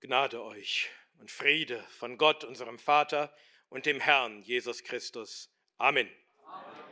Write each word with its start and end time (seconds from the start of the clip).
Gnade 0.00 0.42
euch 0.42 0.88
und 1.18 1.30
Friede 1.30 1.84
von 1.90 2.16
Gott, 2.16 2.42
unserem 2.42 2.78
Vater 2.78 3.36
und 3.68 3.84
dem 3.84 4.00
Herrn 4.00 4.40
Jesus 4.40 4.82
Christus. 4.82 5.50
Amen. 5.76 6.10
Amen. 6.46 6.84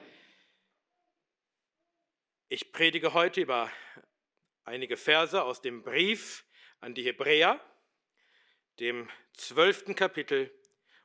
Ich 2.51 2.71
predige 2.71 3.15
heute 3.15 3.41
über 3.41 3.73
einige 4.65 4.99
Verse 4.99 5.43
aus 5.43 5.63
dem 5.63 5.83
Brief 5.83 6.45
an 6.81 6.93
die 6.93 7.03
Hebräer, 7.03 7.59
dem 8.79 9.09
zwölften 9.33 9.95
Kapitel, 9.95 10.55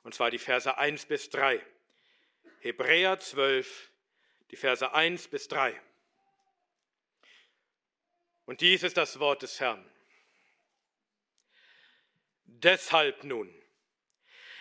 und 0.03 0.13
zwar 0.13 0.29
die 0.29 0.39
Verse 0.39 0.77
1 0.77 1.05
bis 1.05 1.29
3. 1.29 1.65
Hebräer 2.59 3.17
12, 3.17 3.91
die 4.51 4.57
Verse 4.57 4.93
1 4.93 5.29
bis 5.29 5.47
3. 5.47 5.81
Und 8.43 8.59
dies 8.59 8.83
ist 8.83 8.97
das 8.97 9.19
Wort 9.19 9.41
des 9.41 9.61
Herrn. 9.61 9.89
Deshalb 12.61 13.23
nun, 13.23 13.51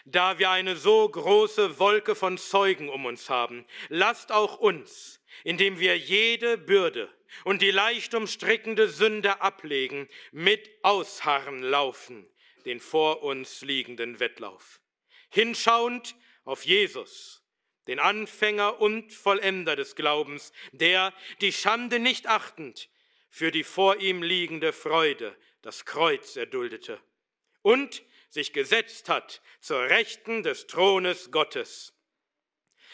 da 0.06 0.38
wir 0.38 0.50
eine 0.50 0.76
so 0.76 1.06
große 1.06 1.78
Wolke 1.78 2.14
von 2.14 2.38
Zeugen 2.38 2.88
um 2.88 3.04
uns 3.04 3.28
haben, 3.28 3.66
lasst 3.90 4.32
auch 4.32 4.58
uns, 4.58 5.20
indem 5.44 5.78
wir 5.78 5.98
jede 5.98 6.56
Bürde 6.56 7.12
und 7.44 7.60
die 7.60 7.70
leicht 7.70 8.14
umstrickende 8.14 8.88
Sünde 8.88 9.42
ablegen, 9.42 10.08
mit 10.32 10.70
Ausharren 10.82 11.62
laufen, 11.62 12.26
den 12.64 12.80
vor 12.80 13.22
uns 13.22 13.60
liegenden 13.60 14.20
Wettlauf. 14.20 14.80
Hinschauend 15.28 16.16
auf 16.44 16.64
Jesus, 16.64 17.44
den 17.88 18.00
Anfänger 18.00 18.80
und 18.80 19.12
Vollender 19.12 19.76
des 19.76 19.96
Glaubens, 19.96 20.52
der, 20.72 21.12
die 21.42 21.52
Schande 21.52 21.98
nicht 21.98 22.26
achtend, 22.26 22.88
für 23.28 23.50
die 23.50 23.64
vor 23.64 23.98
ihm 23.98 24.22
liegende 24.22 24.72
Freude 24.72 25.36
das 25.60 25.84
Kreuz 25.84 26.36
erduldete 26.36 26.98
und 27.62 28.02
sich 28.28 28.52
gesetzt 28.52 29.08
hat 29.08 29.42
zur 29.60 29.80
Rechten 29.82 30.42
des 30.42 30.66
Thrones 30.66 31.30
Gottes. 31.30 31.94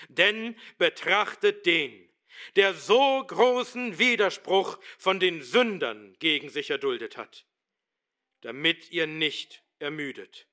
Denn 0.09 0.57
betrachtet 0.79 1.67
den, 1.67 2.09
der 2.57 2.75
so 2.75 3.25
großen 3.27 3.99
Widerspruch 3.99 4.79
von 4.99 5.21
den 5.21 5.43
Sündern 5.43 6.17
gegen 6.19 6.49
sich 6.49 6.71
erduldet 6.71 7.17
hat, 7.17 7.47
damit 8.43 8.91
ihr 8.91 9.07
nicht 9.07 9.63
ermüdet, 9.79 10.47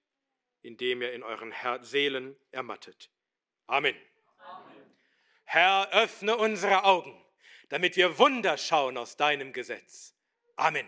indem 0.61 1.01
ihr 1.01 1.13
in 1.13 1.23
euren 1.23 1.53
Seelen 1.81 2.35
ermattet. 2.51 3.11
Amen. 3.67 3.95
Amen. 4.39 4.95
Herr, 5.45 5.91
öffne 5.93 6.37
unsere 6.37 6.83
Augen, 6.83 7.23
damit 7.69 7.95
wir 7.95 8.17
Wunder 8.17 8.57
schauen 8.57 8.97
aus 8.97 9.17
deinem 9.17 9.53
Gesetz. 9.53 10.15
Amen. 10.55 10.87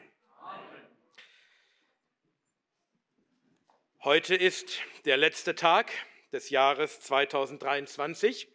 Heute 4.04 4.36
ist 4.36 4.80
der 5.06 5.18
letzte 5.18 5.56
Tag 5.56 5.92
des 6.32 6.52
Jahres 6.52 7.00
2023 7.00 8.48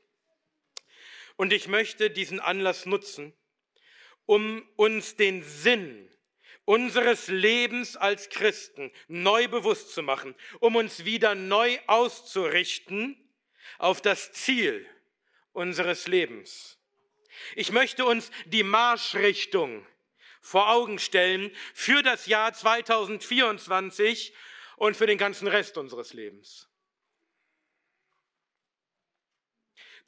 und 1.34 1.52
ich 1.52 1.66
möchte 1.66 2.10
diesen 2.10 2.38
Anlass 2.38 2.86
nutzen, 2.86 3.34
um 4.24 4.64
uns 4.76 5.16
den 5.16 5.42
Sinn 5.42 6.08
unseres 6.64 7.26
Lebens 7.26 7.96
als 7.96 8.28
Christen 8.28 8.92
neu 9.08 9.48
bewusst 9.48 9.92
zu 9.92 10.04
machen, 10.04 10.36
um 10.60 10.76
uns 10.76 11.04
wieder 11.04 11.34
neu 11.34 11.76
auszurichten 11.88 13.16
auf 13.78 14.00
das 14.00 14.32
Ziel 14.32 14.86
unseres 15.50 16.06
Lebens. 16.06 16.78
Ich 17.56 17.72
möchte 17.72 18.04
uns 18.04 18.30
die 18.46 18.62
Marschrichtung 18.62 19.84
vor 20.40 20.70
Augen 20.70 21.00
stellen 21.00 21.50
für 21.74 22.04
das 22.04 22.26
Jahr 22.26 22.52
2024 22.52 24.32
und 24.82 24.96
für 24.96 25.06
den 25.06 25.16
ganzen 25.16 25.46
Rest 25.46 25.78
unseres 25.78 26.12
Lebens. 26.12 26.68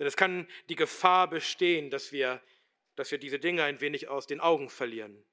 Denn 0.01 0.07
es 0.09 0.17
kann 0.17 0.49
die 0.69 0.75
Gefahr 0.75 1.31
bestehen, 1.31 1.91
dass 1.91 2.11
wir, 2.11 2.43
dass 2.97 3.13
wir 3.13 3.19
diese 3.19 3.39
Dinge 3.39 3.63
ein 3.63 3.81
wenig 3.81 4.09
aus 4.09 4.27
den 4.27 4.41
Augen 4.41 4.69
verlieren. 4.69 5.25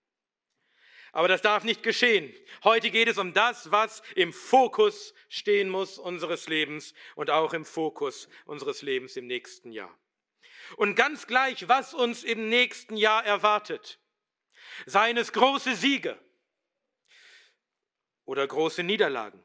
Aber 1.12 1.28
das 1.28 1.42
darf 1.42 1.64
nicht 1.64 1.82
geschehen. 1.82 2.32
Heute 2.64 2.92
geht 2.92 3.08
es 3.08 3.18
um 3.18 3.34
das, 3.34 3.72
was 3.72 4.04
im 4.14 4.32
Fokus 4.32 5.16
stehen 5.28 5.70
muss 5.70 5.98
unseres 5.98 6.48
Lebens 6.48 6.94
und 7.16 7.32
auch 7.32 7.54
im 7.54 7.66
Fokus 7.66 8.30
unseres 8.46 8.84
Lebens 8.84 9.18
im 9.18 9.26
nächsten 9.26 9.72
Jahr. 9.72 9.98
Und 10.78 10.94
ganz 10.94 11.26
gleich, 11.26 11.68
was 11.68 11.96
uns 11.96 12.24
im 12.24 12.48
nächsten 12.48 12.96
Jahr 12.96 13.26
erwartet, 13.26 13.98
seien 14.86 15.18
es 15.18 15.34
große 15.34 15.76
Siege, 15.76 16.20
oder 18.32 18.48
große 18.48 18.82
Niederlagen, 18.82 19.44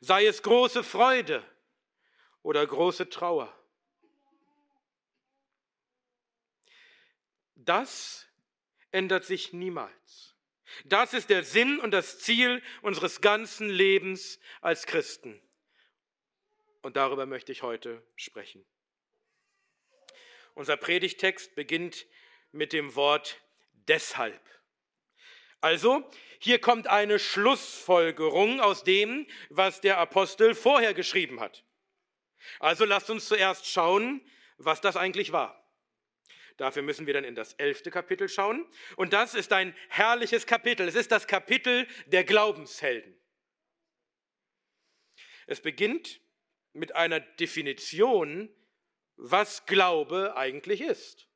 sei 0.00 0.24
es 0.24 0.42
große 0.42 0.82
Freude 0.82 1.44
oder 2.42 2.66
große 2.66 3.10
Trauer. 3.10 3.54
Das 7.56 8.26
ändert 8.90 9.26
sich 9.26 9.52
niemals. 9.52 10.34
Das 10.86 11.12
ist 11.12 11.28
der 11.28 11.44
Sinn 11.44 11.78
und 11.78 11.90
das 11.90 12.20
Ziel 12.20 12.62
unseres 12.80 13.20
ganzen 13.20 13.68
Lebens 13.68 14.40
als 14.62 14.86
Christen. 14.86 15.38
Und 16.80 16.96
darüber 16.96 17.26
möchte 17.26 17.52
ich 17.52 17.62
heute 17.62 18.02
sprechen. 18.16 18.64
Unser 20.54 20.78
Predigtext 20.78 21.54
beginnt 21.54 22.06
mit 22.50 22.72
dem 22.72 22.94
Wort 22.94 23.42
deshalb. 23.88 24.40
Also, 25.64 26.06
hier 26.40 26.60
kommt 26.60 26.88
eine 26.88 27.18
Schlussfolgerung 27.18 28.60
aus 28.60 28.84
dem, 28.84 29.26
was 29.48 29.80
der 29.80 29.96
Apostel 29.96 30.54
vorher 30.54 30.92
geschrieben 30.92 31.40
hat. 31.40 31.64
Also 32.58 32.84
lasst 32.84 33.08
uns 33.08 33.26
zuerst 33.26 33.66
schauen, 33.66 34.20
was 34.58 34.82
das 34.82 34.98
eigentlich 34.98 35.32
war. 35.32 35.66
Dafür 36.58 36.82
müssen 36.82 37.06
wir 37.06 37.14
dann 37.14 37.24
in 37.24 37.34
das 37.34 37.54
elfte 37.54 37.90
Kapitel 37.90 38.28
schauen. 38.28 38.70
Und 38.96 39.14
das 39.14 39.34
ist 39.34 39.54
ein 39.54 39.74
herrliches 39.88 40.44
Kapitel. 40.44 40.86
Es 40.86 40.96
ist 40.96 41.10
das 41.10 41.26
Kapitel 41.26 41.86
der 42.08 42.24
Glaubenshelden. 42.24 43.18
Es 45.46 45.62
beginnt 45.62 46.20
mit 46.74 46.94
einer 46.94 47.20
Definition, 47.20 48.54
was 49.16 49.64
Glaube 49.64 50.36
eigentlich 50.36 50.82
ist. 50.82 51.26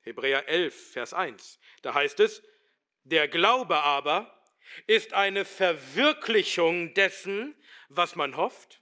Hebräer 0.00 0.48
11, 0.48 0.94
Vers 0.94 1.14
1. 1.14 1.60
Da 1.82 1.94
heißt 1.94 2.18
es, 2.18 2.42
der 3.10 3.28
Glaube 3.28 3.82
aber 3.82 4.44
ist 4.86 5.12
eine 5.12 5.44
Verwirklichung 5.44 6.94
dessen, 6.94 7.54
was 7.88 8.16
man 8.16 8.36
hofft, 8.36 8.80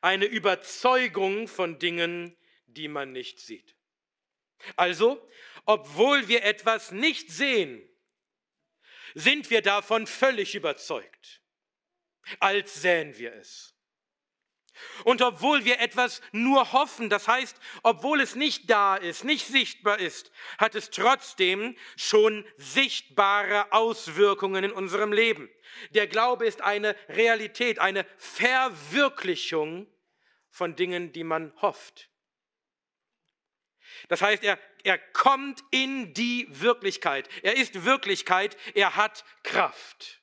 eine 0.00 0.26
Überzeugung 0.26 1.48
von 1.48 1.78
Dingen, 1.78 2.36
die 2.66 2.88
man 2.88 3.12
nicht 3.12 3.40
sieht. 3.40 3.76
Also, 4.76 5.28
obwohl 5.66 6.28
wir 6.28 6.44
etwas 6.44 6.92
nicht 6.92 7.30
sehen, 7.30 7.86
sind 9.14 9.50
wir 9.50 9.62
davon 9.62 10.06
völlig 10.06 10.54
überzeugt, 10.54 11.42
als 12.38 12.80
sähen 12.80 13.18
wir 13.18 13.34
es. 13.34 13.74
Und 15.04 15.22
obwohl 15.22 15.64
wir 15.64 15.80
etwas 15.80 16.20
nur 16.32 16.72
hoffen, 16.72 17.08
das 17.08 17.28
heißt, 17.28 17.56
obwohl 17.82 18.20
es 18.20 18.34
nicht 18.34 18.70
da 18.70 18.96
ist, 18.96 19.24
nicht 19.24 19.46
sichtbar 19.46 19.98
ist, 19.98 20.30
hat 20.58 20.74
es 20.74 20.90
trotzdem 20.90 21.76
schon 21.96 22.46
sichtbare 22.56 23.72
Auswirkungen 23.72 24.64
in 24.64 24.72
unserem 24.72 25.12
Leben. 25.12 25.48
Der 25.90 26.06
Glaube 26.06 26.46
ist 26.46 26.62
eine 26.62 26.96
Realität, 27.08 27.78
eine 27.78 28.04
Verwirklichung 28.16 29.86
von 30.50 30.76
Dingen, 30.76 31.12
die 31.12 31.24
man 31.24 31.52
hofft. 31.62 32.10
Das 34.08 34.22
heißt, 34.22 34.44
er, 34.44 34.58
er 34.84 34.98
kommt 34.98 35.62
in 35.70 36.14
die 36.14 36.46
Wirklichkeit. 36.50 37.28
Er 37.42 37.56
ist 37.56 37.84
Wirklichkeit, 37.84 38.56
er 38.74 38.96
hat 38.96 39.24
Kraft. 39.42 40.19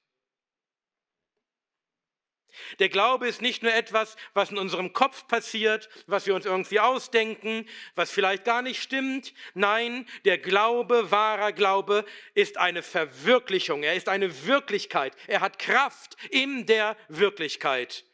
Der 2.80 2.90
Glaube 2.90 3.28
ist 3.28 3.42
nicht 3.42 3.64
nur 3.64 3.74
etwas, 3.74 4.16
was 4.34 4.52
in 4.52 4.58
unserem 4.58 4.94
Kopf 4.94 5.28
passiert, 5.28 5.90
was 6.08 6.26
wir 6.26 6.36
uns 6.36 6.46
irgendwie 6.46 6.80
ausdenken, 6.80 7.68
was 7.96 8.12
vielleicht 8.12 8.46
gar 8.46 8.62
nicht 8.62 8.82
stimmt. 8.82 9.34
Nein, 9.54 10.08
der 10.26 10.38
Glaube, 10.38 11.12
wahrer 11.12 11.52
Glaube, 11.52 12.06
ist 12.34 12.58
eine 12.58 12.84
Verwirklichung. 12.84 13.84
Er 13.84 13.96
ist 13.96 14.10
eine 14.10 14.46
Wirklichkeit. 14.46 15.16
Er 15.28 15.42
hat 15.42 15.60
Kraft 15.60 16.18
in 16.30 16.66
der 16.66 16.98
Wirklichkeit. 17.08 18.06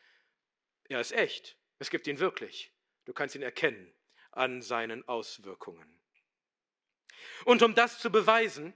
Er 0.90 1.00
ist 1.00 1.12
echt. 1.12 1.58
Es 1.80 1.90
gibt 1.90 2.08
ihn 2.08 2.20
wirklich. 2.20 2.72
Du 3.06 3.14
kannst 3.14 3.36
ihn 3.36 3.42
erkennen 3.42 3.94
an 4.32 4.62
seinen 4.62 5.08
Auswirkungen. 5.08 6.00
Und 7.46 7.62
um 7.62 7.76
das 7.76 8.00
zu 8.00 8.12
beweisen, 8.12 8.74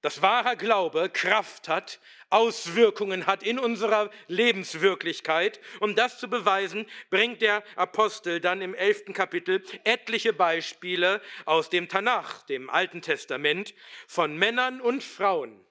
dass 0.00 0.22
wahrer 0.22 0.56
Glaube 0.56 1.10
Kraft 1.10 1.68
hat, 1.68 2.00
Auswirkungen 2.30 3.26
hat 3.26 3.42
in 3.42 3.58
unserer 3.58 4.10
Lebenswirklichkeit. 4.26 5.60
Um 5.80 5.94
das 5.94 6.18
zu 6.18 6.28
beweisen, 6.28 6.86
bringt 7.10 7.42
der 7.42 7.64
Apostel 7.76 8.40
dann 8.40 8.60
im 8.60 8.74
elften 8.74 9.12
Kapitel 9.12 9.64
etliche 9.84 10.32
Beispiele 10.32 11.20
aus 11.46 11.70
dem 11.70 11.88
Tanach, 11.88 12.42
dem 12.42 12.70
Alten 12.70 13.02
Testament, 13.02 13.74
von 14.06 14.36
Männern 14.36 14.80
und 14.80 15.02
Frauen, 15.02 15.64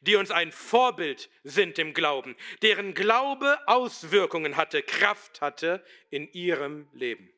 die 0.00 0.16
uns 0.16 0.30
ein 0.30 0.50
Vorbild 0.50 1.30
sind 1.44 1.78
im 1.78 1.94
Glauben, 1.94 2.36
deren 2.62 2.94
Glaube 2.94 3.58
Auswirkungen 3.66 4.56
hatte, 4.56 4.82
Kraft 4.82 5.40
hatte 5.40 5.84
in 6.10 6.32
ihrem 6.32 6.88
Leben. 6.92 7.32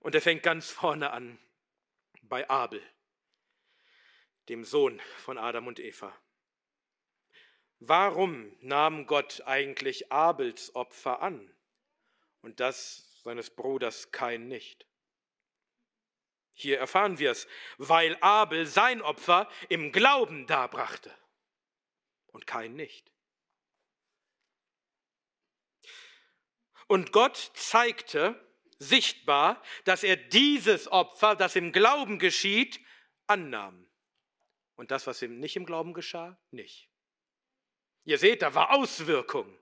Und 0.00 0.14
er 0.14 0.22
fängt 0.22 0.42
ganz 0.42 0.70
vorne 0.70 1.10
an 1.10 1.38
bei 2.22 2.48
Abel, 2.48 2.82
dem 4.50 4.64
Sohn 4.64 5.00
von 5.18 5.38
Adam 5.38 5.68
und 5.68 5.78
Eva. 5.78 6.12
Warum 7.78 8.52
nahm 8.60 9.06
Gott 9.06 9.42
eigentlich 9.46 10.10
Abels 10.10 10.74
Opfer 10.74 11.22
an 11.22 11.54
und 12.42 12.58
das 12.58 13.22
seines 13.22 13.50
Bruders 13.50 14.10
Kain 14.10 14.48
nicht? 14.48 14.86
Hier 16.52 16.78
erfahren 16.78 17.20
wir 17.20 17.30
es, 17.30 17.46
weil 17.78 18.18
Abel 18.20 18.66
sein 18.66 19.02
Opfer 19.02 19.48
im 19.68 19.92
Glauben 19.92 20.48
darbrachte 20.48 21.16
und 22.26 22.48
Kain 22.48 22.74
nicht. 22.74 23.12
Und 26.88 27.12
Gott 27.12 27.52
zeigte 27.54 28.34
sichtbar, 28.78 29.62
dass 29.84 30.02
er 30.02 30.16
dieses 30.16 30.90
Opfer, 30.90 31.36
das 31.36 31.54
im 31.54 31.70
Glauben 31.70 32.18
geschieht, 32.18 32.80
annahm. 33.28 33.89
Und 34.80 34.90
das, 34.90 35.06
was 35.06 35.20
ihm 35.20 35.40
nicht 35.40 35.56
im 35.56 35.66
Glauben 35.66 35.92
geschah, 35.92 36.40
nicht. 36.52 36.88
Ihr 38.04 38.16
seht, 38.16 38.40
da 38.40 38.54
war 38.54 38.70
Auswirkung. 38.70 39.58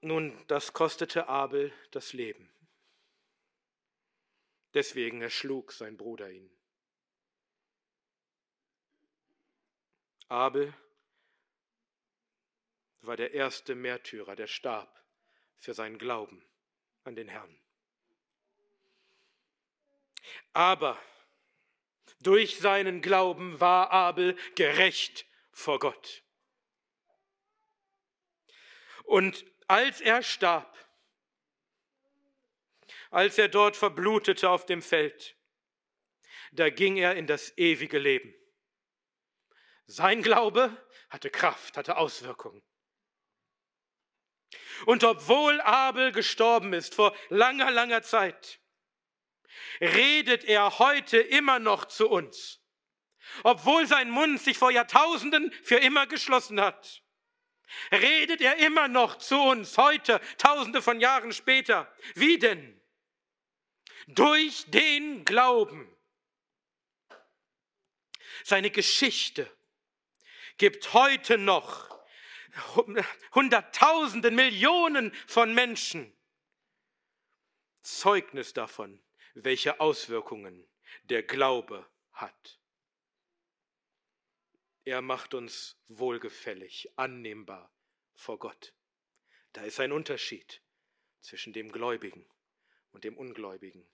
Nun, 0.00 0.40
das 0.46 0.72
kostete 0.72 1.26
Abel 1.26 1.72
das 1.90 2.12
Leben. 2.12 2.48
Deswegen 4.74 5.22
erschlug 5.22 5.72
sein 5.72 5.96
Bruder 5.96 6.30
ihn. 6.30 6.48
Abel 10.28 10.72
war 13.00 13.16
der 13.16 13.32
erste 13.32 13.74
Märtyrer, 13.74 14.36
der 14.36 14.46
starb 14.46 15.02
für 15.58 15.74
seinen 15.74 15.98
Glauben 15.98 16.44
an 17.02 17.16
den 17.16 17.26
Herrn. 17.26 17.58
Aber 20.52 20.96
durch 22.20 22.58
seinen 22.58 23.02
Glauben 23.02 23.60
war 23.60 23.90
Abel 23.90 24.36
gerecht 24.54 25.26
vor 25.52 25.78
Gott. 25.78 26.22
Und 29.04 29.44
als 29.66 30.00
er 30.00 30.22
starb, 30.22 30.76
als 33.10 33.38
er 33.38 33.48
dort 33.48 33.76
verblutete 33.76 34.48
auf 34.48 34.66
dem 34.66 34.82
Feld, 34.82 35.36
da 36.52 36.70
ging 36.70 36.96
er 36.96 37.16
in 37.16 37.26
das 37.26 37.56
ewige 37.56 37.98
Leben. 37.98 38.34
Sein 39.86 40.22
Glaube 40.22 40.76
hatte 41.08 41.30
Kraft, 41.30 41.76
hatte 41.76 41.96
Auswirkungen. 41.96 42.62
Und 44.86 45.04
obwohl 45.04 45.60
Abel 45.60 46.12
gestorben 46.12 46.72
ist 46.72 46.94
vor 46.94 47.14
langer, 47.28 47.70
langer 47.70 48.02
Zeit, 48.02 48.60
redet 49.80 50.44
er 50.44 50.78
heute 50.78 51.18
immer 51.18 51.58
noch 51.58 51.84
zu 51.86 52.08
uns. 52.08 52.60
Obwohl 53.42 53.86
sein 53.86 54.10
Mund 54.10 54.40
sich 54.40 54.58
vor 54.58 54.70
Jahrtausenden 54.70 55.52
für 55.62 55.76
immer 55.76 56.06
geschlossen 56.06 56.60
hat, 56.60 57.02
redet 57.92 58.40
er 58.40 58.56
immer 58.56 58.88
noch 58.88 59.16
zu 59.16 59.40
uns 59.40 59.78
heute, 59.78 60.20
tausende 60.38 60.82
von 60.82 61.00
Jahren 61.00 61.32
später. 61.32 61.92
Wie 62.14 62.38
denn? 62.38 62.80
durch 64.14 64.64
den 64.70 65.24
Glauben. 65.24 65.88
Seine 68.44 68.70
Geschichte 68.70 69.50
gibt 70.56 70.92
heute 70.92 71.38
noch 71.38 71.88
Hunderttausenden, 73.34 74.34
Millionen 74.34 75.14
von 75.26 75.54
Menschen 75.54 76.12
Zeugnis 77.82 78.52
davon, 78.52 79.02
welche 79.44 79.80
Auswirkungen 79.80 80.68
der 81.04 81.22
Glaube 81.22 81.88
hat. 82.12 82.60
Er 84.84 85.02
macht 85.02 85.34
uns 85.34 85.78
wohlgefällig, 85.88 86.90
annehmbar 86.96 87.72
vor 88.14 88.38
Gott. 88.38 88.74
Da 89.52 89.62
ist 89.62 89.80
ein 89.80 89.92
Unterschied 89.92 90.62
zwischen 91.20 91.52
dem 91.52 91.70
Gläubigen 91.70 92.28
und 92.90 93.04
dem 93.04 93.16
Ungläubigen. 93.16 93.88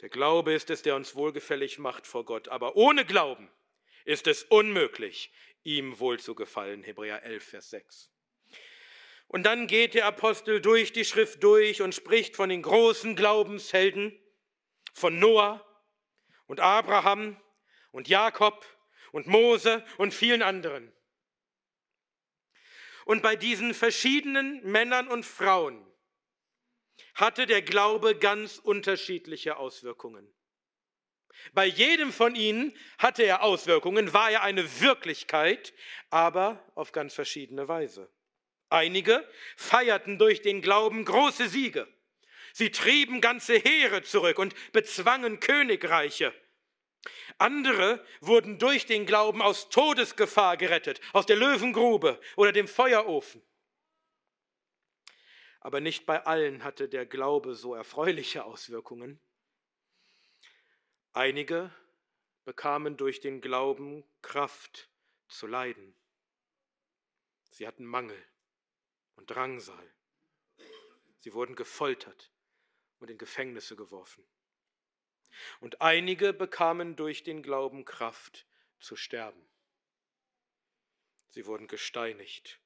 Der 0.00 0.08
Glaube 0.08 0.52
ist 0.52 0.70
es, 0.70 0.82
der 0.82 0.96
uns 0.96 1.14
wohlgefällig 1.14 1.78
macht 1.78 2.06
vor 2.06 2.24
Gott, 2.24 2.48
aber 2.48 2.76
ohne 2.76 3.06
Glauben 3.06 3.50
ist 4.04 4.26
es 4.26 4.42
unmöglich, 4.44 5.32
ihm 5.62 5.98
wohl 5.98 6.20
zu 6.20 6.34
gefallen. 6.34 6.82
Hebräer 6.82 7.22
11, 7.22 7.44
Vers 7.44 7.70
6. 7.70 8.13
Und 9.28 9.44
dann 9.44 9.66
geht 9.66 9.94
der 9.94 10.06
Apostel 10.06 10.60
durch 10.60 10.92
die 10.92 11.04
Schrift 11.04 11.42
durch 11.42 11.82
und 11.82 11.94
spricht 11.94 12.36
von 12.36 12.48
den 12.48 12.62
großen 12.62 13.16
Glaubenshelden, 13.16 14.18
von 14.92 15.18
Noah 15.18 15.64
und 16.46 16.60
Abraham 16.60 17.40
und 17.90 18.08
Jakob 18.08 18.64
und 19.12 19.26
Mose 19.26 19.84
und 19.96 20.14
vielen 20.14 20.42
anderen. 20.42 20.92
Und 23.04 23.22
bei 23.22 23.36
diesen 23.36 23.74
verschiedenen 23.74 24.62
Männern 24.62 25.08
und 25.08 25.24
Frauen 25.24 25.84
hatte 27.14 27.46
der 27.46 27.62
Glaube 27.62 28.16
ganz 28.16 28.58
unterschiedliche 28.58 29.56
Auswirkungen. 29.56 30.32
Bei 31.52 31.66
jedem 31.66 32.12
von 32.12 32.34
ihnen 32.34 32.76
hatte 32.98 33.24
er 33.24 33.42
Auswirkungen, 33.42 34.12
war 34.12 34.30
er 34.30 34.42
eine 34.42 34.80
Wirklichkeit, 34.80 35.74
aber 36.10 36.64
auf 36.74 36.92
ganz 36.92 37.14
verschiedene 37.14 37.68
Weise. 37.68 38.10
Einige 38.68 39.26
feierten 39.56 40.18
durch 40.18 40.42
den 40.42 40.62
Glauben 40.62 41.04
große 41.04 41.48
Siege. 41.48 41.86
Sie 42.52 42.70
trieben 42.70 43.20
ganze 43.20 43.56
Heere 43.58 44.02
zurück 44.02 44.38
und 44.38 44.54
bezwangen 44.72 45.40
Königreiche. 45.40 46.32
Andere 47.38 48.04
wurden 48.20 48.58
durch 48.58 48.86
den 48.86 49.06
Glauben 49.06 49.42
aus 49.42 49.68
Todesgefahr 49.68 50.56
gerettet, 50.56 51.00
aus 51.12 51.26
der 51.26 51.36
Löwengrube 51.36 52.20
oder 52.36 52.52
dem 52.52 52.68
Feuerofen. 52.68 53.42
Aber 55.60 55.80
nicht 55.80 56.06
bei 56.06 56.24
allen 56.24 56.62
hatte 56.62 56.88
der 56.88 57.06
Glaube 57.06 57.54
so 57.54 57.74
erfreuliche 57.74 58.44
Auswirkungen. 58.44 59.18
Einige 61.12 61.72
bekamen 62.44 62.96
durch 62.96 63.20
den 63.20 63.40
Glauben 63.40 64.04
Kraft 64.22 64.88
zu 65.28 65.46
leiden. 65.46 65.94
Sie 67.50 67.66
hatten 67.66 67.84
Mangel 67.84 68.22
und 69.16 69.30
Drangsal. 69.30 69.94
Sie 71.20 71.32
wurden 71.32 71.56
gefoltert 71.56 72.32
und 72.98 73.10
in 73.10 73.18
Gefängnisse 73.18 73.76
geworfen. 73.76 74.24
Und 75.60 75.80
einige 75.80 76.32
bekamen 76.32 76.96
durch 76.96 77.22
den 77.22 77.42
Glauben 77.42 77.84
Kraft 77.84 78.46
zu 78.78 78.96
sterben. 78.96 79.48
Sie 81.30 81.46
wurden 81.46 81.66
gesteinigt, 81.66 82.60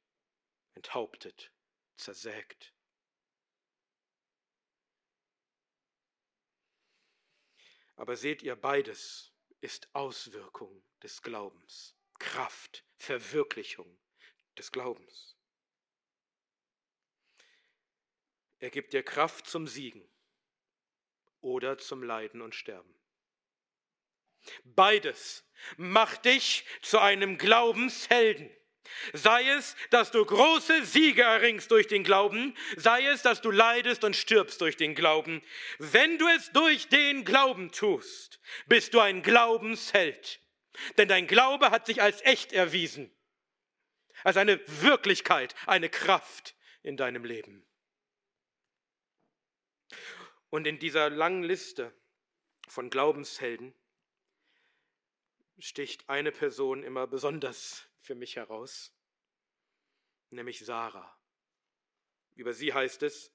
enthauptet, 0.75 1.52
zersägt. 1.97 2.75
Aber 7.97 8.17
seht 8.17 8.43
ihr, 8.43 8.55
beides 8.55 9.33
ist 9.61 9.88
Auswirkung 9.95 10.85
des 11.02 11.23
Glaubens, 11.23 11.97
Kraft, 12.19 12.85
Verwirklichung 12.97 13.99
des 14.57 14.71
Glaubens. 14.71 15.38
Er 18.61 18.71
gibt 18.71 18.93
dir 18.93 19.03
Kraft 19.03 19.47
zum 19.47 19.67
Siegen 19.67 20.07
oder 21.41 21.79
zum 21.79 22.03
Leiden 22.03 22.41
und 22.41 22.55
Sterben. 22.55 22.95
Beides 24.65 25.45
macht 25.77 26.25
dich 26.25 26.65
zu 26.83 26.99
einem 26.99 27.38
Glaubenshelden. 27.38 28.50
Sei 29.12 29.47
es, 29.50 29.77
dass 29.91 30.11
du 30.11 30.25
große 30.25 30.85
Siege 30.85 31.23
erringst 31.23 31.71
durch 31.71 31.88
den 31.88 32.05
Glauben, 32.05 32.57
sei 32.77 33.05
es, 33.07 33.21
dass 33.21 33.43
du 33.43 33.50
leidest 33.50 34.03
und 34.03 34.17
stirbst 34.17 34.61
durch 34.62 34.77
den 34.77 34.95
Glauben. 34.95 35.43
Wenn 35.79 36.17
du 36.17 36.27
es 36.29 36.50
durch 36.53 36.88
den 36.88 37.25
Glauben 37.25 37.71
tust, 37.71 38.41
bist 38.67 38.95
du 38.95 39.00
ein 39.00 39.23
Glaubensheld. 39.23 40.41
Denn 40.97 41.09
dein 41.09 41.27
Glaube 41.27 41.71
hat 41.71 41.87
sich 41.87 42.00
als 42.00 42.23
echt 42.23 42.53
erwiesen, 42.53 43.15
als 44.25 44.38
eine 44.38 44.59
Wirklichkeit, 44.83 45.55
eine 45.67 45.91
Kraft 45.91 46.55
in 46.83 46.97
deinem 46.97 47.25
Leben. 47.25 47.67
Und 50.50 50.66
in 50.66 50.78
dieser 50.78 51.11
langen 51.11 51.42
Liste 51.42 51.92
von 52.68 52.90
Glaubenshelden 52.90 53.75
sticht 55.59 56.09
eine 56.09 56.33
Person 56.33 56.83
immer 56.83 57.07
besonders 57.07 57.88
für 58.00 58.14
mich 58.14 58.37
heraus, 58.37 58.95
nämlich 60.30 60.64
Sarah. 60.64 61.18
Über 62.35 62.52
sie 62.52 62.73
heißt 62.73 63.02
es, 63.02 63.33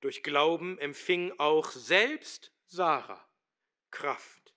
durch 0.00 0.22
Glauben 0.22 0.78
empfing 0.78 1.32
auch 1.38 1.70
selbst 1.70 2.52
Sarah 2.66 3.26
Kraft, 3.90 4.54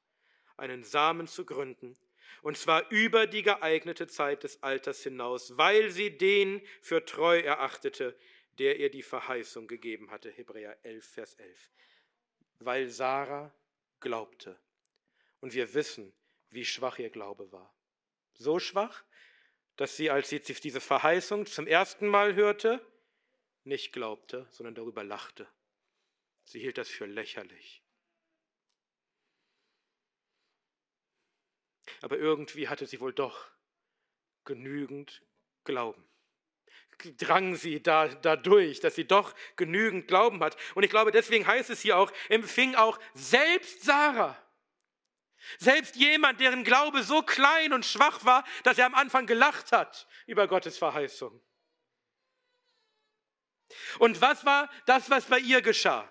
einen 0.57 0.83
Samen 0.83 1.27
zu 1.27 1.45
gründen, 1.45 1.97
und 2.41 2.57
zwar 2.57 2.89
über 2.91 3.27
die 3.27 3.43
geeignete 3.43 4.07
Zeit 4.07 4.43
des 4.43 4.61
Alters 4.63 5.03
hinaus, 5.03 5.57
weil 5.57 5.89
sie 5.89 6.17
den 6.17 6.61
für 6.81 7.03
treu 7.05 7.39
erachtete, 7.39 8.17
der 8.59 8.77
ihr 8.77 8.91
die 8.91 9.03
Verheißung 9.03 9.67
gegeben 9.67 10.11
hatte. 10.11 10.29
Hebräer 10.29 10.77
11, 10.83 11.05
Vers 11.05 11.33
11. 11.35 11.71
Weil 12.59 12.89
Sarah 12.89 13.53
glaubte. 14.01 14.59
Und 15.39 15.53
wir 15.53 15.73
wissen, 15.73 16.13
wie 16.49 16.65
schwach 16.65 16.99
ihr 16.99 17.09
Glaube 17.09 17.51
war. 17.51 17.73
So 18.33 18.59
schwach, 18.59 19.05
dass 19.77 19.95
sie, 19.95 20.09
als 20.09 20.29
sie 20.29 20.39
diese 20.39 20.81
Verheißung 20.81 21.45
zum 21.45 21.67
ersten 21.67 22.07
Mal 22.07 22.35
hörte, 22.35 22.85
nicht 23.63 23.93
glaubte, 23.93 24.47
sondern 24.51 24.75
darüber 24.75 25.03
lachte. 25.03 25.47
Sie 26.43 26.59
hielt 26.59 26.77
das 26.77 26.89
für 26.89 27.05
lächerlich. 27.05 27.81
Aber 32.01 32.17
irgendwie 32.17 32.67
hatte 32.67 32.85
sie 32.85 32.99
wohl 32.99 33.13
doch 33.13 33.49
genügend 34.43 35.21
Glauben. 35.63 36.08
Drang 37.17 37.55
sie 37.55 37.81
da, 37.81 38.07
dadurch, 38.07 38.79
dass 38.79 38.95
sie 38.95 39.05
doch 39.05 39.33
genügend 39.55 40.07
Glauben 40.07 40.43
hat. 40.43 40.57
Und 40.75 40.83
ich 40.83 40.89
glaube, 40.89 41.11
deswegen 41.11 41.47
heißt 41.47 41.69
es 41.69 41.81
hier 41.81 41.97
auch, 41.97 42.11
empfing 42.29 42.75
auch 42.75 42.99
selbst 43.13 43.83
Sarah. 43.83 44.37
Selbst 45.57 45.95
jemand, 45.95 46.39
deren 46.39 46.63
Glaube 46.63 47.03
so 47.03 47.21
klein 47.21 47.73
und 47.73 47.85
schwach 47.85 48.25
war, 48.25 48.43
dass 48.63 48.77
er 48.77 48.85
am 48.85 48.95
Anfang 48.95 49.25
gelacht 49.25 49.71
hat 49.71 50.07
über 50.27 50.47
Gottes 50.47 50.77
Verheißung. 50.77 51.41
Und 53.99 54.21
was 54.21 54.45
war 54.45 54.69
das, 54.85 55.09
was 55.09 55.25
bei 55.25 55.39
ihr 55.39 55.61
geschah? 55.61 56.09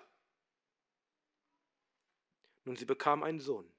Nun, 2.65 2.75
sie 2.75 2.85
bekam 2.85 3.23
einen 3.23 3.39
Sohn. 3.39 3.71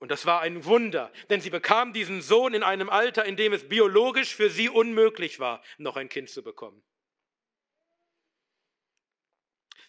Und 0.00 0.10
das 0.10 0.24
war 0.24 0.40
ein 0.40 0.64
Wunder, 0.64 1.12
denn 1.28 1.42
sie 1.42 1.50
bekam 1.50 1.92
diesen 1.92 2.22
Sohn 2.22 2.54
in 2.54 2.62
einem 2.62 2.88
Alter, 2.88 3.26
in 3.26 3.36
dem 3.36 3.52
es 3.52 3.68
biologisch 3.68 4.34
für 4.34 4.48
sie 4.48 4.70
unmöglich 4.70 5.38
war, 5.38 5.62
noch 5.76 5.96
ein 5.96 6.08
Kind 6.08 6.30
zu 6.30 6.42
bekommen. 6.42 6.82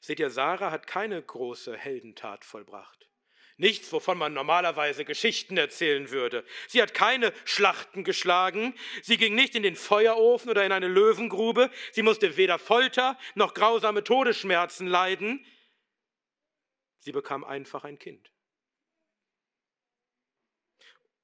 Seht 0.01 0.19
ihr, 0.19 0.29
Sarah 0.29 0.69
hat 0.69 0.85
keine 0.85 1.21
große 1.21 1.77
Heldentat 1.77 2.43
vollbracht. 2.43 3.07
Nichts, 3.55 3.93
wovon 3.93 4.17
man 4.17 4.33
normalerweise 4.33 5.05
Geschichten 5.05 5.55
erzählen 5.55 6.09
würde. 6.09 6.43
Sie 6.67 6.81
hat 6.81 6.93
keine 6.93 7.31
Schlachten 7.45 8.03
geschlagen. 8.03 8.73
Sie 9.03 9.17
ging 9.17 9.35
nicht 9.35 9.55
in 9.55 9.63
den 9.63 9.75
Feuerofen 9.75 10.49
oder 10.49 10.65
in 10.65 10.71
eine 10.71 10.87
Löwengrube. 10.87 11.69
Sie 11.91 12.01
musste 12.01 12.35
weder 12.35 12.59
Folter 12.59 13.17
noch 13.35 13.53
grausame 13.53 14.03
Todesschmerzen 14.03 14.87
leiden. 14.87 15.45
Sie 16.99 17.11
bekam 17.11 17.43
einfach 17.43 17.83
ein 17.83 17.99
Kind. 17.99 18.30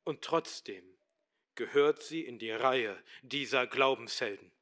Und 0.08 0.22
trotzdem 0.22 0.86
gehört 1.56 2.02
sie 2.02 2.22
in 2.22 2.40
die 2.40 2.52
Reihe 2.52 2.98
dieser 3.24 3.68
Glaubenshelden. 3.68 4.54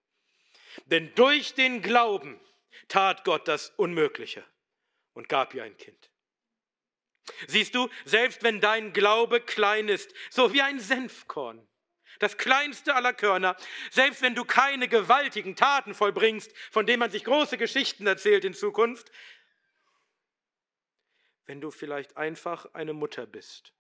Denn 0.88 1.14
durch 1.14 1.54
den 1.54 1.84
Glauben 1.84 2.42
tat 2.88 3.24
Gott 3.26 3.48
das 3.48 3.70
Unmögliche 3.78 4.44
und 5.14 5.30
gab 5.30 5.54
ihr 5.54 5.64
ein 5.64 5.78
Kind. 5.78 6.10
Siehst 7.46 7.76
du, 7.76 7.90
selbst 8.06 8.42
wenn 8.42 8.60
dein 8.60 8.92
Glaube 8.92 9.40
klein 9.40 9.88
ist, 9.88 10.16
so 10.32 10.52
wie 10.52 10.64
ein 10.64 10.80
Senfkorn, 10.80 11.68
das 12.18 12.38
kleinste 12.38 12.96
aller 12.96 13.14
Körner, 13.14 13.56
selbst 13.92 14.24
wenn 14.24 14.34
du 14.34 14.46
keine 14.46 14.88
gewaltigen 14.88 15.56
Taten 15.56 15.94
vollbringst, 15.94 16.58
von 16.72 16.88
denen 16.88 17.02
man 17.02 17.12
sich 17.12 17.24
große 17.24 17.60
Geschichten 17.60 18.08
erzählt 18.08 18.46
in 18.46 18.56
Zukunft, 18.56 19.12
wenn 21.46 21.62
du 21.62 21.70
vielleicht 21.70 22.18
einfach 22.18 22.74
eine 22.74 22.94
Mutter 22.94 23.28
bist, 23.28 23.76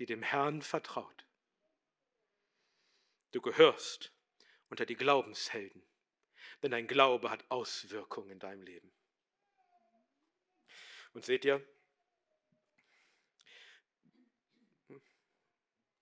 die 0.00 0.06
dem 0.06 0.22
Herrn 0.22 0.62
vertraut. 0.62 1.26
Du 3.30 3.40
gehörst 3.40 4.12
unter 4.68 4.84
die 4.84 4.96
Glaubenshelden, 4.96 5.86
denn 6.62 6.72
dein 6.72 6.88
Glaube 6.88 7.30
hat 7.30 7.48
Auswirkungen 7.50 8.30
in 8.30 8.38
deinem 8.40 8.62
Leben. 8.62 8.90
Und 11.12 11.24
seht 11.24 11.44
ihr, 11.44 11.64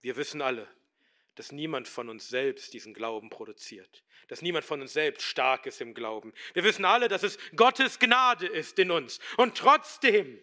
Wir 0.01 0.17
wissen 0.17 0.41
alle, 0.41 0.69
dass 1.35 1.53
niemand 1.53 1.89
von 1.89 2.09
uns 2.09 2.29
selbst 2.29 2.73
diesen 2.73 2.95
Glauben 2.95 3.31
produziert, 3.31 4.05
dass 4.29 4.43
niemand 4.43 4.65
von 4.65 4.81
uns 4.81 4.93
selbst 4.93 5.23
stark 5.23 5.67
ist 5.67 5.81
im 5.81 5.95
Glauben. 5.95 6.33
Wir 6.55 6.65
wissen 6.65 6.85
alle, 6.85 7.09
dass 7.09 7.23
es 7.23 7.39
Gottes 7.57 7.99
Gnade 7.99 8.47
ist 8.47 8.79
in 8.79 8.91
uns. 8.91 9.21
Und 9.37 9.57
trotzdem 9.57 10.41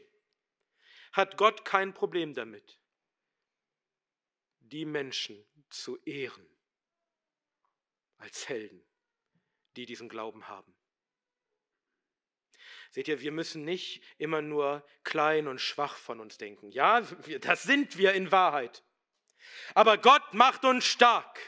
hat 1.14 1.38
Gott 1.38 1.66
kein 1.66 1.94
Problem 1.94 2.34
damit, 2.34 2.80
die 4.70 4.86
Menschen 4.86 5.46
zu 5.70 5.98
ehren 6.04 6.48
als 8.18 8.48
Helden, 8.50 8.84
die 9.76 9.86
diesen 9.86 10.10
Glauben 10.10 10.48
haben. 10.48 10.74
Seht 12.92 13.08
ihr, 13.08 13.20
wir 13.20 13.32
müssen 13.32 13.66
nicht 13.66 14.02
immer 14.18 14.42
nur 14.42 14.86
klein 15.04 15.48
und 15.48 15.60
schwach 15.60 15.98
von 15.98 16.20
uns 16.22 16.38
denken. 16.38 16.72
Ja, 16.72 17.02
das 17.42 17.64
sind 17.64 17.98
wir 17.98 18.14
in 18.14 18.32
Wahrheit. 18.32 18.84
Aber 19.74 19.98
Gott 19.98 20.34
macht 20.34 20.64
uns 20.64 20.86
stark. 20.86 21.40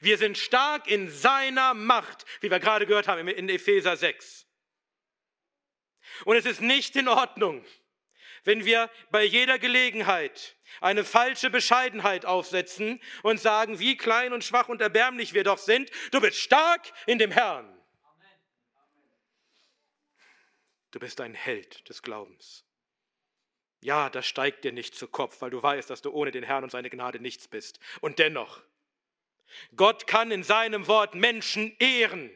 Wir 0.00 0.16
sind 0.18 0.38
stark 0.38 0.86
in 0.86 1.10
seiner 1.10 1.74
Macht, 1.74 2.24
wie 2.40 2.50
wir 2.50 2.60
gerade 2.60 2.86
gehört 2.86 3.08
haben 3.08 3.26
in 3.26 3.48
Epheser 3.48 3.96
6. 3.96 4.46
Und 6.24 6.36
es 6.36 6.46
ist 6.46 6.60
nicht 6.60 6.94
in 6.94 7.08
Ordnung, 7.08 7.64
wenn 8.44 8.64
wir 8.64 8.90
bei 9.10 9.24
jeder 9.24 9.58
Gelegenheit 9.58 10.56
eine 10.80 11.04
falsche 11.04 11.50
Bescheidenheit 11.50 12.24
aufsetzen 12.24 13.00
und 13.22 13.40
sagen, 13.40 13.78
wie 13.78 13.96
klein 13.96 14.32
und 14.32 14.44
schwach 14.44 14.68
und 14.68 14.80
erbärmlich 14.80 15.34
wir 15.34 15.44
doch 15.44 15.58
sind, 15.58 15.90
du 16.10 16.20
bist 16.20 16.38
stark 16.38 16.92
in 17.06 17.18
dem 17.18 17.30
Herrn. 17.30 17.68
Du 20.90 21.00
bist 21.00 21.20
ein 21.20 21.34
Held 21.34 21.88
des 21.88 22.02
Glaubens. 22.02 22.64
Ja, 23.80 24.10
das 24.10 24.26
steigt 24.26 24.64
dir 24.64 24.72
nicht 24.72 24.94
zu 24.94 25.08
Kopf, 25.08 25.40
weil 25.40 25.50
du 25.50 25.60
weißt, 25.60 25.90
dass 25.90 26.02
du 26.02 26.12
ohne 26.12 26.30
den 26.30 26.44
Herrn 26.44 26.62
und 26.62 26.70
seine 26.70 26.90
Gnade 26.90 27.18
nichts 27.18 27.48
bist. 27.48 27.80
Und 28.00 28.18
dennoch, 28.20 28.62
Gott 29.74 30.06
kann 30.06 30.30
in 30.30 30.44
seinem 30.44 30.86
Wort 30.86 31.14
Menschen 31.14 31.74
ehren, 31.78 32.30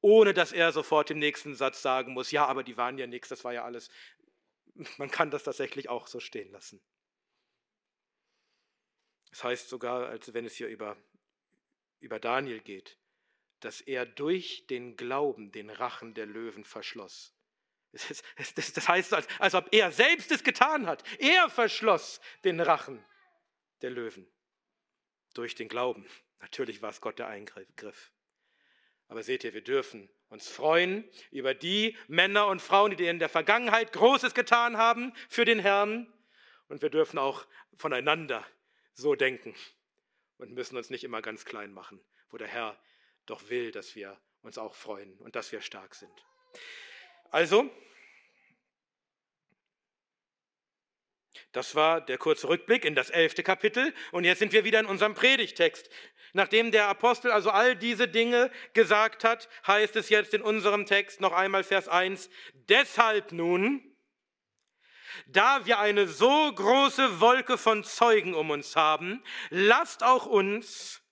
ohne 0.00 0.32
dass 0.32 0.52
er 0.52 0.72
sofort 0.72 1.10
im 1.10 1.18
nächsten 1.18 1.54
Satz 1.54 1.82
sagen 1.82 2.14
muss, 2.14 2.30
ja, 2.30 2.46
aber 2.46 2.62
die 2.62 2.76
waren 2.76 2.96
ja 2.96 3.06
nichts, 3.06 3.28
das 3.28 3.44
war 3.44 3.52
ja 3.52 3.64
alles. 3.64 3.90
Man 4.96 5.10
kann 5.10 5.30
das 5.30 5.42
tatsächlich 5.42 5.88
auch 5.88 6.06
so 6.06 6.20
stehen 6.20 6.50
lassen. 6.52 6.80
Es 9.24 9.38
das 9.38 9.44
heißt 9.44 9.68
sogar, 9.68 10.08
als 10.08 10.32
wenn 10.32 10.46
es 10.46 10.54
hier 10.54 10.68
über, 10.68 10.96
über 12.00 12.18
Daniel 12.18 12.60
geht, 12.60 12.98
dass 13.60 13.80
er 13.80 14.06
durch 14.06 14.66
den 14.68 14.96
Glauben 14.96 15.52
den 15.52 15.70
Rachen 15.70 16.14
der 16.14 16.26
Löwen 16.26 16.64
verschloss. 16.64 17.34
Das 17.92 18.88
heißt, 18.88 19.12
als, 19.12 19.26
als 19.40 19.54
ob 19.54 19.68
er 19.72 19.90
selbst 19.90 20.30
es 20.30 20.44
getan 20.44 20.86
hat. 20.86 21.02
Er 21.18 21.48
verschloss 21.50 22.20
den 22.44 22.60
Rachen 22.60 23.04
der 23.82 23.90
Löwen 23.90 24.30
durch 25.34 25.54
den 25.54 25.68
Glauben. 25.68 26.06
Natürlich 26.40 26.82
war 26.82 26.90
es 26.90 27.00
Gott 27.00 27.18
der 27.18 27.28
Eingriff. 27.28 28.12
Aber 29.08 29.22
seht 29.22 29.42
ihr, 29.44 29.54
wir 29.54 29.64
dürfen 29.64 30.10
uns 30.28 30.48
freuen 30.48 31.08
über 31.30 31.54
die 31.54 31.96
Männer 32.06 32.46
und 32.48 32.60
Frauen, 32.60 32.96
die 32.96 33.06
in 33.06 33.18
der 33.18 33.28
Vergangenheit 33.28 33.92
Großes 33.92 34.34
getan 34.34 34.76
haben 34.76 35.12
für 35.28 35.44
den 35.44 35.58
Herrn. 35.58 36.12
Und 36.68 36.82
wir 36.82 36.90
dürfen 36.90 37.18
auch 37.18 37.46
voneinander 37.76 38.44
so 38.92 39.14
denken 39.14 39.54
und 40.36 40.52
müssen 40.52 40.76
uns 40.76 40.90
nicht 40.90 41.04
immer 41.04 41.22
ganz 41.22 41.44
klein 41.44 41.72
machen, 41.72 42.00
wo 42.30 42.36
der 42.36 42.48
Herr 42.48 42.78
doch 43.26 43.48
will, 43.48 43.70
dass 43.70 43.94
wir 43.94 44.18
uns 44.42 44.58
auch 44.58 44.74
freuen 44.74 45.16
und 45.18 45.36
dass 45.36 45.52
wir 45.52 45.60
stark 45.60 45.94
sind. 45.94 46.12
Also, 47.30 47.70
das 51.52 51.74
war 51.74 52.00
der 52.00 52.18
kurze 52.18 52.48
Rückblick 52.48 52.84
in 52.84 52.94
das 52.94 53.10
elfte 53.10 53.42
Kapitel 53.42 53.94
und 54.12 54.24
jetzt 54.24 54.38
sind 54.38 54.52
wir 54.52 54.64
wieder 54.64 54.80
in 54.80 54.86
unserem 54.86 55.14
Predigtext. 55.14 55.88
Nachdem 56.32 56.70
der 56.70 56.88
Apostel 56.88 57.30
also 57.30 57.50
all 57.50 57.74
diese 57.74 58.06
Dinge 58.08 58.50
gesagt 58.74 59.24
hat, 59.24 59.48
heißt 59.66 59.96
es 59.96 60.08
jetzt 60.08 60.34
in 60.34 60.42
unserem 60.42 60.86
Text 60.86 61.20
noch 61.20 61.32
einmal 61.32 61.64
Vers 61.64 61.88
1, 61.88 62.28
deshalb 62.68 63.32
nun, 63.32 63.82
da 65.26 65.64
wir 65.66 65.78
eine 65.78 66.06
so 66.06 66.52
große 66.52 67.20
Wolke 67.20 67.58
von 67.58 67.82
Zeugen 67.82 68.34
um 68.34 68.50
uns 68.50 68.76
haben, 68.76 69.22
lasst 69.50 70.02
auch 70.02 70.26
uns 70.26 71.02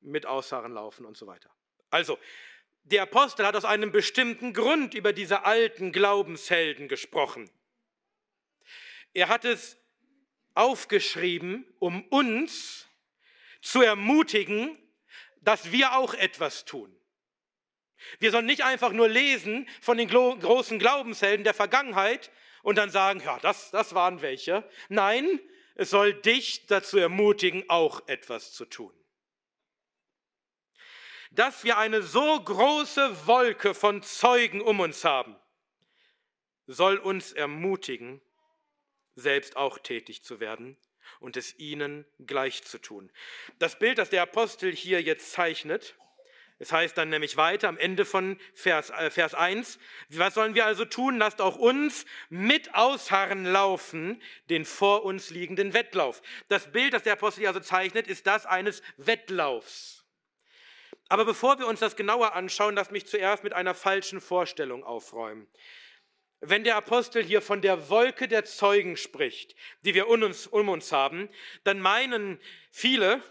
mit 0.00 0.26
Ausharren 0.26 0.72
laufen 0.72 1.04
und 1.04 1.16
so 1.16 1.26
weiter. 1.26 1.50
Also, 1.90 2.18
der 2.84 3.02
Apostel 3.02 3.46
hat 3.46 3.56
aus 3.56 3.64
einem 3.64 3.92
bestimmten 3.92 4.54
Grund 4.54 4.94
über 4.94 5.12
diese 5.12 5.44
alten 5.44 5.92
Glaubenshelden 5.92 6.88
gesprochen. 6.88 7.50
Er 9.12 9.28
hat 9.28 9.44
es 9.44 9.76
aufgeschrieben, 10.54 11.66
um 11.78 12.02
uns 12.08 12.86
zu 13.62 13.82
ermutigen, 13.82 14.76
dass 15.40 15.72
wir 15.72 15.96
auch 15.96 16.14
etwas 16.14 16.64
tun. 16.64 16.94
Wir 18.18 18.30
sollen 18.30 18.46
nicht 18.46 18.64
einfach 18.64 18.92
nur 18.92 19.08
lesen 19.08 19.68
von 19.80 19.98
den 19.98 20.08
großen 20.08 20.78
Glaubenshelden 20.78 21.44
der 21.44 21.54
Vergangenheit 21.54 22.30
und 22.62 22.76
dann 22.76 22.90
sagen, 22.90 23.20
ja, 23.24 23.38
das, 23.40 23.70
das 23.70 23.94
waren 23.94 24.22
welche. 24.22 24.68
Nein, 24.88 25.40
es 25.74 25.90
soll 25.90 26.14
dich 26.14 26.66
dazu 26.66 26.98
ermutigen, 26.98 27.64
auch 27.68 28.06
etwas 28.08 28.52
zu 28.52 28.64
tun. 28.64 28.92
Dass 31.30 31.64
wir 31.64 31.78
eine 31.78 32.02
so 32.02 32.40
große 32.40 33.26
Wolke 33.26 33.74
von 33.74 34.02
Zeugen 34.02 34.60
um 34.60 34.80
uns 34.80 35.04
haben, 35.04 35.36
soll 36.66 36.96
uns 36.96 37.32
ermutigen, 37.32 38.20
selbst 39.16 39.56
auch 39.56 39.78
tätig 39.78 40.22
zu 40.22 40.40
werden 40.40 40.76
und 41.20 41.36
es 41.36 41.58
ihnen 41.58 42.04
gleich 42.26 42.64
zu 42.64 42.78
tun. 42.78 43.10
Das 43.58 43.78
Bild, 43.78 43.98
das 43.98 44.10
der 44.10 44.22
Apostel 44.22 44.72
hier 44.72 45.02
jetzt 45.02 45.32
zeichnet, 45.32 45.96
es 46.60 46.72
heißt 46.72 46.98
dann 46.98 47.08
nämlich 47.08 47.36
weiter 47.36 47.68
am 47.68 47.78
Ende 47.78 48.04
von 48.04 48.38
Vers, 48.52 48.90
äh, 48.90 49.10
Vers 49.10 49.34
1, 49.34 49.78
was 50.08 50.34
sollen 50.34 50.56
wir 50.56 50.66
also 50.66 50.84
tun? 50.84 51.18
Lasst 51.18 51.40
auch 51.40 51.56
uns 51.56 52.04
mit 52.30 52.74
Ausharren 52.74 53.44
laufen, 53.44 54.20
den 54.50 54.64
vor 54.64 55.04
uns 55.04 55.30
liegenden 55.30 55.72
Wettlauf. 55.72 56.20
Das 56.48 56.72
Bild, 56.72 56.94
das 56.94 57.04
der 57.04 57.12
Apostel 57.12 57.40
hier 57.40 57.48
also 57.48 57.60
zeichnet, 57.60 58.08
ist 58.08 58.26
das 58.26 58.44
eines 58.44 58.82
Wettlaufs. 58.96 60.04
Aber 61.08 61.24
bevor 61.24 61.58
wir 61.58 61.68
uns 61.68 61.80
das 61.80 61.96
genauer 61.96 62.34
anschauen, 62.34 62.74
lasst 62.74 62.90
mich 62.90 63.06
zuerst 63.06 63.44
mit 63.44 63.52
einer 63.52 63.74
falschen 63.74 64.20
Vorstellung 64.20 64.82
aufräumen. 64.82 65.46
Wenn 66.40 66.62
der 66.62 66.76
Apostel 66.76 67.22
hier 67.22 67.42
von 67.42 67.62
der 67.62 67.88
Wolke 67.88 68.28
der 68.28 68.44
Zeugen 68.44 68.96
spricht, 68.96 69.56
die 69.82 69.94
wir 69.94 70.08
um 70.08 70.22
uns, 70.22 70.46
um 70.46 70.68
uns 70.68 70.92
haben, 70.92 71.28
dann 71.64 71.80
meinen 71.80 72.38
viele, 72.70 73.22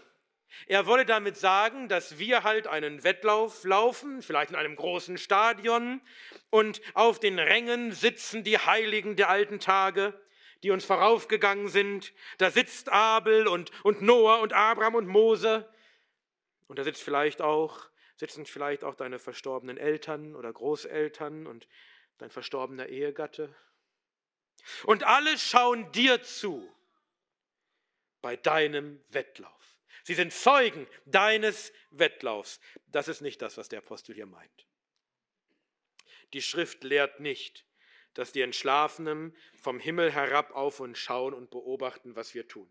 er 0.66 0.86
wolle 0.86 1.06
damit 1.06 1.36
sagen, 1.36 1.88
dass 1.88 2.18
wir 2.18 2.42
halt 2.42 2.66
einen 2.66 3.04
Wettlauf 3.04 3.64
laufen, 3.64 4.20
vielleicht 4.20 4.50
in 4.50 4.56
einem 4.56 4.76
großen 4.76 5.16
Stadion, 5.16 6.02
und 6.50 6.80
auf 6.94 7.18
den 7.20 7.38
Rängen 7.38 7.92
sitzen 7.92 8.44
die 8.44 8.58
Heiligen 8.58 9.16
der 9.16 9.30
alten 9.30 9.60
Tage, 9.60 10.18
die 10.62 10.70
uns 10.70 10.84
voraufgegangen 10.84 11.68
sind. 11.68 12.12
Da 12.38 12.50
sitzt 12.50 12.90
Abel 12.90 13.46
und, 13.46 13.70
und 13.84 14.02
Noah 14.02 14.40
und 14.40 14.52
Abraham 14.52 14.96
und 14.96 15.06
Mose. 15.06 15.68
Und 16.66 16.78
da 16.78 16.84
sitzt 16.84 17.02
vielleicht 17.02 17.40
auch, 17.40 17.88
sitzen 18.16 18.44
vielleicht 18.44 18.84
auch 18.84 18.94
deine 18.94 19.18
verstorbenen 19.18 19.78
Eltern 19.78 20.34
oder 20.34 20.52
Großeltern 20.52 21.46
und 21.46 21.68
dein 22.18 22.30
verstorbener 22.30 22.88
Ehegatte. 22.88 23.54
Und 24.84 25.04
alle 25.04 25.38
schauen 25.38 25.90
dir 25.92 26.22
zu 26.22 26.70
bei 28.20 28.36
deinem 28.36 29.02
Wettlauf. 29.08 29.76
Sie 30.04 30.14
sind 30.14 30.32
Zeugen 30.32 30.86
deines 31.06 31.72
Wettlaufs. 31.90 32.60
Das 32.86 33.08
ist 33.08 33.20
nicht 33.20 33.40
das, 33.42 33.56
was 33.56 33.68
der 33.68 33.80
Apostel 33.80 34.14
hier 34.14 34.26
meint. 34.26 34.66
Die 36.32 36.42
Schrift 36.42 36.84
lehrt 36.84 37.20
nicht, 37.20 37.64
dass 38.14 38.32
die 38.32 38.42
Entschlafenen 38.42 39.36
vom 39.54 39.78
Himmel 39.78 40.12
herab 40.12 40.50
auf 40.52 40.80
uns 40.80 40.98
schauen 40.98 41.34
und 41.34 41.50
beobachten, 41.50 42.16
was 42.16 42.34
wir 42.34 42.48
tun. 42.48 42.68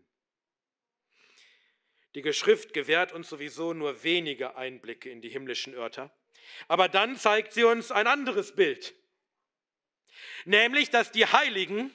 Die 2.14 2.32
Schrift 2.32 2.72
gewährt 2.72 3.12
uns 3.12 3.28
sowieso 3.28 3.72
nur 3.72 4.02
wenige 4.02 4.56
Einblicke 4.56 5.10
in 5.10 5.20
die 5.20 5.28
himmlischen 5.28 5.74
Örter, 5.74 6.14
aber 6.66 6.88
dann 6.88 7.16
zeigt 7.16 7.52
sie 7.52 7.64
uns 7.64 7.90
ein 7.90 8.06
anderes 8.06 8.54
Bild, 8.54 8.94
nämlich 10.44 10.90
dass 10.90 11.12
die 11.12 11.26
Heiligen 11.26 11.94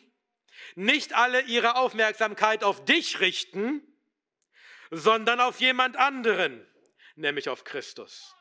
nicht 0.75 1.13
alle 1.13 1.41
ihre 1.41 1.75
Aufmerksamkeit 1.75 2.63
auf 2.63 2.85
dich 2.85 3.19
richten, 3.19 3.81
sondern 4.91 5.39
auf 5.39 5.59
jemand 5.59 5.97
anderen, 5.97 6.65
nämlich 7.15 7.49
auf 7.49 7.63
Christus. 7.63 8.35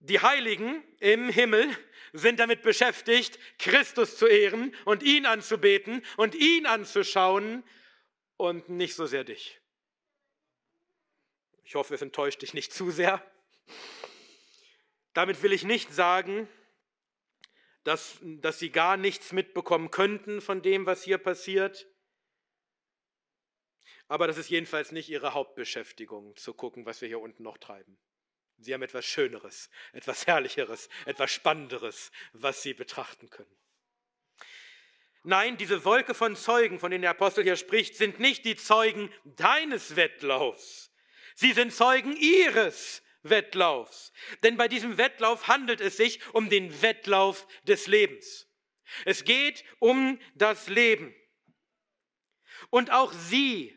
Die 0.00 0.20
Heiligen 0.20 0.84
im 1.00 1.28
Himmel 1.28 1.68
sind 2.12 2.38
damit 2.38 2.62
beschäftigt, 2.62 3.38
Christus 3.58 4.16
zu 4.16 4.26
ehren 4.26 4.74
und 4.84 5.02
ihn 5.02 5.26
anzubeten 5.26 6.04
und 6.16 6.34
ihn 6.34 6.66
anzuschauen 6.66 7.64
und 8.36 8.68
nicht 8.68 8.94
so 8.94 9.06
sehr 9.06 9.24
dich. 9.24 9.60
Ich 11.64 11.74
hoffe, 11.74 11.94
es 11.94 12.02
enttäuscht 12.02 12.42
dich 12.42 12.54
nicht 12.54 12.72
zu 12.72 12.90
sehr. 12.90 13.20
Damit 15.16 15.42
will 15.42 15.54
ich 15.54 15.64
nicht 15.64 15.94
sagen, 15.94 16.46
dass, 17.84 18.18
dass 18.20 18.58
sie 18.58 18.68
gar 18.68 18.98
nichts 18.98 19.32
mitbekommen 19.32 19.90
könnten 19.90 20.42
von 20.42 20.60
dem, 20.60 20.84
was 20.84 21.04
hier 21.04 21.16
passiert. 21.16 21.86
Aber 24.08 24.26
das 24.26 24.36
ist 24.36 24.50
jedenfalls 24.50 24.92
nicht 24.92 25.08
ihre 25.08 25.32
Hauptbeschäftigung, 25.32 26.36
zu 26.36 26.52
gucken, 26.52 26.84
was 26.84 27.00
wir 27.00 27.08
hier 27.08 27.20
unten 27.20 27.44
noch 27.44 27.56
treiben. 27.56 27.96
Sie 28.58 28.74
haben 28.74 28.82
etwas 28.82 29.06
Schöneres, 29.06 29.70
etwas 29.94 30.26
Herrlicheres, 30.26 30.90
etwas 31.06 31.30
Spannenderes, 31.32 32.12
was 32.34 32.60
sie 32.60 32.74
betrachten 32.74 33.30
können. 33.30 33.56
Nein, 35.22 35.56
diese 35.56 35.86
Wolke 35.86 36.12
von 36.12 36.36
Zeugen, 36.36 36.78
von 36.78 36.90
denen 36.90 37.02
der 37.02 37.12
Apostel 37.12 37.42
hier 37.42 37.56
spricht, 37.56 37.96
sind 37.96 38.20
nicht 38.20 38.44
die 38.44 38.56
Zeugen 38.56 39.10
deines 39.24 39.96
Wettlaufs. 39.96 40.92
Sie 41.34 41.54
sind 41.54 41.72
Zeugen 41.72 42.14
ihres 42.14 43.02
Wettlaufs. 43.30 44.12
Denn 44.42 44.56
bei 44.56 44.68
diesem 44.68 44.98
Wettlauf 44.98 45.48
handelt 45.48 45.80
es 45.80 45.96
sich 45.96 46.20
um 46.32 46.48
den 46.50 46.82
Wettlauf 46.82 47.46
des 47.64 47.86
Lebens. 47.86 48.48
Es 49.04 49.24
geht 49.24 49.64
um 49.78 50.18
das 50.34 50.68
Leben. 50.68 51.14
Und 52.70 52.90
auch 52.90 53.12
sie 53.12 53.76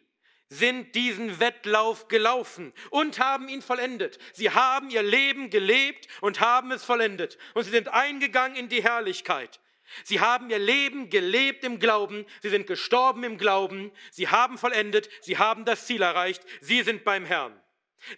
sind 0.50 0.96
diesen 0.96 1.40
Wettlauf 1.40 2.08
gelaufen 2.08 2.74
und 2.90 3.20
haben 3.20 3.50
ihn 3.50 3.62
vollendet. 3.62 4.18
Sie 4.34 4.50
haben 4.50 4.90
ihr 4.90 5.04
Leben 5.04 5.50
gelebt 5.50 6.08
und 6.22 6.40
haben 6.40 6.72
es 6.72 6.84
vollendet. 6.84 7.38
Und 7.54 7.64
sie 7.64 7.72
sind 7.72 7.88
eingegangen 7.90 8.58
in 8.58 8.68
die 8.68 8.84
Herrlichkeit. 8.84 9.60
Sie 10.04 10.20
haben 10.20 10.50
ihr 10.50 10.60
Leben 10.60 11.10
gelebt 11.10 11.64
im 11.64 11.80
Glauben, 11.80 12.26
sie 12.42 12.50
sind 12.50 12.68
gestorben 12.68 13.24
im 13.24 13.38
Glauben, 13.38 13.92
sie 14.12 14.28
haben 14.28 14.58
vollendet, 14.58 15.10
sie 15.22 15.38
haben 15.38 15.66
das 15.66 15.88
Ziel 15.88 16.04
erreicht, 16.04 16.44
sie 16.62 16.84
sind 16.84 17.04
beim 17.04 17.26
Herrn. 17.26 17.60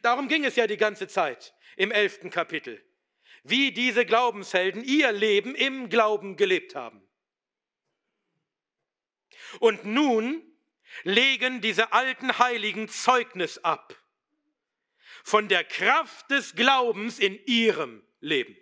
Darum 0.02 0.28
ging 0.28 0.46
es 0.46 0.56
ja 0.56 0.68
die 0.68 0.78
ganze 0.78 1.08
Zeit 1.08 1.54
im 1.76 1.92
elften 1.92 2.30
Kapitel, 2.30 2.84
wie 3.44 3.72
diese 3.72 4.06
Glaubenshelden 4.06 4.84
ihr 4.84 5.12
Leben 5.12 5.56
im 5.56 5.90
Glauben 5.90 6.38
gelebt 6.38 6.76
haben. 6.76 7.02
Und 9.60 9.86
nun 9.86 10.44
legen 11.04 11.62
diese 11.62 11.94
alten 11.94 12.38
Heiligen 12.38 12.88
Zeugnis 12.90 13.58
ab 13.60 13.98
von 15.24 15.48
der 15.48 15.64
Kraft 15.64 16.30
des 16.32 16.56
Glaubens 16.56 17.20
in 17.20 17.40
ihrem 17.46 18.04
Leben. 18.20 18.58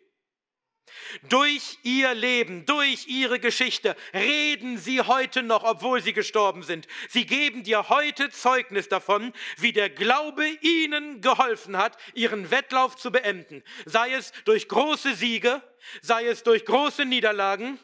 Durch 1.24 1.78
ihr 1.84 2.14
Leben, 2.14 2.66
durch 2.66 3.08
ihre 3.08 3.40
Geschichte 3.40 3.96
reden 4.14 4.78
sie 4.78 5.02
heute 5.02 5.44
noch, 5.44 5.64
obwohl 5.64 6.02
sie 6.02 6.14
gestorben 6.14 6.64
sind. 6.64 6.88
Sie 7.10 7.26
geben 7.26 7.64
dir 7.64 7.90
heute 7.90 8.30
Zeugnis 8.30 8.90
davon, 8.90 9.34
wie 9.58 9.74
der 9.74 9.90
Glaube 9.90 10.48
ihnen 10.62 11.22
geholfen 11.22 11.78
hat, 11.78 11.98
ihren 12.14 12.52
Wettlauf 12.52 12.96
zu 12.96 13.12
beenden. 13.12 13.64
Sei 13.86 14.14
es 14.14 14.32
durch 14.46 14.68
große 14.68 15.16
Siege, 15.16 15.62
sei 16.02 16.26
es 16.26 16.44
durch 16.44 16.66
große 16.66 17.06
Niederlagen, 17.06 17.80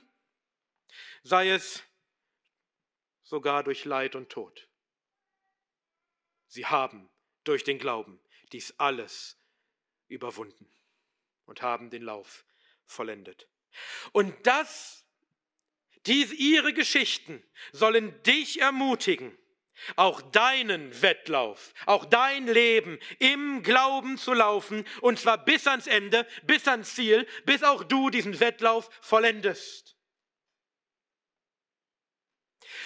sei 1.24 1.50
es 1.50 1.84
sogar 3.24 3.63
durch 3.63 3.86
Leid 3.86 4.15
und 4.15 4.30
Tod. 4.30 4.70
Sie 6.48 6.65
haben 6.65 7.10
durch 7.44 7.63
den 7.63 7.80
Glauben 7.80 8.22
dies 8.52 8.74
alles 8.78 9.38
überwunden 10.08 10.72
und 11.46 11.62
haben 11.62 11.89
den 11.89 12.04
Lauf 12.04 12.46
vollendet. 12.86 13.48
Und 14.12 14.36
das, 14.48 15.06
diese, 16.06 16.36
ihre 16.36 16.74
Geschichten 16.74 17.43
sollen 17.71 18.21
dich 18.24 18.62
ermutigen, 18.62 19.38
auch 19.95 20.21
deinen 20.21 21.02
Wettlauf, 21.02 21.74
auch 21.86 22.06
dein 22.06 22.48
Leben 22.48 23.00
im 23.19 23.62
Glauben 23.63 24.17
zu 24.17 24.34
laufen, 24.34 24.86
und 25.02 25.19
zwar 25.19 25.43
bis 25.43 25.67
ans 25.67 25.88
Ende, 25.88 26.26
bis 26.43 26.67
ans 26.67 26.95
Ziel, 26.95 27.28
bis 27.45 27.63
auch 27.63 27.84
du 27.84 28.10
diesen 28.10 28.39
Wettlauf 28.39 28.89
vollendest. 29.02 29.98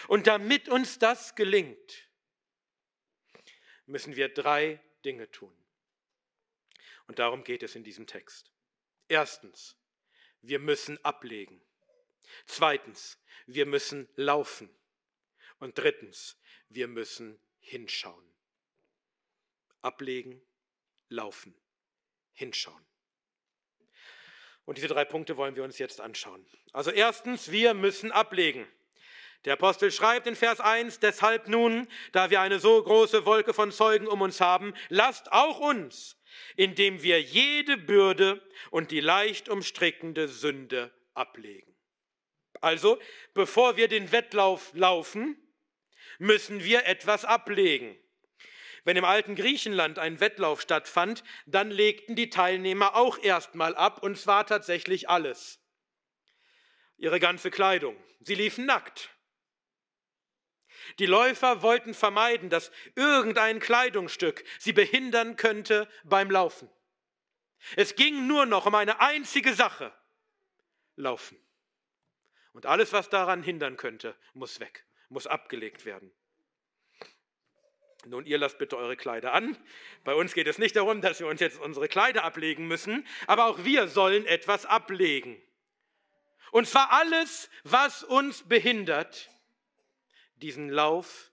Und 0.08 0.28
damit 0.28 0.70
uns 0.70 0.98
das 0.98 1.36
gelingt, 1.36 2.10
müssen 3.86 4.16
wir 4.16 4.30
drei 4.30 4.82
Dinge 5.06 5.30
tun. 5.30 5.56
Und 7.08 7.20
darum 7.20 7.44
geht 7.44 7.64
es 7.64 7.76
in 7.76 7.84
diesem 7.84 8.08
Text. 8.08 8.52
Erstens, 9.08 9.79
wir 10.42 10.60
müssen 10.60 11.04
ablegen. 11.04 11.62
Zweitens, 12.46 13.18
wir 13.46 13.66
müssen 13.66 14.08
laufen. 14.16 14.70
Und 15.60 15.78
drittens, 15.78 16.38
wir 16.70 16.88
müssen 16.88 17.40
hinschauen. 17.60 18.26
Ablegen, 19.82 20.42
laufen, 21.10 21.56
hinschauen. 22.34 22.86
Und 24.66 24.78
diese 24.78 24.88
drei 24.88 25.04
Punkte 25.04 25.36
wollen 25.38 25.56
wir 25.56 25.64
uns 25.64 25.80
jetzt 25.80 26.00
anschauen. 26.00 26.46
Also 26.74 26.92
erstens, 26.92 27.52
wir 27.52 27.74
müssen 27.74 28.12
ablegen. 28.12 28.68
Der 29.46 29.54
Apostel 29.54 29.92
schreibt 29.92 30.28
in 30.28 30.36
Vers 30.36 30.60
1, 30.60 31.00
deshalb 31.00 31.48
nun, 31.48 31.88
da 32.12 32.30
wir 32.30 32.42
eine 32.42 32.60
so 32.60 32.82
große 32.84 33.26
Wolke 33.26 33.54
von 33.54 33.72
Zeugen 33.72 34.08
um 34.08 34.22
uns 34.22 34.42
haben, 34.42 34.74
lasst 34.90 35.32
auch 35.32 35.60
uns, 35.60 36.18
indem 36.58 37.04
wir 37.04 37.22
jede 37.22 37.78
Bürde 37.78 38.42
und 38.70 38.92
die 38.92 39.00
leicht 39.00 39.48
umstrickende 39.48 40.28
Sünde 40.28 40.92
ablegen. 41.14 41.74
Also, 42.60 43.00
bevor 43.34 43.78
wir 43.78 43.88
den 43.88 44.12
Wettlauf 44.12 44.72
laufen, 44.74 45.38
müssen 46.18 46.64
wir 46.66 46.86
etwas 46.86 47.24
ablegen. 47.24 47.98
Wenn 48.84 48.98
im 48.98 49.06
alten 49.06 49.36
Griechenland 49.36 50.00
ein 50.00 50.20
Wettlauf 50.20 50.62
stattfand, 50.62 51.24
dann 51.46 51.72
legten 51.72 52.16
die 52.16 52.30
Teilnehmer 52.30 52.96
auch 52.96 53.18
erstmal 53.20 53.76
ab, 53.76 54.04
und 54.04 54.18
zwar 54.18 54.46
tatsächlich 54.46 55.10
alles. 55.10 55.60
Ihre 56.98 57.22
ganze 57.22 57.52
Kleidung. 57.52 57.96
Sie 58.20 58.36
liefen 58.36 58.66
nackt. 58.66 59.10
Die 60.98 61.06
Läufer 61.06 61.62
wollten 61.62 61.94
vermeiden, 61.94 62.50
dass 62.50 62.72
irgendein 62.96 63.60
Kleidungsstück 63.60 64.44
sie 64.58 64.74
behindern 64.74 65.36
könnte 65.36 65.88
beim 66.04 66.32
Laufen. 66.32 66.70
Es 67.76 67.96
ging 67.96 68.28
nur 68.28 68.46
noch 68.46 68.66
um 68.66 68.76
eine 68.76 69.02
einzige 69.02 69.54
Sache, 69.54 69.94
Laufen. 70.96 71.38
Und 72.54 72.66
alles, 72.66 72.92
was 72.94 73.10
daran 73.10 73.44
hindern 73.44 73.78
könnte, 73.78 74.16
muss 74.34 74.60
weg, 74.60 74.86
muss 75.10 75.28
abgelegt 75.28 75.86
werden. 75.86 76.12
Nun, 78.06 78.26
ihr 78.26 78.38
lasst 78.38 78.58
bitte 78.58 78.78
eure 78.78 78.96
Kleider 78.96 79.34
an. 79.34 79.58
Bei 80.04 80.14
uns 80.14 80.34
geht 80.34 80.48
es 80.48 80.58
nicht 80.58 80.76
darum, 80.76 81.02
dass 81.02 81.20
wir 81.20 81.28
uns 81.28 81.42
jetzt 81.42 81.60
unsere 81.60 81.90
Kleider 81.90 82.24
ablegen 82.24 82.68
müssen, 82.68 83.06
aber 83.28 83.46
auch 83.46 83.66
wir 83.66 83.88
sollen 83.88 84.26
etwas 84.26 84.66
ablegen. 84.66 85.42
Und 86.52 86.68
zwar 86.68 86.92
alles, 86.92 87.50
was 87.64 88.04
uns 88.04 88.48
behindert, 88.48 89.30
diesen 90.42 90.70
Lauf 90.70 91.32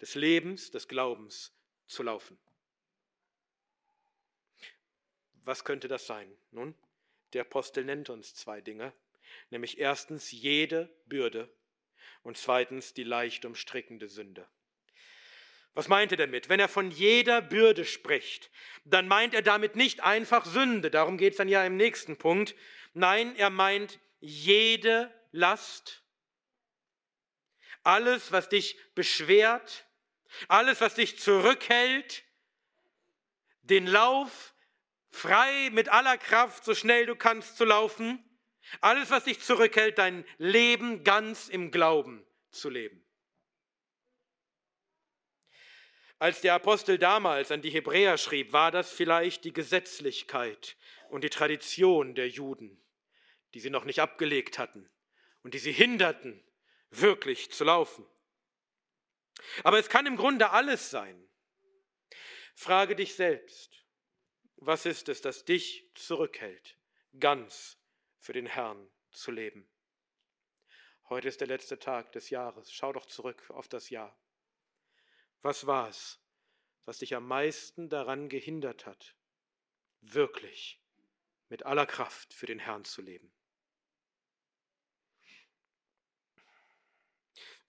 des 0.00 0.14
Lebens, 0.14 0.70
des 0.70 0.88
Glaubens 0.88 1.52
zu 1.86 2.02
laufen. 2.02 2.38
Was 5.44 5.64
könnte 5.64 5.88
das 5.88 6.06
sein? 6.06 6.30
Nun, 6.50 6.74
der 7.32 7.42
Apostel 7.42 7.84
nennt 7.84 8.10
uns 8.10 8.34
zwei 8.34 8.60
Dinge, 8.60 8.92
nämlich 9.50 9.78
erstens 9.78 10.30
jede 10.30 10.88
Bürde 11.06 11.52
und 12.22 12.38
zweitens 12.38 12.94
die 12.94 13.04
leicht 13.04 13.44
umstrickende 13.44 14.08
Sünde. 14.08 14.48
Was 15.74 15.88
meint 15.88 16.12
er 16.12 16.18
damit? 16.18 16.48
Wenn 16.48 16.60
er 16.60 16.68
von 16.68 16.92
jeder 16.92 17.42
Bürde 17.42 17.84
spricht, 17.84 18.50
dann 18.84 19.08
meint 19.08 19.34
er 19.34 19.42
damit 19.42 19.74
nicht 19.74 20.02
einfach 20.02 20.46
Sünde, 20.46 20.90
darum 20.90 21.18
geht 21.18 21.32
es 21.32 21.36
dann 21.36 21.48
ja 21.48 21.66
im 21.66 21.76
nächsten 21.76 22.16
Punkt. 22.16 22.54
Nein, 22.94 23.34
er 23.36 23.50
meint 23.50 23.98
jede 24.20 25.12
Last, 25.32 26.03
alles, 27.84 28.32
was 28.32 28.48
dich 28.48 28.78
beschwert, 28.94 29.86
alles, 30.48 30.80
was 30.80 30.94
dich 30.94 31.18
zurückhält, 31.18 32.24
den 33.62 33.86
Lauf 33.86 34.54
frei 35.08 35.70
mit 35.70 35.88
aller 35.88 36.18
Kraft, 36.18 36.64
so 36.64 36.74
schnell 36.74 37.06
du 37.06 37.14
kannst 37.14 37.56
zu 37.56 37.64
laufen, 37.64 38.22
alles, 38.80 39.10
was 39.10 39.24
dich 39.24 39.40
zurückhält, 39.40 39.98
dein 39.98 40.24
Leben 40.38 41.04
ganz 41.04 41.48
im 41.48 41.70
Glauben 41.70 42.26
zu 42.50 42.70
leben. 42.70 43.04
Als 46.18 46.40
der 46.40 46.54
Apostel 46.54 46.98
damals 46.98 47.50
an 47.50 47.60
die 47.60 47.70
Hebräer 47.70 48.16
schrieb, 48.18 48.52
war 48.52 48.70
das 48.70 48.90
vielleicht 48.90 49.44
die 49.44 49.52
Gesetzlichkeit 49.52 50.76
und 51.10 51.22
die 51.22 51.30
Tradition 51.30 52.14
der 52.14 52.28
Juden, 52.28 52.82
die 53.52 53.60
sie 53.60 53.70
noch 53.70 53.84
nicht 53.84 54.00
abgelegt 54.00 54.58
hatten 54.58 54.88
und 55.42 55.54
die 55.54 55.58
sie 55.58 55.72
hinderten, 55.72 56.42
wirklich 57.00 57.50
zu 57.52 57.64
laufen. 57.64 58.06
Aber 59.62 59.78
es 59.78 59.88
kann 59.88 60.06
im 60.06 60.16
Grunde 60.16 60.50
alles 60.50 60.90
sein. 60.90 61.28
Frage 62.54 62.96
dich 62.96 63.14
selbst, 63.14 63.84
was 64.56 64.86
ist 64.86 65.08
es, 65.08 65.20
das 65.20 65.44
dich 65.44 65.90
zurückhält, 65.94 66.78
ganz 67.18 67.78
für 68.18 68.32
den 68.32 68.46
Herrn 68.46 68.90
zu 69.10 69.30
leben? 69.30 69.68
Heute 71.08 71.28
ist 71.28 71.40
der 71.40 71.48
letzte 71.48 71.78
Tag 71.78 72.12
des 72.12 72.30
Jahres. 72.30 72.72
Schau 72.72 72.92
doch 72.92 73.06
zurück 73.06 73.50
auf 73.50 73.68
das 73.68 73.90
Jahr. 73.90 74.18
Was 75.42 75.66
war 75.66 75.88
es, 75.88 76.18
was 76.86 76.98
dich 76.98 77.14
am 77.14 77.28
meisten 77.28 77.90
daran 77.90 78.28
gehindert 78.28 78.86
hat, 78.86 79.14
wirklich 80.00 80.80
mit 81.50 81.64
aller 81.64 81.86
Kraft 81.86 82.32
für 82.32 82.46
den 82.46 82.58
Herrn 82.58 82.84
zu 82.84 83.02
leben? 83.02 83.30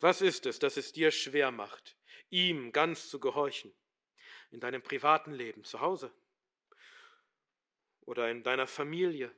Was 0.06 0.22
ist 0.22 0.46
es, 0.46 0.60
das 0.60 0.78
es 0.78 0.92
dir 0.94 1.10
schwer 1.10 1.50
macht, 1.50 1.98
ihm 2.30 2.72
ganz 2.72 3.10
zu 3.10 3.20
gehorchen? 3.20 3.74
In 4.52 4.60
deinem 4.60 4.84
privaten 4.84 5.32
Leben, 5.32 5.64
zu 5.64 5.82
Hause 5.82 6.14
oder 8.02 8.30
in 8.30 8.44
deiner 8.44 8.68
Familie, 8.68 9.36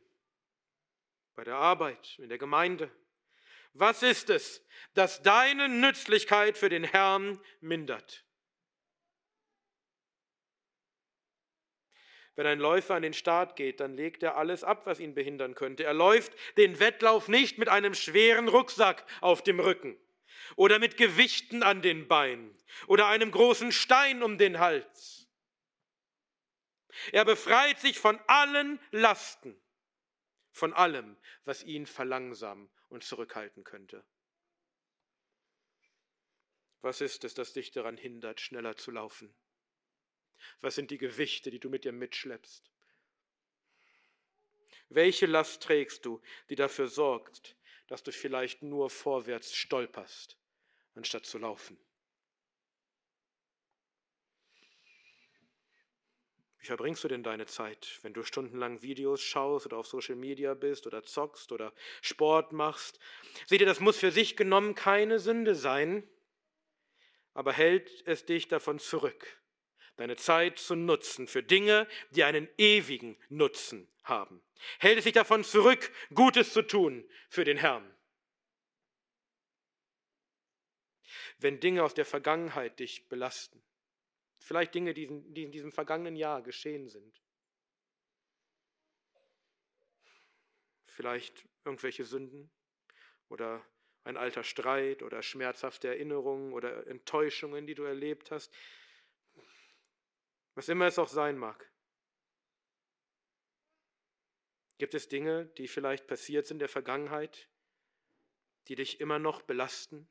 bei 1.35 1.45
der 1.45 1.55
Arbeit, 1.55 2.19
in 2.19 2.27
der 2.27 2.37
Gemeinde? 2.37 2.91
Was 3.71 4.03
ist 4.03 4.29
es, 4.29 4.61
das 4.93 5.21
deine 5.21 5.69
Nützlichkeit 5.69 6.57
für 6.57 6.67
den 6.67 6.83
Herrn 6.83 7.41
mindert? 7.61 8.25
Wenn 12.35 12.45
ein 12.45 12.59
Läufer 12.59 12.95
an 12.95 13.03
den 13.03 13.13
Start 13.13 13.55
geht, 13.55 13.79
dann 13.79 13.95
legt 13.95 14.21
er 14.21 14.35
alles 14.35 14.65
ab, 14.65 14.85
was 14.85 14.99
ihn 14.99 15.15
behindern 15.15 15.55
könnte. 15.55 15.85
Er 15.85 15.93
läuft 15.93 16.33
den 16.57 16.81
Wettlauf 16.81 17.29
nicht 17.29 17.57
mit 17.57 17.69
einem 17.69 17.93
schweren 17.93 18.49
Rucksack 18.49 19.05
auf 19.21 19.41
dem 19.41 19.61
Rücken 19.61 19.97
oder 20.55 20.79
mit 20.79 20.97
Gewichten 20.97 21.63
an 21.63 21.81
den 21.81 22.07
Beinen 22.07 22.55
oder 22.87 23.07
einem 23.07 23.31
großen 23.31 23.71
Stein 23.71 24.23
um 24.23 24.37
den 24.37 24.59
Hals. 24.59 25.27
Er 27.11 27.25
befreit 27.25 27.79
sich 27.79 27.99
von 27.99 28.19
allen 28.27 28.79
Lasten, 28.91 29.59
von 30.51 30.73
allem, 30.73 31.17
was 31.45 31.63
ihn 31.63 31.85
verlangsamen 31.85 32.69
und 32.89 33.03
zurückhalten 33.03 33.63
könnte. 33.63 34.03
Was 36.81 37.01
ist 37.01 37.23
es, 37.23 37.33
das 37.33 37.53
dich 37.53 37.71
daran 37.71 37.97
hindert, 37.97 38.39
schneller 38.39 38.77
zu 38.77 38.91
laufen? 38.91 39.33
Was 40.61 40.75
sind 40.75 40.91
die 40.91 40.97
Gewichte, 40.97 41.51
die 41.51 41.59
du 41.59 41.69
mit 41.69 41.83
dir 41.83 41.91
mitschleppst? 41.91 42.71
Welche 44.89 45.25
Last 45.25 45.63
trägst 45.63 46.05
du, 46.05 46.21
die 46.49 46.55
dafür 46.55 46.87
sorgt, 46.87 47.56
dass 47.87 48.03
du 48.03 48.11
vielleicht 48.11 48.61
nur 48.61 48.89
vorwärts 48.89 49.55
stolperst, 49.55 50.37
anstatt 50.95 51.25
zu 51.25 51.37
laufen? 51.37 51.77
Wie 56.59 56.65
verbringst 56.65 57.03
du 57.05 57.07
denn 57.07 57.23
deine 57.23 57.45
Zeit, 57.45 57.99
wenn 58.01 58.13
du 58.13 58.23
stundenlang 58.23 58.81
Videos 58.81 59.21
schaust 59.21 59.65
oder 59.67 59.77
auf 59.77 59.87
Social 59.87 60.15
Media 60.15 60.53
bist 60.53 60.85
oder 60.85 61.01
zockst 61.01 61.53
oder 61.53 61.73
Sport 62.01 62.51
machst? 62.51 62.99
Seht 63.45 63.61
ihr, 63.61 63.67
das 63.67 63.79
muss 63.79 63.97
für 63.97 64.11
sich 64.11 64.35
genommen 64.35 64.75
keine 64.75 65.19
Sünde 65.19 65.55
sein, 65.55 66.05
aber 67.33 67.53
hält 67.53 68.05
es 68.05 68.25
dich 68.25 68.49
davon 68.49 68.79
zurück, 68.79 69.39
deine 69.97 70.15
Zeit 70.15 70.59
zu 70.59 70.75
nutzen 70.75 71.27
für 71.27 71.43
Dinge, 71.43 71.87
die 72.11 72.23
einen 72.23 72.47
ewigen 72.57 73.17
Nutzen 73.29 73.87
haben. 74.03 74.41
Hält 74.79 74.99
es 74.99 75.03
sich 75.03 75.13
davon 75.13 75.43
zurück, 75.43 75.91
Gutes 76.13 76.53
zu 76.53 76.61
tun 76.61 77.07
für 77.29 77.43
den 77.43 77.57
Herrn. 77.57 77.93
Wenn 81.39 81.59
Dinge 81.59 81.83
aus 81.83 81.93
der 81.93 82.05
Vergangenheit 82.05 82.79
dich 82.79 83.07
belasten, 83.09 83.61
vielleicht 84.39 84.73
Dinge, 84.73 84.93
die 84.93 85.03
in 85.05 85.51
diesem 85.51 85.71
vergangenen 85.71 86.15
Jahr 86.15 86.41
geschehen 86.41 86.87
sind, 86.87 87.21
vielleicht 90.85 91.45
irgendwelche 91.63 92.05
Sünden 92.05 92.49
oder 93.29 93.63
ein 94.03 94.17
alter 94.17 94.43
Streit 94.43 95.03
oder 95.03 95.21
schmerzhafte 95.21 95.89
Erinnerungen 95.89 96.53
oder 96.53 96.87
Enttäuschungen, 96.87 97.67
die 97.67 97.75
du 97.75 97.83
erlebt 97.83 98.31
hast, 98.31 98.51
was 100.57 100.69
immer 100.69 100.87
es 100.87 100.97
auch 100.97 101.07
sein 101.07 101.37
mag. 101.37 101.71
Gibt 104.79 104.95
es 104.95 105.07
Dinge, 105.07 105.45
die 105.57 105.67
vielleicht 105.67 106.07
passiert 106.07 106.47
sind 106.47 106.55
in 106.55 106.59
der 106.59 106.69
Vergangenheit, 106.69 107.47
die 108.67 108.73
dich 108.73 108.99
immer 108.99 109.19
noch 109.19 109.43
belasten, 109.43 110.09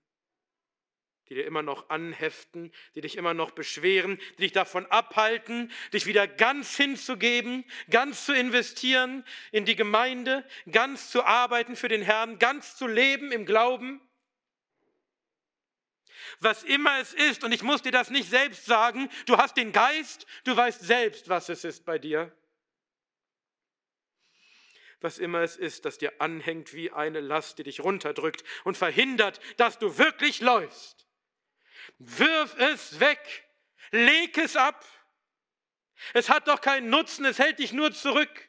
die 1.28 1.34
dir 1.34 1.46
immer 1.46 1.62
noch 1.62 1.90
anheften, 1.90 2.72
die 2.94 3.00
dich 3.00 3.16
immer 3.16 3.34
noch 3.34 3.50
beschweren, 3.50 4.18
die 4.38 4.42
dich 4.42 4.52
davon 4.52 4.86
abhalten, 4.86 5.72
dich 5.92 6.06
wieder 6.06 6.28
ganz 6.28 6.76
hinzugeben, 6.76 7.64
ganz 7.90 8.24
zu 8.24 8.32
investieren 8.32 9.24
in 9.50 9.64
die 9.64 9.74
Gemeinde, 9.74 10.48
ganz 10.70 11.10
zu 11.10 11.24
arbeiten 11.24 11.74
für 11.74 11.88
den 11.88 12.02
Herrn, 12.02 12.38
ganz 12.38 12.76
zu 12.76 12.86
leben 12.86 13.32
im 13.32 13.46
Glauben? 13.46 14.00
Was 16.40 16.62
immer 16.62 16.98
es 17.00 17.14
ist, 17.14 17.44
und 17.44 17.52
ich 17.52 17.62
muss 17.62 17.82
dir 17.82 17.92
das 17.92 18.10
nicht 18.10 18.28
selbst 18.28 18.66
sagen, 18.66 19.08
du 19.26 19.36
hast 19.36 19.56
den 19.56 19.72
Geist, 19.72 20.26
du 20.44 20.56
weißt 20.56 20.80
selbst, 20.80 21.28
was 21.28 21.48
es 21.48 21.64
ist 21.64 21.84
bei 21.84 21.98
dir. 21.98 22.32
was 25.00 25.18
immer 25.18 25.40
es 25.42 25.56
ist, 25.56 25.84
das 25.84 25.98
dir 25.98 26.20
anhängt 26.20 26.74
wie 26.74 26.90
eine 26.90 27.20
Last, 27.20 27.58
die 27.58 27.62
dich 27.62 27.80
runterdrückt 27.80 28.42
und 28.64 28.76
verhindert, 28.76 29.40
dass 29.56 29.78
du 29.78 29.98
wirklich 29.98 30.40
läufst. 30.40 31.06
Wirf 31.98 32.56
es 32.58 32.98
weg, 32.98 33.46
leg 33.90 34.36
es 34.38 34.56
ab. 34.56 34.84
Es 36.12 36.28
hat 36.28 36.48
doch 36.48 36.60
keinen 36.60 36.90
Nutzen, 36.90 37.24
es 37.24 37.38
hält 37.38 37.58
dich 37.58 37.72
nur 37.72 37.92
zurück. 37.92 38.48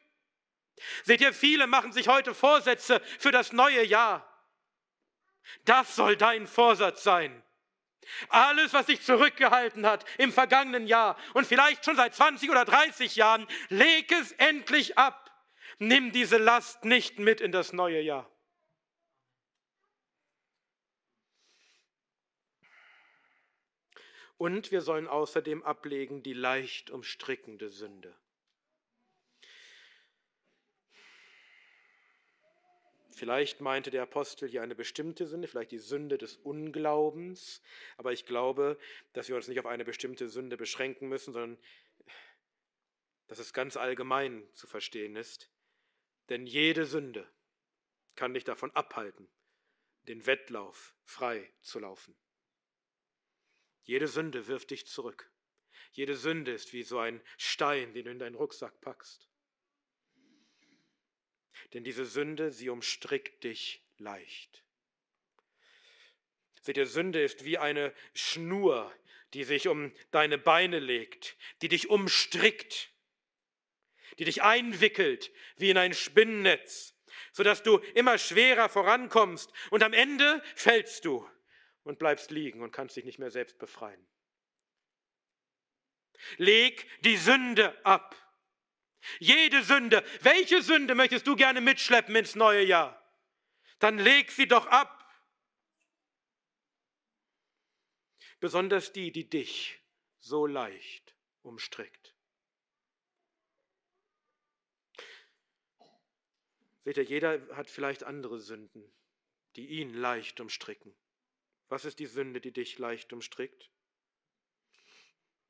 Seht 1.04 1.22
ihr, 1.22 1.34
viele 1.34 1.68
machen 1.68 1.92
sich 1.92 2.08
heute 2.08 2.34
Vorsätze 2.34 3.02
für 3.20 3.32
das 3.32 3.52
neue 3.52 3.84
Jahr. 3.86 4.24
Das 5.66 5.96
soll 5.96 6.18
dein 6.18 6.46
Vorsatz 6.48 7.04
sein. 7.04 7.44
Alles, 8.30 8.74
was 8.74 8.86
dich 8.88 9.02
zurückgehalten 9.02 9.86
hat 9.86 10.06
im 10.18 10.32
vergangenen 10.32 10.88
Jahr 10.88 11.18
und 11.34 11.46
vielleicht 11.46 11.86
schon 11.86 11.96
seit 11.96 12.16
20 12.16 12.50
oder 12.50 12.66
30 12.66 13.16
Jahren, 13.16 13.48
leg 13.70 14.12
es 14.12 14.32
endlich 14.34 14.98
ab. 14.98 15.32
Nimm 15.80 16.12
diese 16.12 16.38
Last 16.38 16.86
nicht 16.86 17.20
mit 17.20 17.42
in 17.42 17.52
das 17.52 17.74
neue 17.74 18.02
Jahr. 18.02 18.30
Und 24.38 24.72
wir 24.72 24.82
sollen 24.82 25.08
außerdem 25.08 25.64
ablegen 25.64 26.22
die 26.22 26.34
leicht 26.34 26.92
umstrickende 26.92 27.70
Sünde. 27.70 28.16
Vielleicht 33.18 33.62
meinte 33.62 33.90
der 33.90 34.04
Apostel 34.04 34.48
hier 34.48 34.62
eine 34.62 34.76
bestimmte 34.76 35.26
Sünde, 35.26 35.48
vielleicht 35.48 35.72
die 35.72 35.80
Sünde 35.80 36.20
des 36.20 36.38
Unglaubens, 36.38 37.64
aber 37.98 38.14
ich 38.14 38.28
glaube, 38.28 38.78
dass 39.14 39.28
wir 39.28 39.36
uns 39.36 39.48
nicht 39.48 39.60
auf 39.60 39.66
eine 39.66 39.84
bestimmte 39.84 40.30
Sünde 40.30 40.56
beschränken 40.56 41.10
müssen, 41.10 41.34
sondern 41.34 41.58
dass 43.26 43.40
es 43.40 43.54
ganz 43.54 43.76
allgemein 43.76 44.48
zu 44.54 44.68
verstehen 44.68 45.16
ist. 45.16 45.50
Denn 46.30 46.46
jede 46.46 46.86
Sünde 46.86 47.28
kann 48.16 48.36
dich 48.36 48.44
davon 48.44 48.70
abhalten, 48.76 49.28
den 50.04 50.28
Wettlauf 50.28 50.94
frei 51.04 51.52
zu 51.62 51.80
laufen. 51.80 52.16
Jede 53.82 54.08
Sünde 54.08 54.46
wirft 54.46 54.70
dich 54.70 54.86
zurück. 54.86 55.32
Jede 55.92 56.16
Sünde 56.16 56.52
ist 56.52 56.72
wie 56.72 56.84
so 56.84 57.00
ein 57.00 57.20
Stein, 57.38 57.96
den 57.96 58.06
du 58.06 58.12
in 58.12 58.20
deinen 58.20 58.36
Rucksack 58.36 58.80
packst. 58.80 59.28
Denn 61.74 61.84
diese 61.84 62.06
Sünde, 62.06 62.52
sie 62.52 62.70
umstrickt 62.70 63.44
dich 63.44 63.84
leicht. 63.98 64.64
Seht 66.62 66.78
ihr, 66.78 66.86
Sünde 66.86 67.22
ist 67.22 67.46
wie 67.46 67.58
eine 67.58 67.94
Schnur, 68.14 68.94
die 69.34 69.44
sich 69.44 69.68
um 69.68 69.94
deine 70.12 70.38
Beine 70.38 70.80
legt, 70.80 71.38
die 71.62 71.68
dich 71.68 71.90
umstrickt, 71.90 72.92
die 74.20 74.26
dich 74.26 74.44
einwickelt 74.44 75.32
wie 75.58 75.70
in 75.70 75.78
ein 75.78 75.94
Spinnennetz, 75.94 76.94
sodass 77.32 77.64
du 77.64 77.78
immer 77.96 78.18
schwerer 78.18 78.70
vorankommst 78.70 79.52
und 79.70 79.84
am 79.84 79.94
Ende 79.94 80.42
fällst 80.56 81.06
du 81.06 81.30
und 81.84 82.00
bleibst 82.00 82.32
liegen 82.32 82.62
und 82.62 82.72
kannst 82.72 82.96
dich 82.96 83.06
nicht 83.06 83.20
mehr 83.20 83.32
selbst 83.32 83.60
befreien. 83.60 84.06
Leg 86.38 86.88
die 87.02 87.18
Sünde 87.18 87.86
ab. 87.86 88.16
Jede 89.20 89.64
Sünde. 89.64 90.04
Welche 90.22 90.62
Sünde 90.62 90.96
möchtest 90.96 91.28
du 91.28 91.36
gerne 91.36 91.62
mitschleppen 91.62 92.16
ins 92.16 92.36
neue 92.36 92.64
Jahr? 92.64 93.02
Dann 93.80 93.98
leg 93.98 94.32
sie 94.32 94.48
doch 94.48 94.68
ab. 94.68 94.94
Besonders 98.40 98.94
die, 98.94 99.12
die 99.12 99.30
dich 99.30 99.82
so 100.20 100.46
leicht 100.46 101.16
umstrickt. 101.42 102.16
Seht 106.84 106.98
ihr, 106.98 107.04
jeder 107.04 107.56
hat 107.56 107.70
vielleicht 107.70 108.04
andere 108.04 108.40
Sünden, 108.40 108.94
die 109.56 109.68
ihn 109.68 109.94
leicht 109.94 110.40
umstricken. 110.40 110.96
Was 111.68 111.84
ist 111.84 112.00
die 112.00 112.06
Sünde, 112.06 112.40
die 112.40 112.54
dich 112.54 112.78
leicht 112.78 113.12
umstrickt? 113.12 113.70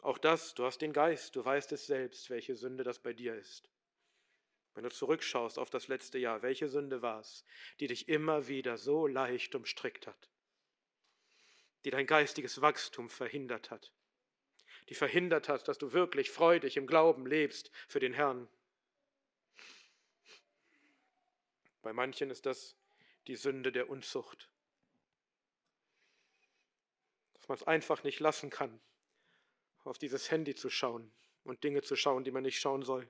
Auch 0.02 0.18
das, 0.18 0.54
du 0.54 0.64
hast 0.66 0.82
den 0.82 0.94
Geist, 0.94 1.36
du 1.36 1.44
weißt 1.44 1.72
es 1.72 1.88
selbst, 1.88 2.30
welche 2.30 2.56
Sünde 2.56 2.84
das 2.84 3.00
bei 3.00 3.14
dir 3.14 3.36
ist. 3.36 3.70
Wenn 4.74 4.84
du 4.84 4.92
zurückschaust 4.92 5.58
auf 5.58 5.72
das 5.72 5.88
letzte 5.88 6.20
Jahr, 6.20 6.44
welche 6.44 6.70
Sünde 6.70 7.02
war 7.02 7.20
es, 7.20 7.44
die 7.80 7.88
dich 7.88 8.10
immer 8.10 8.48
wieder 8.48 8.78
so 8.78 9.08
leicht 9.08 9.56
umstrickt 9.56 10.06
hat, 10.06 10.30
die 11.84 11.90
dein 11.90 12.06
geistiges 12.06 12.62
Wachstum 12.62 13.10
verhindert 13.10 13.72
hat, 13.72 13.92
die 14.90 14.96
verhindert 14.96 15.50
hat, 15.50 15.68
dass 15.68 15.80
du 15.80 15.94
wirklich 15.94 16.30
freudig 16.30 16.78
im 16.78 16.86
Glauben 16.86 17.26
lebst 17.26 17.72
für 17.88 18.00
den 18.00 18.14
Herrn. 18.14 18.48
Bei 21.82 21.92
manchen 21.92 22.30
ist 22.30 22.46
das 22.46 22.76
die 23.26 23.36
Sünde 23.36 23.72
der 23.72 23.90
Unzucht, 23.90 24.50
dass 27.34 27.48
man 27.48 27.58
es 27.58 27.64
einfach 27.64 28.04
nicht 28.04 28.20
lassen 28.20 28.50
kann, 28.50 28.80
auf 29.88 29.98
dieses 29.98 30.30
Handy 30.32 30.54
zu 30.54 30.70
schauen 30.70 31.12
und 31.44 31.64
Dinge 31.64 31.82
zu 31.82 31.96
schauen, 31.96 32.24
die 32.24 32.32
man 32.32 32.44
nicht 32.44 32.60
schauen 32.60 32.84
soll. 32.84 33.10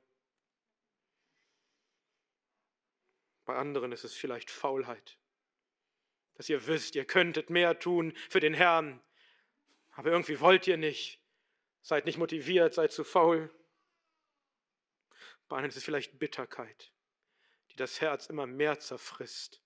Bei 3.45 3.55
anderen 3.55 3.91
ist 3.91 4.03
es 4.03 4.13
vielleicht 4.13 4.51
Faulheit, 4.51 5.17
dass 6.35 6.49
ihr 6.49 6.67
wisst, 6.67 6.95
ihr 6.95 7.05
könntet 7.05 7.49
mehr 7.49 7.79
tun 7.79 8.13
für 8.29 8.39
den 8.39 8.53
Herrn, 8.53 9.01
aber 9.91 10.11
irgendwie 10.11 10.39
wollt 10.39 10.67
ihr 10.67 10.77
nicht, 10.77 11.19
seid 11.81 12.05
nicht 12.05 12.17
motiviert, 12.17 12.73
seid 12.73 12.91
zu 12.91 13.03
faul. 13.03 13.49
Bei 15.47 15.55
anderen 15.55 15.69
ist 15.69 15.77
es 15.77 15.83
vielleicht 15.83 16.19
Bitterkeit, 16.19 16.91
die 17.71 17.77
das 17.77 18.01
Herz 18.01 18.27
immer 18.27 18.45
mehr 18.45 18.79
zerfrisst 18.79 19.61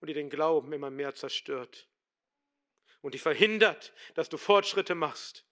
und 0.00 0.08
die 0.08 0.14
den 0.14 0.30
Glauben 0.30 0.72
immer 0.72 0.90
mehr 0.90 1.14
zerstört 1.14 1.88
und 3.00 3.14
die 3.14 3.18
verhindert, 3.18 3.94
dass 4.14 4.28
du 4.28 4.36
Fortschritte 4.36 4.94
machst 4.94 5.47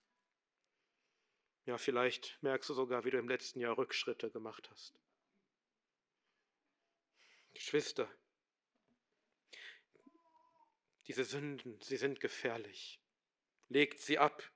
ja, 1.66 1.79
vielleicht 1.79 2.40
merkst 2.42 2.70
du 2.70 2.74
sogar, 2.74 3.05
wie 3.05 3.11
du 3.11 3.18
im 3.18 3.29
letzten 3.29 3.61
Jahr 3.61 3.76
Rückschritte 3.76 4.31
gemacht 4.31 4.68
hast. 4.70 4.98
Geschwister, 7.55 8.09
diese 11.09 11.24
Sünden, 11.24 11.81
sie 11.81 11.96
sind 11.96 12.20
gefährlich. 12.20 13.00
Legt 13.68 14.00
sie 14.00 14.18
ab, 14.18 14.48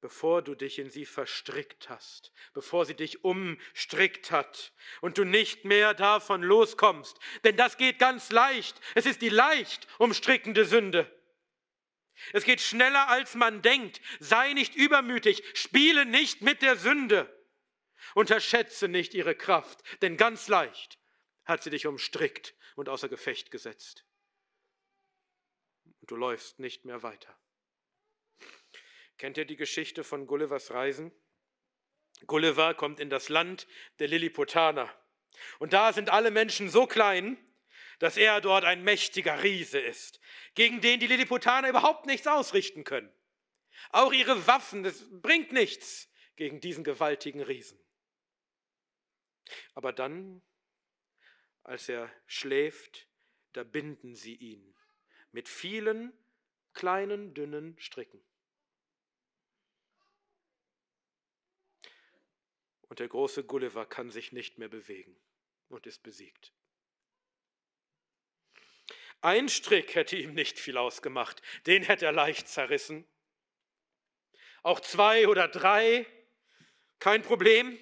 bevor 0.00 0.42
du 0.42 0.54
dich 0.54 0.78
in 0.78 0.90
sie 0.90 1.04
verstrickt 1.04 1.88
hast, 1.88 2.32
bevor 2.54 2.86
sie 2.86 2.94
dich 2.94 3.24
umstrickt 3.24 4.30
hat 4.30 4.72
und 5.00 5.18
du 5.18 5.24
nicht 5.24 5.64
mehr 5.64 5.94
davon 5.94 6.42
loskommst. 6.42 7.18
Denn 7.42 7.56
das 7.56 7.76
geht 7.76 7.98
ganz 7.98 8.30
leicht. 8.30 8.80
Es 8.94 9.06
ist 9.06 9.20
die 9.20 9.30
leicht 9.30 9.88
umstrickende 9.98 10.64
Sünde. 10.64 11.10
Es 12.32 12.44
geht 12.44 12.60
schneller, 12.60 13.08
als 13.08 13.34
man 13.34 13.62
denkt. 13.62 14.00
Sei 14.20 14.52
nicht 14.52 14.74
übermütig. 14.74 15.42
Spiele 15.54 16.06
nicht 16.06 16.42
mit 16.42 16.62
der 16.62 16.76
Sünde. 16.76 17.32
Unterschätze 18.14 18.88
nicht 18.88 19.14
ihre 19.14 19.34
Kraft, 19.34 19.82
denn 20.02 20.16
ganz 20.16 20.48
leicht 20.48 20.98
hat 21.44 21.62
sie 21.62 21.70
dich 21.70 21.86
umstrickt 21.86 22.54
und 22.74 22.88
außer 22.88 23.08
Gefecht 23.08 23.50
gesetzt. 23.50 24.04
Und 26.00 26.10
du 26.10 26.16
läufst 26.16 26.58
nicht 26.58 26.84
mehr 26.84 27.02
weiter. 27.02 27.36
Kennt 29.18 29.38
ihr 29.38 29.44
die 29.44 29.56
Geschichte 29.56 30.04
von 30.04 30.26
Gullivers 30.26 30.70
Reisen? 30.70 31.12
Gulliver 32.26 32.74
kommt 32.74 33.00
in 33.00 33.10
das 33.10 33.28
Land 33.28 33.66
der 33.98 34.08
Lilliputaner. 34.08 34.92
Und 35.58 35.72
da 35.72 35.92
sind 35.92 36.10
alle 36.10 36.30
Menschen 36.30 36.68
so 36.68 36.86
klein, 36.86 37.36
dass 37.98 38.16
er 38.16 38.40
dort 38.40 38.64
ein 38.64 38.82
mächtiger 38.82 39.42
Riese 39.42 39.78
ist, 39.78 40.20
gegen 40.54 40.80
den 40.80 41.00
die 41.00 41.06
Lilliputaner 41.06 41.68
überhaupt 41.68 42.06
nichts 42.06 42.26
ausrichten 42.26 42.84
können. 42.84 43.12
Auch 43.90 44.12
ihre 44.12 44.46
Waffen, 44.46 44.82
das 44.82 45.04
bringt 45.22 45.52
nichts 45.52 46.10
gegen 46.36 46.60
diesen 46.60 46.84
gewaltigen 46.84 47.42
Riesen. 47.42 47.78
Aber 49.74 49.92
dann, 49.92 50.42
als 51.62 51.88
er 51.88 52.12
schläft, 52.26 53.08
da 53.52 53.64
binden 53.64 54.14
sie 54.14 54.34
ihn 54.34 54.76
mit 55.32 55.48
vielen 55.48 56.12
kleinen, 56.74 57.34
dünnen 57.34 57.78
Stricken. 57.78 58.22
Und 62.82 63.00
der 63.00 63.08
große 63.08 63.44
Gulliver 63.44 63.86
kann 63.86 64.10
sich 64.10 64.32
nicht 64.32 64.58
mehr 64.58 64.68
bewegen 64.68 65.16
und 65.68 65.86
ist 65.86 66.02
besiegt. 66.02 66.52
Ein 69.26 69.48
Strick 69.48 69.96
hätte 69.96 70.16
ihm 70.16 70.34
nicht 70.34 70.56
viel 70.56 70.76
ausgemacht, 70.76 71.42
den 71.66 71.82
hätte 71.82 72.06
er 72.06 72.12
leicht 72.12 72.46
zerrissen. 72.46 73.04
Auch 74.62 74.78
zwei 74.78 75.26
oder 75.26 75.48
drei, 75.48 76.06
kein 77.00 77.22
Problem. 77.22 77.76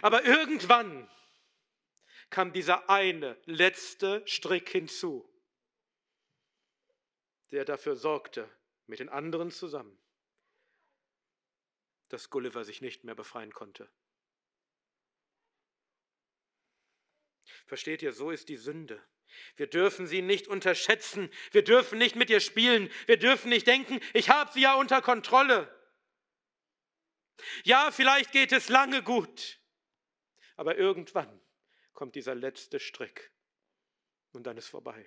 Aber 0.00 0.24
irgendwann 0.24 1.10
kam 2.30 2.52
dieser 2.52 2.88
eine 2.88 3.36
letzte 3.46 4.24
Strick 4.28 4.68
hinzu, 4.68 5.28
der 7.50 7.64
dafür 7.64 7.96
sorgte, 7.96 8.48
mit 8.86 9.00
den 9.00 9.08
anderen 9.08 9.50
zusammen, 9.50 9.98
dass 12.10 12.30
Gulliver 12.30 12.64
sich 12.64 12.80
nicht 12.80 13.02
mehr 13.02 13.16
befreien 13.16 13.52
konnte. 13.52 13.90
Versteht 17.68 18.02
ihr, 18.02 18.12
so 18.12 18.30
ist 18.30 18.48
die 18.48 18.56
Sünde. 18.56 19.00
Wir 19.56 19.66
dürfen 19.66 20.06
sie 20.06 20.22
nicht 20.22 20.48
unterschätzen. 20.48 21.30
Wir 21.52 21.62
dürfen 21.62 21.98
nicht 21.98 22.16
mit 22.16 22.30
ihr 22.30 22.40
spielen. 22.40 22.90
Wir 23.06 23.18
dürfen 23.18 23.50
nicht 23.50 23.66
denken, 23.66 24.00
ich 24.14 24.30
habe 24.30 24.50
sie 24.52 24.62
ja 24.62 24.74
unter 24.74 25.02
Kontrolle. 25.02 25.72
Ja, 27.64 27.90
vielleicht 27.92 28.32
geht 28.32 28.52
es 28.52 28.68
lange 28.68 29.02
gut, 29.02 29.60
aber 30.56 30.76
irgendwann 30.76 31.40
kommt 31.92 32.14
dieser 32.14 32.34
letzte 32.34 32.80
Strick 32.80 33.30
und 34.32 34.44
dann 34.46 34.56
ist 34.56 34.68
vorbei. 34.68 35.06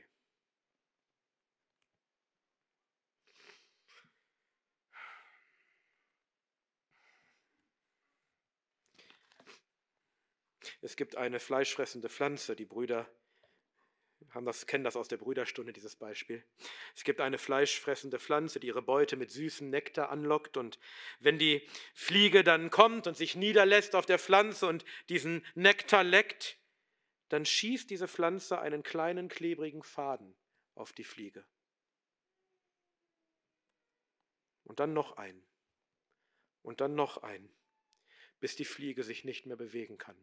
Es 10.82 10.96
gibt 10.96 11.16
eine 11.16 11.40
fleischfressende 11.40 12.10
Pflanze, 12.10 12.56
die 12.56 12.66
Brüder 12.66 13.08
haben 14.30 14.46
das, 14.46 14.66
kennen 14.66 14.84
das 14.84 14.96
aus 14.96 15.08
der 15.08 15.18
Brüderstunde, 15.18 15.74
dieses 15.74 15.96
Beispiel. 15.96 16.44
Es 16.96 17.04
gibt 17.04 17.22
eine 17.22 17.38
fleischfressende 17.38 18.20
Pflanze, 18.20 18.60
die 18.60 18.68
ihre 18.68 18.82
Beute 18.82 19.18
mit 19.18 19.32
süßem 19.32 19.70
Nektar 19.70 20.10
anlockt. 20.10 20.58
Und 20.58 20.80
wenn 21.20 21.38
die 21.38 21.68
Fliege 21.94 22.44
dann 22.44 22.70
kommt 22.70 23.08
und 23.08 23.18
sich 23.18 23.36
niederlässt 23.36 23.96
auf 23.96 24.06
der 24.06 24.20
Pflanze 24.20 24.68
und 24.68 24.86
diesen 25.10 25.46
Nektar 25.56 26.04
leckt, 26.04 26.58
dann 27.30 27.46
schießt 27.46 27.90
diese 27.90 28.08
Pflanze 28.08 28.60
einen 28.60 28.84
kleinen 28.84 29.28
klebrigen 29.28 29.84
Faden 29.84 30.36
auf 30.76 30.94
die 30.94 31.04
Fliege. 31.04 31.46
Und 34.64 34.80
dann 34.80 34.94
noch 34.94 35.18
ein. 35.18 35.42
Und 36.62 36.80
dann 36.80 36.96
noch 36.96 37.18
ein, 37.18 37.52
bis 38.40 38.56
die 38.56 38.66
Fliege 38.66 39.04
sich 39.04 39.26
nicht 39.26 39.46
mehr 39.46 39.58
bewegen 39.58 39.98
kann. 39.98 40.16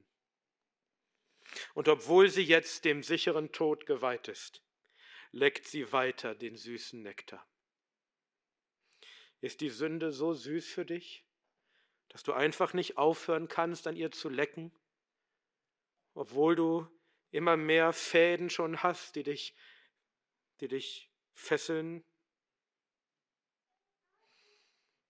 Und 1.74 1.88
obwohl 1.88 2.28
sie 2.28 2.42
jetzt 2.42 2.84
dem 2.84 3.02
sicheren 3.02 3.52
Tod 3.52 3.86
geweiht 3.86 4.28
ist, 4.28 4.62
leckt 5.32 5.66
sie 5.66 5.92
weiter 5.92 6.34
den 6.34 6.56
süßen 6.56 7.02
Nektar. 7.02 7.46
Ist 9.40 9.60
die 9.60 9.70
Sünde 9.70 10.12
so 10.12 10.34
süß 10.34 10.66
für 10.66 10.84
dich, 10.84 11.24
dass 12.08 12.22
du 12.22 12.32
einfach 12.32 12.72
nicht 12.72 12.96
aufhören 12.96 13.48
kannst, 13.48 13.86
an 13.86 13.96
ihr 13.96 14.10
zu 14.10 14.28
lecken, 14.28 14.72
obwohl 16.14 16.56
du 16.56 16.88
immer 17.30 17.56
mehr 17.56 17.92
Fäden 17.92 18.50
schon 18.50 18.82
hast, 18.82 19.14
die 19.16 19.22
dich, 19.22 19.54
die 20.60 20.68
dich 20.68 21.10
fesseln, 21.34 22.04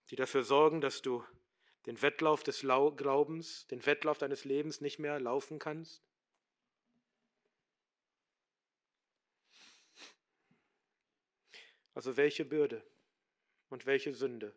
die 0.09 0.15
dafür 0.15 0.43
sorgen, 0.43 0.81
dass 0.81 1.01
du 1.01 1.23
den 1.85 2.01
Wettlauf 2.01 2.43
des 2.43 2.61
Glaubens, 2.61 3.65
den 3.67 3.85
Wettlauf 3.85 4.17
deines 4.17 4.43
Lebens 4.43 4.81
nicht 4.81 4.99
mehr 4.99 5.19
laufen 5.19 5.59
kannst? 5.59 6.03
Also 11.99 12.15
welche 12.15 12.45
Bürde 12.45 12.81
und 13.67 13.85
welche 13.85 14.13
Sünde 14.13 14.55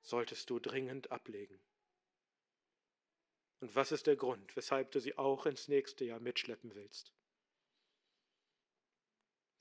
solltest 0.00 0.48
du 0.48 0.60
dringend 0.60 1.10
ablegen? 1.10 1.58
Und 3.58 3.74
was 3.74 3.90
ist 3.90 4.06
der 4.06 4.14
Grund, 4.14 4.54
weshalb 4.54 4.92
du 4.92 5.00
sie 5.00 5.18
auch 5.18 5.44
ins 5.46 5.66
nächste 5.66 6.04
Jahr 6.04 6.20
mitschleppen 6.20 6.76
willst? 6.76 7.12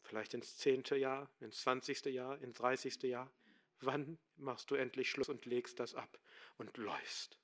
Vielleicht 0.04 0.36
ins 0.36 0.58
zehnte 0.58 0.96
Jahr, 0.96 1.28
ins 1.40 1.60
zwanzigste 1.62 2.12
Jahr, 2.12 2.40
ins 2.44 2.60
dreißigste 2.60 3.08
Jahr? 3.08 3.34
Wann 3.80 4.20
machst 4.36 4.70
du 4.70 4.76
endlich 4.76 5.10
Schluss 5.10 5.30
und 5.30 5.48
legst 5.48 5.80
das 5.80 5.96
ab 5.96 6.20
und 6.58 6.78
läufst? 6.78 7.40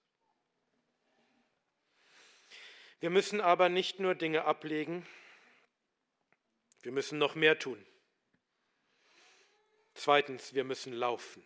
Wir 3.00 3.10
müssen 3.10 3.42
aber 3.42 3.70
nicht 3.70 4.00
nur 4.00 4.14
Dinge 4.14 4.46
ablegen, 4.46 5.04
wir 6.84 6.92
müssen 6.92 7.18
noch 7.18 7.36
mehr 7.36 7.60
tun. 7.60 7.84
Zweitens, 9.94 10.54
wir 10.54 10.64
müssen 10.64 10.94
laufen. 10.94 11.44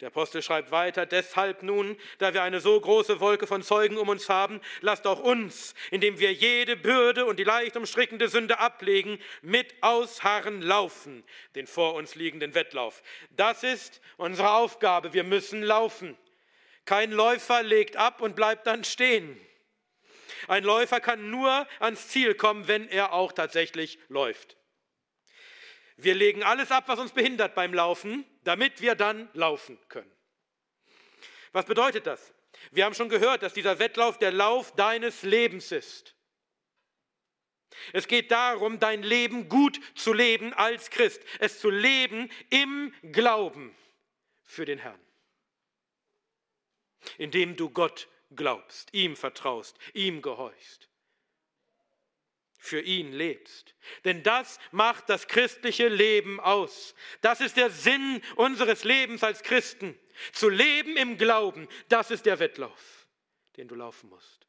Der 0.00 0.08
Apostel 0.08 0.42
schreibt 0.42 0.70
weiter, 0.70 1.06
deshalb 1.06 1.64
nun, 1.64 1.96
da 2.18 2.32
wir 2.32 2.42
eine 2.42 2.60
so 2.60 2.80
große 2.80 3.18
Wolke 3.18 3.48
von 3.48 3.62
Zeugen 3.62 3.96
um 3.96 4.08
uns 4.08 4.28
haben, 4.28 4.60
lasst 4.80 5.08
auch 5.08 5.18
uns, 5.18 5.74
indem 5.90 6.20
wir 6.20 6.32
jede 6.32 6.76
Bürde 6.76 7.26
und 7.26 7.40
die 7.40 7.44
leicht 7.44 7.76
umstrickende 7.76 8.28
Sünde 8.28 8.60
ablegen, 8.60 9.18
mit 9.42 9.74
Ausharren 9.80 10.62
laufen, 10.62 11.24
den 11.56 11.66
vor 11.66 11.94
uns 11.94 12.14
liegenden 12.14 12.54
Wettlauf. 12.54 13.02
Das 13.30 13.64
ist 13.64 14.00
unsere 14.18 14.52
Aufgabe, 14.52 15.14
wir 15.14 15.24
müssen 15.24 15.64
laufen. 15.64 16.16
Kein 16.84 17.10
Läufer 17.10 17.64
legt 17.64 17.96
ab 17.96 18.20
und 18.20 18.36
bleibt 18.36 18.68
dann 18.68 18.84
stehen. 18.84 19.36
Ein 20.48 20.64
Läufer 20.64 21.00
kann 21.00 21.30
nur 21.30 21.68
ans 21.78 22.08
Ziel 22.08 22.34
kommen, 22.34 22.68
wenn 22.68 22.88
er 22.88 23.12
auch 23.12 23.32
tatsächlich 23.32 23.98
läuft. 24.08 24.56
Wir 25.96 26.14
legen 26.14 26.42
alles 26.42 26.70
ab, 26.70 26.84
was 26.86 26.98
uns 26.98 27.12
behindert 27.12 27.54
beim 27.54 27.74
Laufen, 27.74 28.24
damit 28.44 28.80
wir 28.80 28.94
dann 28.94 29.28
laufen 29.34 29.78
können. 29.88 30.10
Was 31.52 31.66
bedeutet 31.66 32.06
das? 32.06 32.32
Wir 32.70 32.84
haben 32.84 32.94
schon 32.94 33.08
gehört, 33.08 33.42
dass 33.42 33.52
dieser 33.52 33.78
Wettlauf 33.78 34.18
der 34.18 34.32
Lauf 34.32 34.74
deines 34.74 35.22
Lebens 35.22 35.70
ist. 35.70 36.14
Es 37.92 38.08
geht 38.08 38.30
darum, 38.30 38.80
dein 38.80 39.02
Leben 39.02 39.48
gut 39.48 39.80
zu 39.94 40.12
leben 40.12 40.52
als 40.54 40.90
Christ, 40.90 41.22
es 41.40 41.60
zu 41.60 41.68
leben 41.68 42.30
im 42.48 42.94
Glauben 43.12 43.76
für 44.44 44.64
den 44.64 44.78
Herrn, 44.78 45.00
indem 47.18 47.56
du 47.56 47.70
Gott 47.70 48.08
glaubst, 48.30 48.92
ihm 48.92 49.16
vertraust, 49.16 49.78
ihm 49.94 50.22
gehorchst, 50.22 50.88
für 52.58 52.80
ihn 52.80 53.12
lebst. 53.12 53.74
Denn 54.04 54.22
das 54.22 54.58
macht 54.72 55.08
das 55.08 55.28
christliche 55.28 55.88
Leben 55.88 56.40
aus. 56.40 56.94
Das 57.20 57.40
ist 57.40 57.56
der 57.56 57.70
Sinn 57.70 58.22
unseres 58.36 58.84
Lebens 58.84 59.22
als 59.22 59.42
Christen. 59.42 59.98
Zu 60.32 60.48
leben 60.48 60.96
im 60.96 61.16
Glauben, 61.16 61.68
das 61.88 62.10
ist 62.10 62.26
der 62.26 62.38
Wettlauf, 62.38 63.06
den 63.56 63.68
du 63.68 63.74
laufen 63.74 64.10
musst. 64.10 64.46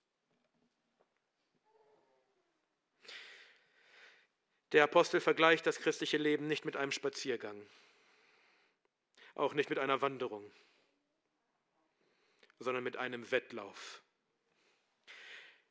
Der 4.72 4.84
Apostel 4.84 5.20
vergleicht 5.20 5.66
das 5.66 5.80
christliche 5.80 6.18
Leben 6.18 6.48
nicht 6.48 6.66
mit 6.66 6.76
einem 6.76 6.92
Spaziergang, 6.92 7.66
auch 9.34 9.54
nicht 9.54 9.70
mit 9.70 9.80
einer 9.80 10.02
Wanderung 10.02 10.52
sondern 12.60 12.84
mit 12.84 12.98
einem 12.98 13.30
Wettlauf. 13.32 14.02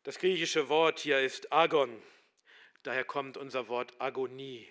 Das 0.03 0.19
griechische 0.19 0.69
Wort 0.69 1.01
hier 1.01 1.21
ist 1.21 1.53
Agon, 1.53 2.03
daher 2.83 3.05
kommt 3.05 3.37
unser 3.37 3.69
Wort 3.69 3.95
Agonie. 4.01 4.67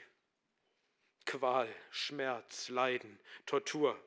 Qual, 1.26 1.68
Schmerz, 1.92 2.70
Leiden, 2.70 3.20
Tortur. 3.46 4.02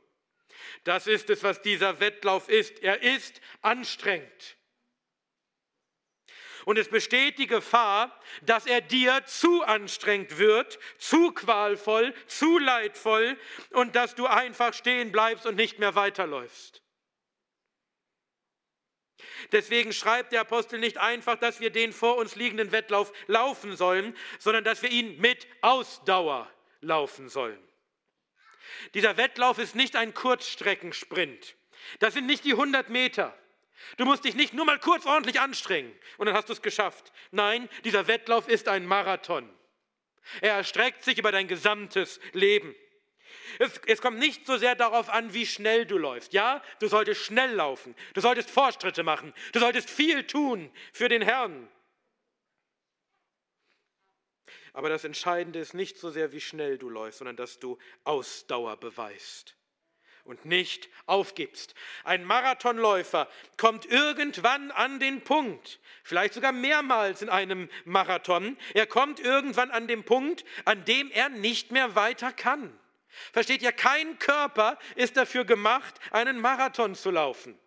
Das 0.85 1.07
ist 1.07 1.31
es, 1.31 1.43
was 1.43 1.63
dieser 1.63 2.01
Wettlauf 2.01 2.49
ist. 2.49 2.83
Er 2.83 3.03
ist 3.03 3.41
anstrengend. 3.61 4.57
Und 6.65 6.79
es 6.79 6.89
besteht 6.89 7.39
die 7.39 7.47
Gefahr, 7.47 8.19
dass 8.43 8.67
er 8.67 8.81
dir 8.81 9.25
zu 9.25 9.63
anstrengend 9.63 10.39
wird, 10.39 10.79
zu 10.99 11.33
qualvoll, 11.33 12.15
zu 12.27 12.59
leidvoll 12.59 13.39
und 13.71 13.97
dass 13.97 14.15
du 14.15 14.27
einfach 14.27 14.75
stehen 14.75 15.13
bleibst 15.13 15.47
und 15.47 15.57
nicht 15.57 15.79
mehr 15.79 15.95
weiterläufst. 15.95 16.80
Deswegen 19.53 19.93
schreibt 19.93 20.33
der 20.33 20.43
Apostel 20.43 20.79
nicht 20.79 20.99
einfach, 20.99 21.37
dass 21.37 21.61
wir 21.61 21.71
den 21.71 21.93
vor 21.93 22.17
uns 22.17 22.37
liegenden 22.37 22.73
Wettlauf 22.73 23.13
laufen 23.27 23.77
sollen, 23.77 24.17
sondern 24.39 24.65
dass 24.65 24.83
wir 24.83 24.91
ihn 24.91 25.21
mit 25.21 25.47
Ausdauer 25.61 26.51
laufen 26.81 27.29
sollen. 27.29 27.59
Dieser 28.95 29.17
Wettlauf 29.17 29.59
ist 29.59 29.75
nicht 29.75 29.97
ein 29.97 30.15
Kurzstreckensprint. 30.15 31.57
Das 31.99 32.15
sind 32.15 32.27
nicht 32.27 32.45
die 32.45 32.53
100 32.53 32.89
Meter. 32.89 33.37
Du 33.97 34.05
musst 34.05 34.25
dich 34.25 34.35
nicht 34.35 34.53
nur 34.53 34.65
mal 34.65 34.79
kurz 34.79 35.07
ordentlich 35.07 35.41
anstrengen 35.41 35.93
und 36.19 36.27
dann 36.27 36.35
hast 36.35 36.49
du 36.49 36.53
es 36.53 36.63
geschafft. 36.63 37.13
Nein, 37.31 37.69
dieser 37.85 38.07
Wettlauf 38.07 38.49
ist 38.49 38.69
ein 38.69 38.87
Marathon. 38.87 39.49
Er 40.41 40.55
erstreckt 40.55 41.03
sich 41.03 41.19
über 41.19 41.33
dein 41.33 41.49
gesamtes 41.49 42.21
Leben. 42.33 42.75
Es, 43.59 43.81
es, 43.87 44.01
kommt 44.01 44.19
nicht 44.19 44.47
so 44.47 44.57
sehr 44.57 44.75
darauf 44.75 45.09
an, 45.11 45.35
wie 45.35 45.47
schnell 45.47 45.87
du 45.87 45.99
läufst. 45.99 46.33
Ja, 46.33 46.63
du 46.79 46.89
solltest 46.89 47.23
schnell 47.23 47.55
laufen. 47.55 47.95
Du 48.15 48.21
solltest 48.21 48.51
Fortschritte 48.51 49.03
machen. 49.03 49.35
Du 49.53 49.61
solltest 49.61 49.91
viel 49.91 50.27
tun 50.27 50.71
für 50.93 51.09
den 51.09 51.23
Herrn. 51.23 51.69
Aber 54.73 54.89
das 54.89 55.05
Entscheidende 55.05 55.59
ist 55.59 55.75
nicht 55.75 55.99
so 55.99 56.11
sehr, 56.11 56.33
wie 56.33 56.41
schnell 56.41 56.79
du 56.79 56.89
läufst, 56.89 57.19
sondern 57.19 57.37
dass 57.37 57.59
du 57.59 57.79
Ausdauer 58.05 58.77
beweist 58.77 59.57
und 60.25 60.45
nicht 60.45 60.89
aufgibst. 61.07 61.75
Ein 62.05 62.25
Marathonläufer 62.25 63.29
kommt 63.57 63.87
irgendwann 63.87 64.71
an 64.71 65.01
den 65.01 65.23
Punkt, 65.23 65.81
vielleicht 66.05 66.35
sogar 66.35 66.53
mehrmals 66.53 67.23
in 67.23 67.29
einem 67.29 67.69
Marathon, 67.85 68.57
er 68.75 68.87
kommt 68.87 69.21
irgendwann 69.21 69.71
an 69.71 69.89
den 69.89 70.05
Punkt, 70.05 70.45
an 70.65 70.85
dem 70.85 71.11
er 71.11 71.29
nicht 71.29 71.73
mehr 71.73 71.95
weiter 71.95 72.33
kann. 72.33 72.79
Versteht 73.33 73.63
ihr, 73.63 73.73
kein 73.73 74.19
Körper 74.19 74.79
ist 74.97 75.17
dafür 75.17 75.45
gemacht, 75.45 76.01
einen 76.11 76.41
Marathon 76.41 76.95
zu 76.95 77.11
laufen. 77.11 77.59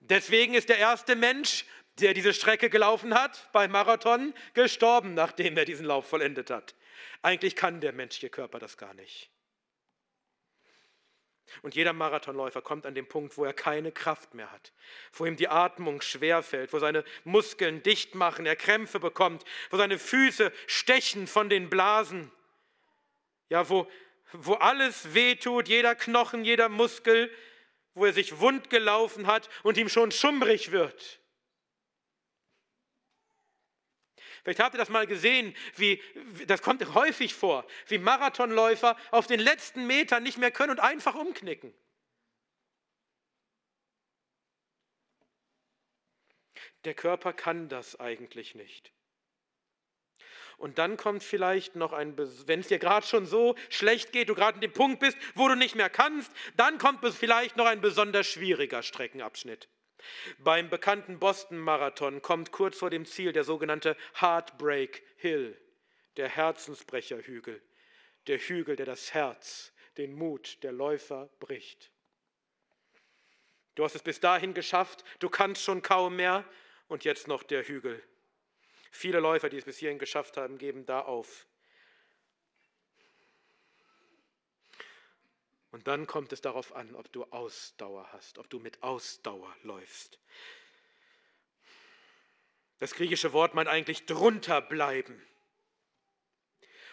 Deswegen 0.00 0.54
ist 0.54 0.68
der 0.68 0.78
erste 0.78 1.16
Mensch 1.16 1.64
der 2.00 2.14
diese 2.14 2.34
Strecke 2.34 2.68
gelaufen 2.68 3.14
hat 3.14 3.50
beim 3.52 3.70
Marathon, 3.70 4.34
gestorben, 4.54 5.14
nachdem 5.14 5.56
er 5.56 5.64
diesen 5.64 5.86
Lauf 5.86 6.08
vollendet 6.08 6.50
hat. 6.50 6.74
Eigentlich 7.22 7.56
kann 7.56 7.80
der 7.80 7.92
menschliche 7.92 8.30
Körper 8.30 8.58
das 8.58 8.76
gar 8.76 8.94
nicht. 8.94 9.30
Und 11.62 11.74
jeder 11.74 11.92
Marathonläufer 11.92 12.60
kommt 12.60 12.86
an 12.86 12.94
den 12.94 13.08
Punkt, 13.08 13.38
wo 13.38 13.44
er 13.44 13.52
keine 13.52 13.92
Kraft 13.92 14.34
mehr 14.34 14.50
hat, 14.50 14.72
wo 15.12 15.24
ihm 15.24 15.36
die 15.36 15.48
Atmung 15.48 16.02
schwer 16.02 16.42
fällt, 16.42 16.72
wo 16.72 16.80
seine 16.80 17.04
Muskeln 17.24 17.82
dicht 17.82 18.14
machen, 18.14 18.46
er 18.46 18.56
Krämpfe 18.56 18.98
bekommt, 18.98 19.44
wo 19.70 19.76
seine 19.76 19.98
Füße 19.98 20.52
stechen 20.66 21.26
von 21.26 21.48
den 21.48 21.70
Blasen, 21.70 22.32
ja, 23.48 23.68
wo, 23.68 23.88
wo 24.32 24.54
alles 24.54 25.14
wehtut, 25.14 25.68
jeder 25.68 25.94
Knochen, 25.94 26.44
jeder 26.44 26.68
Muskel, 26.68 27.30
wo 27.94 28.06
er 28.06 28.12
sich 28.12 28.40
wund 28.40 28.70
gelaufen 28.70 29.26
hat 29.26 29.48
und 29.62 29.78
ihm 29.78 29.88
schon 29.88 30.10
schummrig 30.12 30.70
wird. 30.70 31.20
Vielleicht 34.42 34.60
habt 34.60 34.74
ihr 34.76 34.78
das 34.78 34.90
mal 34.90 35.08
gesehen, 35.08 35.56
wie, 35.74 36.00
das 36.46 36.62
kommt 36.62 36.94
häufig 36.94 37.34
vor, 37.34 37.66
wie 37.88 37.98
Marathonläufer 37.98 38.96
auf 39.10 39.26
den 39.26 39.40
letzten 39.40 39.88
Metern 39.88 40.22
nicht 40.22 40.38
mehr 40.38 40.52
können 40.52 40.70
und 40.70 40.78
einfach 40.78 41.16
umknicken. 41.16 41.74
Der 46.84 46.94
Körper 46.94 47.32
kann 47.32 47.68
das 47.68 47.98
eigentlich 47.98 48.54
nicht. 48.54 48.92
Und 50.56 50.78
dann 50.78 50.96
kommt 50.96 51.22
vielleicht 51.22 51.76
noch 51.76 51.92
ein, 51.92 52.16
wenn 52.16 52.60
es 52.60 52.68
dir 52.68 52.78
gerade 52.78 53.06
schon 53.06 53.26
so 53.26 53.56
schlecht 53.68 54.12
geht, 54.12 54.28
du 54.28 54.34
gerade 54.34 54.54
an 54.54 54.60
dem 54.60 54.72
Punkt 54.72 55.00
bist, 55.00 55.18
wo 55.34 55.48
du 55.48 55.54
nicht 55.54 55.74
mehr 55.74 55.90
kannst, 55.90 56.32
dann 56.56 56.78
kommt 56.78 57.04
vielleicht 57.14 57.56
noch 57.56 57.66
ein 57.66 57.80
besonders 57.80 58.26
schwieriger 58.26 58.82
Streckenabschnitt. 58.82 59.68
Beim 60.38 60.70
bekannten 60.70 61.18
Boston-Marathon 61.18 62.22
kommt 62.22 62.52
kurz 62.52 62.78
vor 62.78 62.90
dem 62.90 63.04
Ziel 63.06 63.32
der 63.32 63.44
sogenannte 63.44 63.96
Heartbreak 64.14 65.02
Hill, 65.16 65.60
der 66.16 66.28
Herzensbrecherhügel, 66.28 67.60
der 68.26 68.38
Hügel, 68.38 68.76
der 68.76 68.86
das 68.86 69.12
Herz, 69.12 69.72
den 69.98 70.14
Mut 70.14 70.62
der 70.62 70.72
Läufer 70.72 71.28
bricht. 71.40 71.90
Du 73.74 73.84
hast 73.84 73.94
es 73.94 74.02
bis 74.02 74.20
dahin 74.20 74.54
geschafft, 74.54 75.04
du 75.18 75.28
kannst 75.28 75.62
schon 75.62 75.82
kaum 75.82 76.16
mehr 76.16 76.44
und 76.88 77.04
jetzt 77.04 77.28
noch 77.28 77.42
der 77.42 77.62
Hügel. 77.64 78.02
Viele 78.90 79.20
Läufer, 79.20 79.48
die 79.48 79.58
es 79.58 79.64
bis 79.64 79.78
hierhin 79.78 79.98
geschafft 79.98 80.36
haben, 80.36 80.58
geben 80.58 80.86
da 80.86 81.00
auf. 81.00 81.46
Und 85.76 85.86
dann 85.88 86.06
kommt 86.06 86.32
es 86.32 86.40
darauf 86.40 86.74
an, 86.74 86.94
ob 86.94 87.12
du 87.12 87.24
Ausdauer 87.24 88.08
hast, 88.12 88.38
ob 88.38 88.48
du 88.48 88.58
mit 88.58 88.82
Ausdauer 88.82 89.54
läufst. 89.62 90.18
Das 92.78 92.94
griechische 92.94 93.32
Wort 93.32 93.54
meint 93.54 93.68
eigentlich 93.68 94.06
drunter 94.06 94.60
bleiben. 94.60 95.22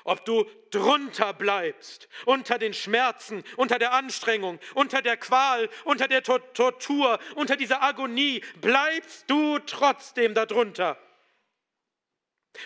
Ob 0.05 0.25
du 0.25 0.43
drunter 0.69 1.33
bleibst, 1.33 2.09
unter 2.25 2.57
den 2.57 2.73
Schmerzen, 2.73 3.43
unter 3.55 3.79
der 3.79 3.93
Anstrengung, 3.93 4.59
unter 4.75 5.01
der 5.01 5.15
Qual, 5.15 5.69
unter 5.85 6.09
der 6.09 6.23
Tortur, 6.23 7.19
unter 7.35 7.55
dieser 7.55 7.81
Agonie, 7.81 8.43
bleibst 8.59 9.29
du 9.29 9.59
trotzdem 9.59 10.33
darunter? 10.33 10.97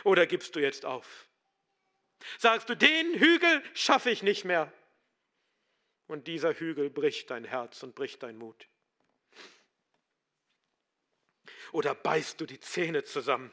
Oder 0.04 0.26
gibst 0.26 0.56
du 0.56 0.60
jetzt 0.60 0.86
auf? 0.86 1.28
Sagst 2.38 2.70
du, 2.70 2.76
den 2.76 3.14
Hügel 3.20 3.64
schaffe 3.74 4.10
ich 4.10 4.24
nicht 4.24 4.44
mehr 4.44 4.72
und 6.08 6.28
dieser 6.28 6.54
Hügel 6.54 6.90
bricht 6.90 7.30
dein 7.30 7.46
Herz 7.46 7.84
und 7.84 7.96
bricht 7.96 8.24
dein 8.24 8.38
Mut. 8.38 8.68
Oder 11.72 11.94
beißt 11.94 12.40
du 12.40 12.46
die 12.46 12.60
Zähne 12.60 13.04
zusammen 13.04 13.52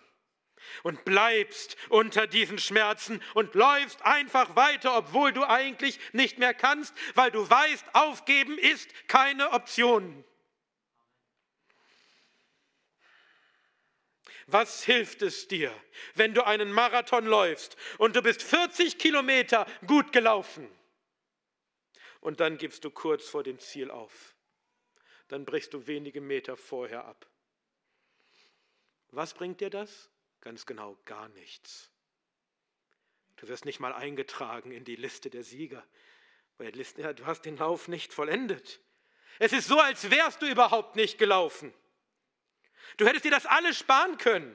und 0.82 1.04
bleibst 1.04 1.76
unter 1.88 2.26
diesen 2.26 2.58
Schmerzen 2.58 3.22
und 3.34 3.54
läufst 3.54 4.02
einfach 4.02 4.56
weiter, 4.56 4.96
obwohl 4.96 5.32
du 5.32 5.44
eigentlich 5.44 5.98
nicht 6.12 6.38
mehr 6.38 6.54
kannst, 6.54 6.94
weil 7.14 7.30
du 7.30 7.48
weißt, 7.48 7.84
aufgeben 7.94 8.56
ist 8.56 8.88
keine 9.08 9.50
Option. 9.50 10.24
Was 14.46 14.84
hilft 14.84 15.22
es 15.22 15.48
dir, 15.48 15.72
wenn 16.14 16.34
du 16.34 16.44
einen 16.46 16.72
Marathon 16.72 17.26
läufst 17.26 17.76
und 17.98 18.16
du 18.16 18.22
bist 18.22 18.42
40 18.42 18.98
Kilometer 18.98 19.66
gut 19.86 20.12
gelaufen? 20.12 20.68
und 22.24 22.40
dann 22.40 22.56
gibst 22.56 22.84
du 22.84 22.90
kurz 22.90 23.28
vor 23.28 23.42
dem 23.42 23.58
Ziel 23.58 23.90
auf. 23.90 24.34
Dann 25.28 25.44
brichst 25.44 25.74
du 25.74 25.86
wenige 25.86 26.22
Meter 26.22 26.56
vorher 26.56 27.04
ab. 27.04 27.26
Was 29.10 29.34
bringt 29.34 29.60
dir 29.60 29.68
das? 29.68 30.10
Ganz 30.40 30.64
genau 30.64 30.96
gar 31.04 31.28
nichts. 31.28 31.90
Du 33.36 33.46
wirst 33.48 33.66
nicht 33.66 33.78
mal 33.78 33.92
eingetragen 33.92 34.72
in 34.72 34.84
die 34.84 34.96
Liste 34.96 35.28
der 35.28 35.44
Sieger, 35.44 35.86
weil 36.56 36.72
du 36.72 37.26
hast 37.26 37.42
den 37.42 37.58
Lauf 37.58 37.88
nicht 37.88 38.14
vollendet. 38.14 38.80
Es 39.38 39.52
ist 39.52 39.68
so, 39.68 39.78
als 39.78 40.10
wärst 40.10 40.40
du 40.40 40.46
überhaupt 40.46 40.96
nicht 40.96 41.18
gelaufen. 41.18 41.74
Du 42.96 43.06
hättest 43.06 43.24
dir 43.24 43.30
das 43.30 43.46
alles 43.46 43.78
sparen 43.78 44.18
können. 44.18 44.54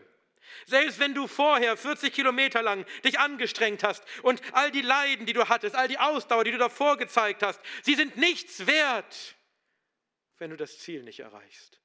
Selbst 0.65 0.99
wenn 0.99 1.13
du 1.13 1.27
vorher 1.27 1.77
40 1.77 2.13
Kilometer 2.13 2.61
lang 2.61 2.85
dich 3.03 3.19
angestrengt 3.19 3.83
hast 3.83 4.03
und 4.23 4.41
all 4.53 4.71
die 4.71 4.81
Leiden, 4.81 5.25
die 5.25 5.33
du 5.33 5.47
hattest, 5.47 5.75
all 5.75 5.87
die 5.87 5.99
Ausdauer, 5.99 6.43
die 6.43 6.51
du 6.51 6.57
davor 6.57 6.97
gezeigt 6.97 7.43
hast, 7.43 7.59
sie 7.83 7.95
sind 7.95 8.17
nichts 8.17 8.65
wert, 8.67 9.35
wenn 10.37 10.49
du 10.49 10.57
das 10.57 10.79
Ziel 10.79 11.03
nicht 11.03 11.19
erreichst. 11.19 11.79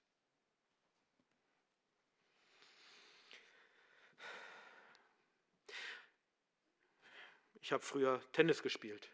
Ich 7.60 7.72
habe 7.72 7.82
früher 7.82 8.20
Tennis 8.32 8.62
gespielt. 8.62 9.10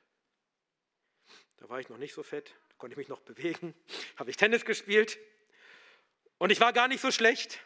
Da 1.59 1.69
war 1.69 1.79
ich 1.79 1.89
noch 1.89 1.99
nicht 1.99 2.15
so 2.15 2.25
fett, 2.25 2.53
konnte 2.79 2.95
ich 2.95 2.99
mich 2.99 3.09
noch 3.09 3.21
bewegen. 3.21 3.75
Habe 4.17 4.31
ich 4.31 4.37
Tennis 4.37 4.65
gespielt 4.65 5.19
und 6.41 6.51
ich 6.51 6.61
war 6.61 6.73
gar 6.73 6.89
nicht 6.89 7.03
so 7.03 7.13
schlecht. 7.13 7.61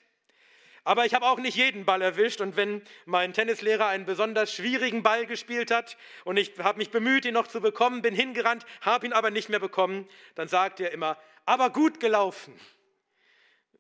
Aber 0.83 1.07
ich 1.07 1.15
habe 1.15 1.25
auch 1.25 1.39
nicht 1.39 1.57
jeden 1.57 1.87
Ball 1.87 2.03
erwischt 2.03 2.43
und 2.43 2.57
wenn 2.57 2.83
mein 3.07 3.33
Tennislehrer 3.33 3.87
einen 3.87 4.05
besonders 4.05 4.53
schwierigen 4.53 5.03
Ball 5.03 5.25
gespielt 5.25 5.71
hat 5.71 5.97
und 6.25 6.37
ich 6.37 6.59
habe 6.59 6.77
mich 6.77 6.91
bemüht, 6.91 7.25
ihn 7.25 7.33
noch 7.33 7.47
zu 7.47 7.63
bekommen, 7.63 8.03
bin 8.03 8.15
hingerannt, 8.15 8.67
habe 8.83 9.07
ihn 9.07 9.15
aber 9.15 9.31
nicht 9.31 9.49
mehr 9.49 9.61
bekommen, 9.61 10.07
dann 10.35 10.49
sagt 10.49 10.81
er 10.81 10.91
immer, 10.91 11.17
aber 11.47 11.71
gut 11.71 12.01
gelaufen. 12.01 12.61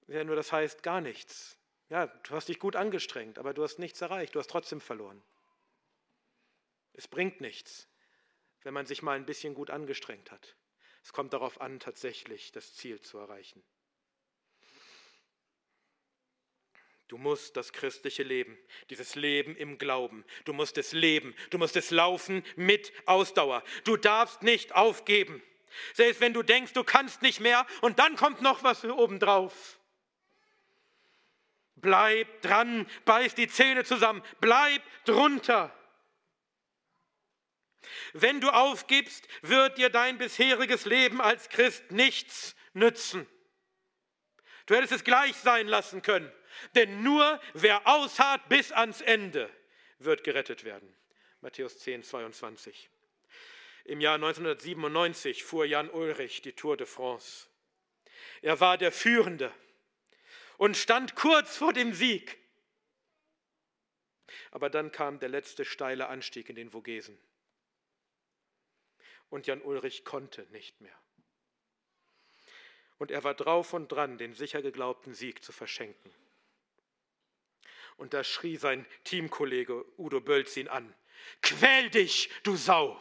Ja, 0.07 0.25
nur 0.25 0.37
das 0.37 0.53
heißt 0.53 0.83
gar 0.83 1.03
nichts. 1.03 1.59
Ja, 1.91 2.07
du 2.07 2.35
hast 2.35 2.49
dich 2.49 2.59
gut 2.59 2.77
angestrengt, 2.77 3.39
aber 3.39 3.53
du 3.53 3.63
hast 3.65 3.79
nichts 3.79 4.01
erreicht, 4.01 4.35
du 4.35 4.39
hast 4.39 4.49
trotzdem 4.49 4.81
verloren. 4.81 5.23
Es 6.95 7.09
bringt 7.09 7.41
nichts, 7.41 7.89
wenn 8.63 8.73
man 8.73 8.87
sich 8.87 9.03
mal 9.03 9.17
ein 9.17 9.27
bisschen 9.27 9.55
gut 9.55 9.71
angestrengt 9.71 10.31
hat. 10.31 10.57
Es 11.03 11.13
kommt 11.13 11.35
darauf 11.35 11.61
an, 11.61 11.81
tatsächlich 11.81 12.53
das 12.53 12.75
Ziel 12.75 13.01
zu 13.01 13.19
erreichen. 13.19 13.63
Du 17.09 17.19
musst 17.19 17.57
das 17.57 17.73
christliche 17.73 18.23
Leben, 18.23 18.59
dieses 18.89 19.15
Leben 19.15 19.57
im 19.57 19.77
Glauben, 19.77 20.25
du 20.47 20.55
musst 20.55 20.79
es 20.79 20.93
leben, 20.93 21.35
du 21.51 21.59
musst 21.59 21.77
es 21.77 21.91
laufen 21.91 22.43
mit 22.57 22.93
Ausdauer. 23.05 23.63
Du 23.85 23.97
darfst 23.97 24.43
nicht 24.43 24.75
aufgeben. 24.75 25.43
Selbst 25.93 26.21
wenn 26.21 26.33
du 26.33 26.43
denkst, 26.43 26.73
du 26.73 26.83
kannst 26.83 27.21
nicht 27.21 27.41
mehr 27.41 27.67
und 27.83 27.99
dann 27.99 28.17
kommt 28.17 28.41
noch 28.41 28.63
was 28.63 28.85
obendrauf. 28.85 29.79
Bleib 31.77 32.41
dran, 32.41 32.89
beiß 33.05 33.35
die 33.35 33.49
Zähne 33.49 33.85
zusammen, 33.85 34.23
bleib 34.41 34.81
drunter. 35.05 35.77
Wenn 38.15 38.41
du 38.41 38.49
aufgibst, 38.49 39.29
wird 39.43 39.77
dir 39.77 39.91
dein 39.91 40.17
bisheriges 40.17 40.87
Leben 40.87 41.21
als 41.21 41.51
Christ 41.51 41.91
nichts 41.91 42.57
nützen. 42.73 43.27
Du 44.67 44.75
hättest 44.75 44.93
es 44.93 45.05
gleich 45.05 45.37
sein 45.37 45.69
lassen 45.69 46.01
können. 46.01 46.33
Denn 46.75 47.03
nur 47.03 47.41
wer 47.53 47.87
ausharrt 47.87 48.49
bis 48.49 48.73
ans 48.73 49.01
Ende, 49.01 49.51
wird 49.99 50.25
gerettet 50.25 50.65
werden. 50.65 50.95
Matthäus 51.41 51.79
10, 51.79 52.03
22. 52.03 52.89
Im 53.85 54.01
Jahr 54.01 54.15
1997 54.15 55.45
fuhr 55.45 55.67
Jan 55.67 55.91
Ulrich 55.91 56.41
die 56.43 56.53
Tour 56.55 56.77
de 56.77 56.87
France. 56.87 57.49
Er 58.41 58.61
war 58.61 58.79
der 58.79 58.93
Führende 58.93 59.53
und 60.57 60.77
stand 60.77 61.17
kurz 61.17 61.57
vor 61.57 61.73
dem 61.73 61.93
Sieg. 61.93 62.39
Aber 64.51 64.71
dann 64.71 64.91
kam 64.93 65.19
der 65.19 65.29
letzte 65.29 65.65
steile 65.65 66.09
Anstieg 66.09 66.49
in 66.49 66.57
den 66.57 66.71
Vogesen. 66.71 67.19
Und 69.29 69.47
Jan 69.47 69.61
Ulrich 69.63 70.05
konnte 70.05 70.47
nicht 70.51 70.81
mehr. 70.81 70.99
Und 72.99 73.11
er 73.11 73.25
war 73.25 73.35
drauf 73.35 73.73
und 73.73 73.89
dran, 73.89 74.17
den 74.17 74.33
sicher 74.33 74.63
geglaubten 74.63 75.13
Sieg 75.13 75.43
zu 75.43 75.53
verschenken. 75.53 76.15
Und 77.97 78.15
da 78.15 78.25
schrie 78.25 78.57
sein 78.57 78.87
Teamkollege 79.05 79.85
Udo 79.99 80.21
Bölz 80.21 80.57
ihn 80.57 80.69
an. 80.69 80.95
Quäl 81.43 81.91
dich, 81.91 82.31
du 82.43 82.57
Sau! 82.57 83.01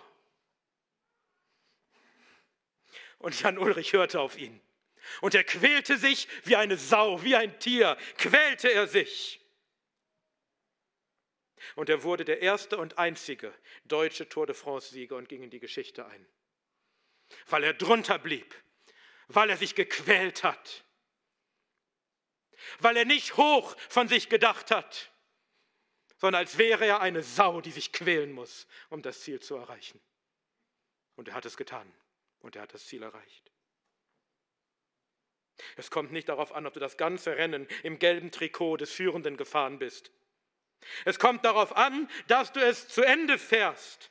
Und 3.18 3.40
Jan 3.42 3.58
Ulrich 3.58 3.94
hörte 3.94 4.20
auf 4.20 4.38
ihn. 4.38 4.62
Und 5.22 5.36
er 5.36 5.44
quälte 5.44 5.98
sich 5.98 6.28
wie 6.44 6.56
eine 6.56 6.78
Sau, 6.78 7.24
wie 7.24 7.36
ein 7.36 7.60
Tier, 7.60 7.98
quälte 8.18 8.70
er 8.70 8.88
sich. 8.88 9.40
Und 11.76 11.90
er 11.90 12.04
wurde 12.04 12.26
der 12.26 12.42
erste 12.42 12.78
und 12.78 12.98
einzige 12.98 13.54
deutsche 13.86 14.28
Tour 14.28 14.46
de 14.46 14.56
France-Sieger 14.56 15.16
und 15.16 15.30
ging 15.30 15.44
in 15.44 15.50
die 15.50 15.60
Geschichte 15.60 16.06
ein. 16.06 16.26
Weil 17.48 17.64
er 17.64 17.74
drunter 17.74 18.20
blieb, 18.20 18.56
weil 19.28 19.50
er 19.50 19.58
sich 19.58 19.76
gequält 19.76 20.44
hat, 20.44 20.84
weil 22.80 22.98
er 22.98 23.06
nicht 23.06 23.38
hoch 23.38 23.76
von 23.90 24.08
sich 24.08 24.30
gedacht 24.30 24.72
hat, 24.72 25.12
sondern 26.18 26.40
als 26.40 26.58
wäre 26.58 26.86
er 26.86 27.02
eine 27.02 27.22
Sau, 27.22 27.62
die 27.62 27.72
sich 27.72 27.92
quälen 27.92 28.32
muss, 28.32 28.68
um 28.90 29.02
das 29.02 29.22
Ziel 29.22 29.42
zu 29.42 29.56
erreichen. 29.56 30.00
Und 31.16 31.28
er 31.28 31.34
hat 31.34 31.46
es 31.46 31.58
getan 31.58 31.92
und 32.40 32.56
er 32.56 32.64
hat 32.64 32.74
das 32.74 32.86
Ziel 32.86 33.04
erreicht. 33.04 33.52
Es 35.76 35.92
kommt 35.92 36.12
nicht 36.12 36.30
darauf 36.30 36.54
an, 36.54 36.66
ob 36.66 36.74
du 36.74 36.80
das 36.80 36.98
ganze 36.98 37.38
Rennen 37.38 37.68
im 37.84 38.00
gelben 38.00 38.32
Trikot 38.32 38.78
des 38.78 38.92
Führenden 38.92 39.38
gefahren 39.38 39.80
bist. 39.80 40.12
Es 41.06 41.20
kommt 41.20 41.46
darauf 41.46 41.76
an, 41.76 42.10
dass 42.28 42.52
du 42.52 42.60
es 42.60 42.88
zu 42.88 43.04
Ende 43.04 43.38
fährst, 43.38 44.10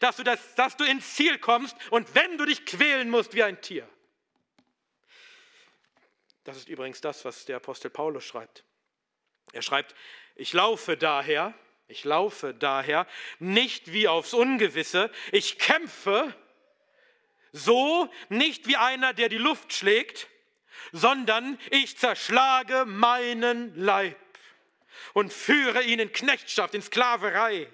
dass 0.00 0.16
du, 0.16 0.22
das, 0.22 0.54
dass 0.54 0.76
du 0.76 0.84
ins 0.84 1.14
Ziel 1.14 1.38
kommst 1.38 1.76
und 1.90 2.14
wenn 2.14 2.38
du 2.38 2.44
dich 2.44 2.66
quälen 2.66 3.10
musst 3.10 3.34
wie 3.34 3.42
ein 3.42 3.60
Tier. 3.60 3.88
Das 6.44 6.56
ist 6.56 6.68
übrigens 6.68 7.00
das, 7.00 7.24
was 7.24 7.44
der 7.44 7.56
Apostel 7.56 7.90
Paulus 7.90 8.24
schreibt. 8.24 8.64
Er 9.52 9.62
schreibt, 9.62 9.94
ich 10.36 10.52
laufe 10.52 10.96
daher, 10.96 11.54
ich 11.88 12.04
laufe 12.04 12.54
daher 12.54 13.06
nicht 13.38 13.92
wie 13.92 14.08
aufs 14.08 14.32
Ungewisse, 14.32 15.10
ich 15.32 15.58
kämpfe 15.58 16.34
so 17.52 18.08
nicht 18.28 18.66
wie 18.68 18.76
einer, 18.76 19.12
der 19.12 19.28
die 19.28 19.38
Luft 19.38 19.72
schlägt, 19.72 20.28
sondern 20.92 21.58
ich 21.70 21.98
zerschlage 21.98 22.84
meinen 22.86 23.74
Leib 23.76 24.16
und 25.12 25.32
führe 25.32 25.82
ihn 25.82 25.98
in 25.98 26.12
Knechtschaft, 26.12 26.74
in 26.74 26.82
Sklaverei, 26.82 27.68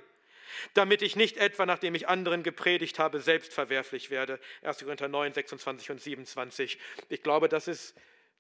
damit 0.75 1.03
ich 1.03 1.17
nicht 1.17 1.37
etwa, 1.37 1.67
nachdem 1.67 1.95
ich 1.95 2.09
anderen 2.09 2.43
gepredigt 2.43 2.99
habe, 2.99 3.21
selbst 3.21 3.53
verwerflich 3.53 4.11
werde. 4.11 4.41
1. 4.63 4.79
Korinther 4.79 5.09
9, 5.09 5.35
26 5.35 5.91
und 5.91 6.01
27. 6.01 6.79
Ich 7.09 7.23
glaube, 7.23 7.49
das, 7.49 7.69
ist, 7.69 7.95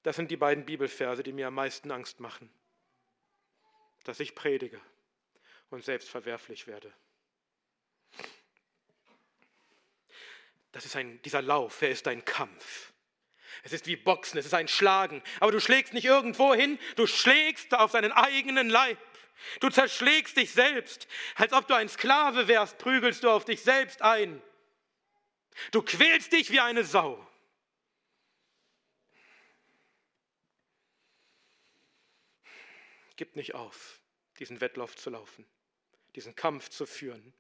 das 0.07 0.15
sind 0.15 0.31
die 0.31 0.37
beiden 0.37 0.65
Bibelverse, 0.65 1.25
die 1.25 1.33
mir 1.33 1.49
am 1.49 1.55
meisten 1.55 1.91
Angst 1.91 2.21
machen. 2.21 2.49
Dass 4.05 4.21
ich 4.21 4.37
predige 4.37 4.81
und 5.69 5.85
selbst 5.85 6.09
verwerflich 6.09 6.69
werde. 6.69 6.93
Das 10.71 10.87
ist 10.87 10.95
ein, 10.95 11.21
dieser 11.23 11.43
Lauf, 11.43 11.83
er 11.83 11.91
ist 11.91 12.07
ein 12.07 12.25
Kampf. 12.25 12.93
Es 13.65 13.73
ist 13.73 13.89
wie 13.89 13.97
Boxen, 13.97 14.39
es 14.39 14.47
ist 14.47 14.55
ein 14.55 14.69
Schlagen. 14.69 15.25
Aber 15.41 15.51
du 15.51 15.59
schlägst 15.59 15.93
nicht 15.93 16.05
irgendwo 16.05 16.55
hin, 16.55 16.79
du 16.95 17.09
schlägst 17.09 17.75
auf 17.75 17.91
deinen 17.91 18.13
eigenen 18.13 18.71
Leib. 18.71 18.99
Du 19.59 19.71
zerschlägst 19.71 20.37
dich 20.37 20.53
selbst. 20.53 21.09
Als 21.35 21.53
ob 21.53 21.67
du 21.67 21.75
ein 21.75 21.89
Sklave 21.89 22.47
wärst, 22.47 22.79
prügelst 22.79 23.25
du 23.25 23.31
auf 23.31 23.45
dich 23.45 23.61
selbst 23.61 24.03
ein. 24.03 24.41
Du 25.73 25.83
quälst 25.83 26.33
dich 26.33 26.53
wie 26.53 26.61
eine 26.61 26.85
Sau. 26.85 27.27
Gib 33.17 33.37
nicht 33.37 33.55
auf, 33.55 34.01
diesen 34.39 34.61
Wettlauf 34.61 34.97
zu 34.97 35.11
laufen, 35.11 35.47
diesen 36.15 36.37
Kampf 36.37 36.69
zu 36.69 36.87
führen, 36.87 37.33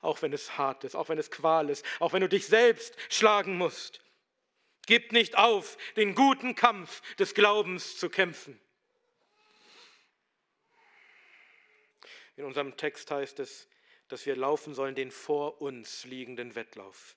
auch 0.00 0.22
wenn 0.22 0.32
es 0.32 0.58
hart 0.58 0.84
ist, 0.84 0.94
auch 0.94 1.08
wenn 1.08 1.18
es 1.18 1.30
Qual 1.30 1.70
ist, 1.70 1.84
auch 2.00 2.12
wenn 2.12 2.22
du 2.22 2.28
dich 2.28 2.46
selbst 2.46 2.96
schlagen 3.08 3.56
musst. 3.56 4.00
Gib 4.86 5.12
nicht 5.12 5.36
auf, 5.36 5.76
den 5.96 6.14
guten 6.14 6.54
Kampf 6.54 7.02
des 7.16 7.34
Glaubens 7.34 7.98
zu 7.98 8.08
kämpfen. 8.08 8.58
In 12.36 12.44
unserem 12.44 12.76
Text 12.76 13.10
heißt 13.10 13.38
es, 13.40 13.68
dass 14.08 14.24
wir 14.26 14.34
laufen 14.34 14.74
sollen 14.74 14.94
den 14.94 15.10
vor 15.10 15.60
uns 15.60 16.04
liegenden 16.04 16.54
Wettlauf. 16.54 17.16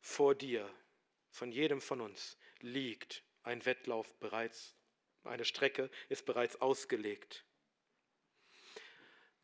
Vor 0.00 0.34
dir, 0.34 0.70
von 1.30 1.50
jedem 1.50 1.80
von 1.80 2.00
uns, 2.00 2.36
liegt 2.60 3.24
ein 3.42 3.64
Wettlauf 3.64 4.14
bereits, 4.20 4.75
eine 5.26 5.44
Strecke 5.44 5.90
ist 6.08 6.26
bereits 6.26 6.60
ausgelegt. 6.60 7.44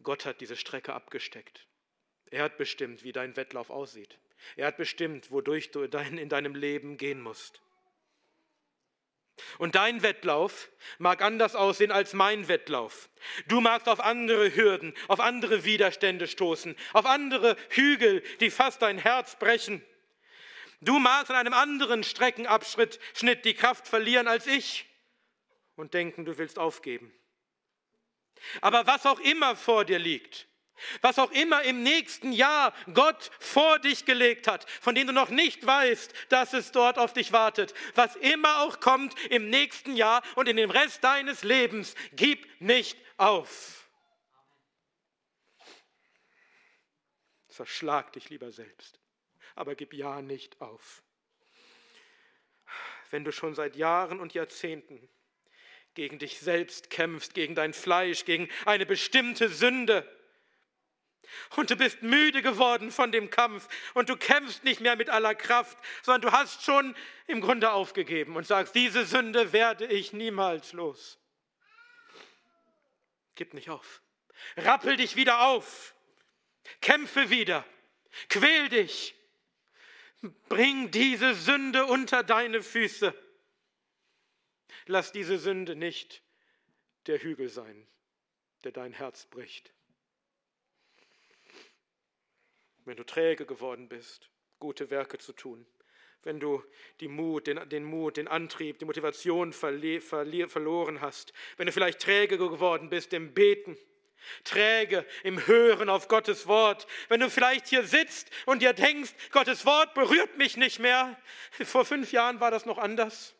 Gott 0.02 0.26
hat 0.26 0.40
diese 0.40 0.56
Strecke 0.56 0.92
abgesteckt. 0.94 1.66
Er 2.30 2.44
hat 2.44 2.56
bestimmt, 2.56 3.04
wie 3.04 3.12
dein 3.12 3.36
Wettlauf 3.36 3.70
aussieht. 3.70 4.18
Er 4.56 4.66
hat 4.66 4.76
bestimmt, 4.76 5.30
wodurch 5.30 5.70
du 5.70 5.82
in 5.82 6.28
deinem 6.28 6.54
Leben 6.54 6.96
gehen 6.96 7.20
musst. 7.20 7.60
Und 9.58 9.74
dein 9.74 10.02
Wettlauf 10.02 10.70
mag 10.98 11.22
anders 11.22 11.54
aussehen 11.54 11.90
als 11.90 12.12
mein 12.12 12.48
Wettlauf. 12.48 13.08
Du 13.48 13.60
magst 13.60 13.88
auf 13.88 14.00
andere 14.00 14.54
Hürden, 14.54 14.94
auf 15.08 15.20
andere 15.20 15.64
Widerstände 15.64 16.26
stoßen, 16.26 16.76
auf 16.92 17.06
andere 17.06 17.56
Hügel, 17.70 18.22
die 18.40 18.50
fast 18.50 18.82
dein 18.82 18.98
Herz 18.98 19.38
brechen. 19.38 19.84
Du 20.80 20.98
magst 20.98 21.30
an 21.30 21.36
einem 21.36 21.54
anderen 21.54 22.02
Streckenabschnitt 22.02 22.98
Schnitt 23.14 23.44
die 23.44 23.54
Kraft 23.54 23.86
verlieren 23.86 24.28
als 24.28 24.46
ich 24.46 24.86
und 25.76 25.94
denken, 25.94 26.24
du 26.24 26.38
willst 26.38 26.58
aufgeben. 26.58 27.12
Aber 28.60 28.86
was 28.86 29.06
auch 29.06 29.20
immer 29.20 29.56
vor 29.56 29.84
dir 29.84 29.98
liegt, 29.98 30.48
was 31.00 31.18
auch 31.18 31.30
immer 31.30 31.62
im 31.62 31.82
nächsten 31.82 32.32
Jahr 32.32 32.74
Gott 32.92 33.30
vor 33.38 33.78
dich 33.78 34.04
gelegt 34.04 34.48
hat, 34.48 34.68
von 34.80 34.94
dem 34.94 35.06
du 35.06 35.12
noch 35.12 35.30
nicht 35.30 35.64
weißt, 35.64 36.12
dass 36.28 36.52
es 36.52 36.72
dort 36.72 36.98
auf 36.98 37.12
dich 37.12 37.32
wartet. 37.32 37.74
Was 37.94 38.16
immer 38.16 38.62
auch 38.62 38.80
kommt 38.80 39.14
im 39.30 39.48
nächsten 39.48 39.94
Jahr 39.94 40.22
und 40.34 40.48
in 40.48 40.56
dem 40.56 40.70
Rest 40.70 41.04
deines 41.04 41.42
Lebens, 41.42 41.94
gib 42.12 42.46
nicht 42.60 42.98
auf. 43.16 43.88
Zerschlag 47.48 48.12
dich 48.14 48.30
lieber 48.30 48.50
selbst, 48.50 48.98
aber 49.54 49.74
gib 49.74 49.92
ja 49.92 50.22
nicht 50.22 50.60
auf. 50.60 51.02
Wenn 53.10 53.24
du 53.24 53.32
schon 53.32 53.54
seit 53.54 53.76
Jahren 53.76 54.20
und 54.20 54.32
Jahrzehnten 54.32 55.06
gegen 55.94 56.18
dich 56.18 56.40
selbst 56.40 56.90
kämpfst, 56.90 57.34
gegen 57.34 57.54
dein 57.54 57.74
Fleisch, 57.74 58.24
gegen 58.24 58.48
eine 58.64 58.86
bestimmte 58.86 59.48
Sünde, 59.48 60.06
und 61.56 61.70
du 61.70 61.76
bist 61.76 62.02
müde 62.02 62.42
geworden 62.42 62.90
von 62.90 63.12
dem 63.12 63.30
Kampf 63.30 63.68
und 63.94 64.08
du 64.08 64.16
kämpfst 64.16 64.64
nicht 64.64 64.80
mehr 64.80 64.96
mit 64.96 65.10
aller 65.10 65.34
Kraft, 65.34 65.78
sondern 66.02 66.22
du 66.22 66.32
hast 66.32 66.64
schon 66.64 66.94
im 67.26 67.40
Grunde 67.40 67.72
aufgegeben 67.72 68.36
und 68.36 68.46
sagst, 68.46 68.74
diese 68.74 69.04
Sünde 69.04 69.52
werde 69.52 69.86
ich 69.86 70.12
niemals 70.12 70.72
los. 70.72 71.18
Gib 73.34 73.54
nicht 73.54 73.70
auf. 73.70 74.02
Rappel 74.56 74.96
dich 74.96 75.16
wieder 75.16 75.42
auf. 75.42 75.94
Kämpfe 76.80 77.30
wieder. 77.30 77.64
Quäl 78.28 78.68
dich. 78.68 79.14
Bring 80.48 80.90
diese 80.90 81.34
Sünde 81.34 81.86
unter 81.86 82.22
deine 82.22 82.62
Füße. 82.62 83.14
Lass 84.86 85.12
diese 85.12 85.38
Sünde 85.38 85.76
nicht 85.76 86.22
der 87.06 87.18
Hügel 87.18 87.48
sein, 87.48 87.86
der 88.64 88.72
dein 88.72 88.92
Herz 88.92 89.26
bricht. 89.26 89.72
Wenn 92.84 92.96
du 92.96 93.04
träge 93.04 93.46
geworden 93.46 93.88
bist, 93.88 94.28
gute 94.58 94.90
Werke 94.90 95.18
zu 95.18 95.32
tun, 95.32 95.66
wenn 96.24 96.38
du 96.38 96.62
Mut, 97.02 97.46
den, 97.46 97.68
den 97.68 97.84
Mut, 97.84 98.16
den 98.16 98.28
Antrieb, 98.28 98.78
die 98.78 98.84
Motivation 98.84 99.52
verloren 99.52 101.00
hast, 101.00 101.32
wenn 101.56 101.66
du 101.66 101.72
vielleicht 101.72 102.00
träge 102.00 102.38
geworden 102.38 102.90
bist 102.90 103.12
im 103.12 103.34
Beten, 103.34 103.76
träge 104.44 105.04
im 105.24 105.44
Hören 105.46 105.88
auf 105.88 106.06
Gottes 106.06 106.46
Wort, 106.46 106.86
wenn 107.08 107.20
du 107.20 107.28
vielleicht 107.28 107.66
hier 107.66 107.84
sitzt 107.84 108.30
und 108.46 108.62
dir 108.62 108.72
denkst, 108.72 109.12
Gottes 109.30 109.66
Wort 109.66 109.94
berührt 109.94 110.38
mich 110.38 110.56
nicht 110.56 110.78
mehr, 110.78 111.20
vor 111.64 111.84
fünf 111.84 112.12
Jahren 112.12 112.40
war 112.40 112.52
das 112.52 112.66
noch 112.66 112.78
anders, 112.78 113.34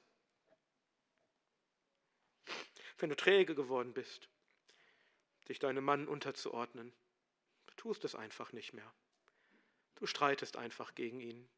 wenn 3.03 3.09
du 3.09 3.17
träge 3.17 3.57
geworden 3.57 3.93
bist, 3.93 4.29
dich 5.49 5.59
deinem 5.59 5.85
Mann 5.85 6.07
unterzuordnen, 6.07 6.93
du 7.67 7.75
tust 7.75 8.05
es 8.05 8.15
einfach 8.15 8.53
nicht 8.53 8.75
mehr. 8.75 8.95
Du 9.97 10.07
streitest 10.07 10.57
einfach 10.57 10.95
gegen 10.95 11.21
ihn. 11.21 11.49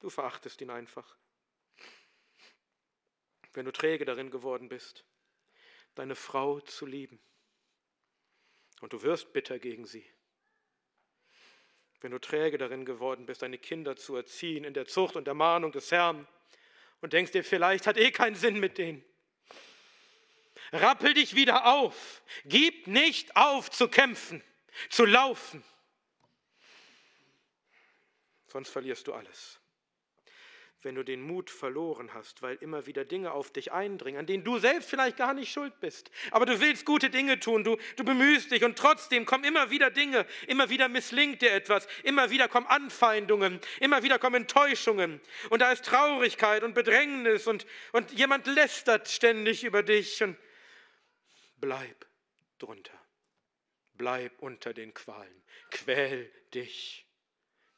Du 0.00 0.08
verachtest 0.08 0.62
ihn 0.62 0.70
einfach. 0.70 1.14
Wenn 3.52 3.66
du 3.66 3.70
träge 3.70 4.06
darin 4.06 4.30
geworden 4.30 4.70
bist, 4.70 5.04
deine 5.94 6.14
Frau 6.14 6.60
zu 6.60 6.86
lieben. 6.86 7.20
Und 8.80 8.94
du 8.94 9.02
wirst 9.02 9.34
bitter 9.34 9.58
gegen 9.58 9.84
sie. 9.84 10.08
Wenn 12.00 12.12
du 12.12 12.18
träge 12.18 12.56
darin 12.56 12.86
geworden 12.86 13.26
bist, 13.26 13.42
deine 13.42 13.58
Kinder 13.58 13.96
zu 13.96 14.16
erziehen 14.16 14.64
in 14.64 14.72
der 14.72 14.86
Zucht 14.86 15.16
und 15.16 15.28
Ermahnung 15.28 15.70
des 15.70 15.92
Herrn 15.92 16.26
und 17.02 17.12
denkst 17.12 17.32
dir, 17.32 17.44
vielleicht 17.44 17.86
hat 17.86 17.98
eh 17.98 18.10
keinen 18.10 18.36
Sinn 18.36 18.58
mit 18.58 18.78
denen. 18.78 19.04
Rappel 20.72 21.14
dich 21.14 21.34
wieder 21.34 21.66
auf. 21.66 22.22
Gib 22.44 22.86
nicht 22.86 23.36
auf 23.36 23.70
zu 23.70 23.88
kämpfen, 23.88 24.42
zu 24.90 25.04
laufen 25.04 25.64
sonst 28.48 28.70
verlierst 28.70 29.06
du 29.06 29.14
alles. 29.14 29.60
wenn 30.82 30.94
du 30.94 31.02
den 31.02 31.20
Mut 31.20 31.50
verloren 31.50 32.14
hast, 32.14 32.40
weil 32.40 32.54
immer 32.60 32.86
wieder 32.86 33.04
Dinge 33.04 33.32
auf 33.32 33.50
dich 33.50 33.72
eindringen, 33.72 34.20
an 34.20 34.26
denen 34.26 34.44
du 34.44 34.60
selbst 34.60 34.88
vielleicht 34.88 35.16
gar 35.16 35.34
nicht 35.34 35.52
schuld 35.52 35.72
bist. 35.80 36.08
Aber 36.30 36.46
du 36.46 36.60
willst 36.60 36.86
gute 36.86 37.10
Dinge 37.10 37.40
tun, 37.40 37.64
du, 37.64 37.76
du 37.96 38.04
bemühst 38.04 38.52
dich 38.52 38.62
und 38.62 38.78
trotzdem 38.78 39.26
kommen 39.26 39.42
immer 39.42 39.70
wieder 39.70 39.90
Dinge, 39.90 40.24
immer 40.46 40.70
wieder 40.70 40.88
misslingt 40.88 41.42
dir 41.42 41.50
etwas, 41.50 41.88
immer 42.04 42.30
wieder 42.30 42.46
kommen 42.46 42.68
Anfeindungen, 42.68 43.60
immer 43.80 44.04
wieder 44.04 44.20
kommen 44.20 44.36
Enttäuschungen 44.42 45.20
und 45.50 45.62
da 45.62 45.72
ist 45.72 45.84
Traurigkeit 45.84 46.62
und 46.62 46.74
Bedrängnis 46.74 47.48
und, 47.48 47.66
und 47.90 48.12
jemand 48.12 48.46
lästert 48.46 49.08
ständig 49.08 49.64
über 49.64 49.82
dich 49.82 50.22
und 50.22 50.36
bleib 51.60 52.06
drunter. 52.58 52.98
Bleib 53.94 54.38
unter 54.40 54.72
den 54.72 54.94
Qualen. 54.94 55.42
Quäl 55.70 56.32
dich. 56.54 57.06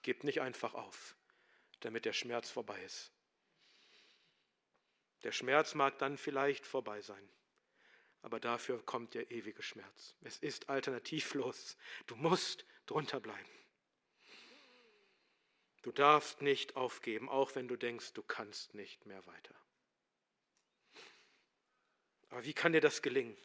Gib 0.03 0.25
nicht 0.25 0.41
einfach 0.41 0.75
auf 0.75 1.17
damit 1.81 2.05
der 2.05 2.13
Schmerz 2.13 2.51
vorbei 2.51 2.81
ist. 2.85 3.13
Der 5.23 5.33
Schmerz 5.33 5.75
mag 5.75 5.99
dann 5.99 6.17
vielleicht 6.17 6.67
vorbei 6.67 7.01
sein, 7.03 7.29
aber 8.23 8.41
dafür 8.41 8.85
kommt 8.85 9.15
der 9.15 9.31
ewige 9.31 9.63
Schmerz. 9.63 10.15
Es 10.23 10.39
ist 10.39 10.69
alternativlos. 10.69 11.77
Du 12.07 12.17
musst 12.17 12.65
drunter 12.87 13.21
bleiben. 13.21 13.51
Du 15.83 15.93
darfst 15.93 16.43
nicht 16.43 16.77
aufgeben, 16.77 17.29
auch 17.29 17.55
wenn 17.55 17.69
du 17.69 17.77
denkst, 17.77 18.13
du 18.13 18.23
kannst 18.23 18.75
nicht 18.75 19.07
mehr 19.07 19.27
weiter. 19.27 19.55
Aber 22.29 22.45
wie 22.45 22.53
kann 22.53 22.73
dir 22.73 22.83
das 22.83 23.03
gelingen? 23.03 23.37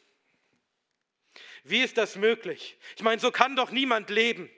Wie 1.64 1.82
ist 1.82 1.96
das 1.96 2.16
möglich? 2.16 2.78
Ich 2.96 3.02
meine, 3.02 3.20
so 3.20 3.30
kann 3.30 3.56
doch 3.56 3.70
niemand 3.70 4.10
leben. 4.10 4.50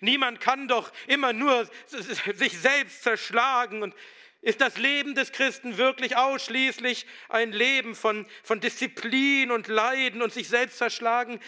Niemand 0.00 0.40
kann 0.40 0.68
doch 0.68 0.92
immer 1.06 1.32
nur 1.32 1.68
sich 1.86 2.58
selbst 2.58 3.02
zerschlagen. 3.02 3.82
Und 3.82 3.94
ist 4.42 4.60
das 4.60 4.76
Leben 4.78 5.14
des 5.14 5.32
Christen 5.32 5.76
wirklich 5.76 6.16
ausschließlich 6.16 7.06
ein 7.28 7.52
Leben 7.52 7.94
von, 7.94 8.26
von 8.42 8.60
Disziplin 8.60 9.50
und 9.50 9.68
Leiden 9.68 10.22
und 10.22 10.32
sich 10.32 10.48
selbst 10.48 10.78
zerschlagen? 10.78 11.40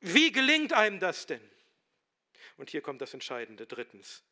Wie 0.00 0.32
gelingt 0.32 0.72
einem 0.72 1.00
das 1.00 1.26
denn? 1.26 1.50
Und 2.56 2.70
hier 2.70 2.82
kommt 2.82 3.00
das 3.00 3.14
Entscheidende. 3.14 3.66
Drittens, 3.66 4.22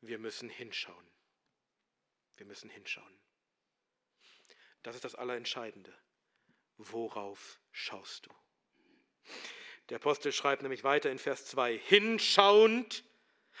wir 0.00 0.18
müssen 0.18 0.48
hinschauen. 0.48 1.06
Wir 2.36 2.46
müssen 2.46 2.70
hinschauen. 2.70 3.18
Das 4.82 4.94
ist 4.94 5.04
das 5.04 5.14
Allerentscheidende. 5.14 5.92
Worauf 6.78 7.58
schaust 7.72 8.26
du? 8.26 8.30
Der 9.88 9.96
Apostel 9.96 10.32
schreibt 10.32 10.62
nämlich 10.62 10.84
weiter 10.84 11.10
in 11.10 11.18
Vers 11.18 11.46
2, 11.46 11.78
hinschauend, 11.78 13.04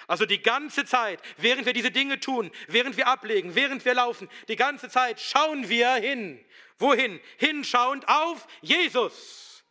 also 0.06 0.26
die 0.26 0.42
ganze 0.42 0.84
Zeit, 0.84 1.20
während 1.36 1.66
wir 1.66 1.72
diese 1.72 1.90
Dinge 1.90 2.20
tun, 2.20 2.50
während 2.68 2.96
wir 2.96 3.06
ablegen, 3.06 3.54
während 3.54 3.84
wir 3.84 3.94
laufen, 3.94 4.28
die 4.48 4.56
ganze 4.56 4.88
Zeit 4.88 5.20
schauen 5.20 5.68
wir 5.68 5.94
hin. 5.94 6.44
Wohin? 6.78 7.20
Hinschauend 7.38 8.06
auf 8.08 8.46
Jesus, 8.60 9.64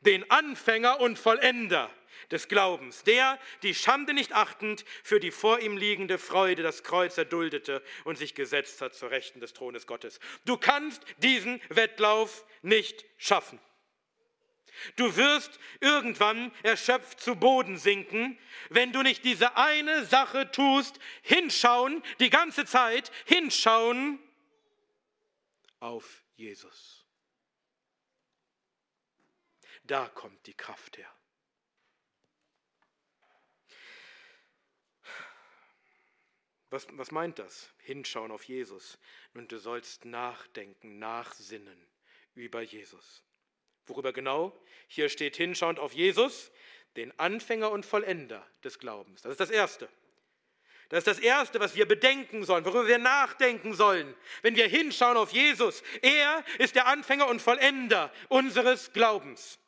den 0.00 0.28
Anfänger 0.30 1.00
und 1.00 1.18
Vollender 1.18 1.90
des 2.30 2.48
Glaubens, 2.48 3.02
der, 3.04 3.38
die 3.62 3.74
Schande 3.74 4.14
nicht 4.14 4.32
achtend, 4.32 4.84
für 5.02 5.20
die 5.20 5.30
vor 5.30 5.60
ihm 5.60 5.76
liegende 5.76 6.18
Freude 6.18 6.62
das 6.62 6.82
Kreuz 6.82 7.18
erduldete 7.18 7.82
und 8.04 8.16
sich 8.16 8.34
gesetzt 8.34 8.80
hat 8.80 8.94
zur 8.94 9.10
Rechten 9.10 9.40
des 9.40 9.52
Thrones 9.52 9.86
Gottes. 9.86 10.20
Du 10.44 10.56
kannst 10.56 11.02
diesen 11.18 11.60
Wettlauf 11.68 12.44
nicht 12.62 13.04
schaffen. 13.16 13.60
Du 14.96 15.16
wirst 15.16 15.58
irgendwann 15.80 16.52
erschöpft 16.62 17.20
zu 17.20 17.36
Boden 17.36 17.76
sinken, 17.76 18.38
wenn 18.70 18.92
du 18.92 19.02
nicht 19.02 19.24
diese 19.24 19.56
eine 19.56 20.06
Sache 20.06 20.50
tust, 20.50 20.98
hinschauen, 21.22 22.02
die 22.18 22.30
ganze 22.30 22.64
Zeit 22.64 23.10
hinschauen 23.26 24.18
auf 25.80 26.22
Jesus. 26.36 27.04
Da 29.84 30.08
kommt 30.08 30.46
die 30.46 30.54
Kraft 30.54 30.98
her. 30.98 31.12
Was, 36.70 36.86
was 36.92 37.10
meint 37.10 37.38
das? 37.38 37.70
Hinschauen 37.78 38.30
auf 38.30 38.44
Jesus. 38.44 38.98
Und 39.34 39.50
du 39.52 39.58
sollst 39.58 40.04
nachdenken, 40.04 40.98
nachsinnen 40.98 41.86
über 42.34 42.62
Jesus. 42.62 43.24
Worüber 43.86 44.12
genau? 44.12 44.56
Hier 44.86 45.08
steht 45.08 45.36
hinschauend 45.36 45.80
auf 45.80 45.92
Jesus, 45.92 46.52
den 46.96 47.16
Anfänger 47.18 47.70
und 47.70 47.84
Vollender 47.84 48.46
des 48.62 48.78
Glaubens. 48.78 49.22
Das 49.22 49.32
ist 49.32 49.40
das 49.40 49.50
Erste. 49.50 49.88
Das 50.90 50.98
ist 50.98 51.06
das 51.06 51.18
Erste, 51.20 51.60
was 51.60 51.76
wir 51.76 51.86
bedenken 51.86 52.44
sollen, 52.44 52.64
worüber 52.64 52.86
wir 52.86 52.98
nachdenken 52.98 53.74
sollen, 53.74 54.12
wenn 54.42 54.56
wir 54.56 54.66
hinschauen 54.66 55.16
auf 55.16 55.32
Jesus. 55.32 55.84
Er 56.02 56.44
ist 56.58 56.74
der 56.74 56.86
Anfänger 56.86 57.28
und 57.28 57.40
Vollender 57.40 58.12
unseres 58.28 58.92
Glaubens. 58.92 59.60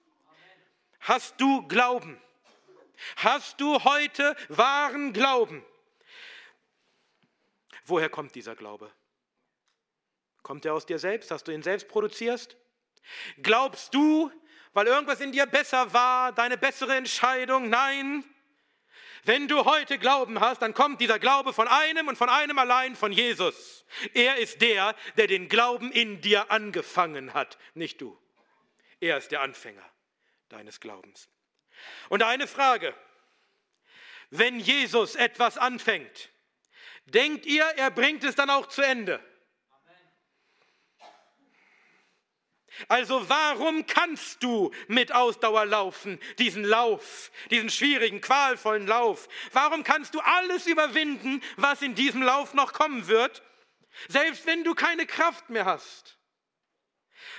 Hast 1.01 1.41
du 1.41 1.67
Glauben? 1.69 2.21
Hast 3.17 3.61
du 3.61 3.83
heute 3.85 4.37
wahren 4.49 5.13
Glauben? 5.13 5.65
Woher 7.85 8.09
kommt 8.09 8.35
dieser 8.35 8.55
Glaube? 8.55 8.91
Kommt 10.43 10.65
er 10.65 10.75
aus 10.75 10.87
dir 10.87 10.99
selbst? 10.99 11.31
Hast 11.31 11.47
du 11.47 11.53
ihn 11.53 11.63
selbst 11.63 11.89
produziert? 11.89 12.57
Glaubst 13.43 13.95
du, 13.95 14.31
weil 14.73 14.87
irgendwas 14.87 15.21
in 15.21 15.33
dir 15.33 15.47
besser 15.47 15.93
war, 15.93 16.33
deine 16.33 16.57
bessere 16.57 16.95
Entscheidung? 16.97 17.69
Nein. 17.69 18.25
Wenn 19.25 19.47
du 19.47 19.65
heute 19.65 19.99
Glauben 19.99 20.41
hast, 20.41 20.63
dann 20.63 20.75
kommt 20.75 21.01
dieser 21.01 21.21
Glaube 21.21 21.53
von 21.53 21.69
einem 21.69 22.09
und 22.09 22.17
von 22.17 22.29
einem 22.29 22.59
allein 22.59 22.97
von 22.97 23.13
Jesus. 23.13 23.85
Er 24.15 24.37
ist 24.39 24.61
der, 24.61 24.97
der 25.17 25.29
den 25.29 25.49
Glauben 25.49 25.93
in 25.93 26.21
dir 26.21 26.51
angefangen 26.51 27.33
hat, 27.33 27.57
nicht 27.75 28.01
du. 28.01 28.19
Er 28.99 29.19
ist 29.19 29.31
der 29.31 29.43
Anfänger 29.43 29.85
deines 30.49 30.81
Glaubens. 30.81 31.29
Und 32.09 32.23
eine 32.23 32.49
Frage, 32.49 32.95
wenn 34.31 34.59
Jesus 34.59 35.15
etwas 35.15 35.57
anfängt, 35.57 36.32
denkt 37.07 37.47
ihr, 37.47 37.65
er 37.77 37.91
bringt 37.91 38.25
es 38.25 38.35
dann 38.35 38.51
auch 38.51 38.67
zu 38.67 38.83
Ende? 38.83 39.21
Also 42.89 43.29
warum 43.29 43.87
kannst 43.87 44.43
du 44.43 44.73
mit 44.89 45.13
Ausdauer 45.13 45.67
laufen, 45.67 46.19
diesen 46.39 46.65
Lauf, 46.65 47.31
diesen 47.51 47.71
schwierigen, 47.71 48.21
qualvollen 48.21 48.87
Lauf? 48.87 49.29
Warum 49.53 49.85
kannst 49.85 50.15
du 50.15 50.21
alles 50.21 50.67
überwinden, 50.67 51.43
was 51.57 51.83
in 51.83 51.95
diesem 51.95 52.23
Lauf 52.23 52.55
noch 52.55 52.73
kommen 52.73 53.09
wird, 53.09 53.43
selbst 54.09 54.47
wenn 54.47 54.65
du 54.65 54.75
keine 54.75 55.07
Kraft 55.07 55.51
mehr 55.51 55.67
hast? 55.67 56.19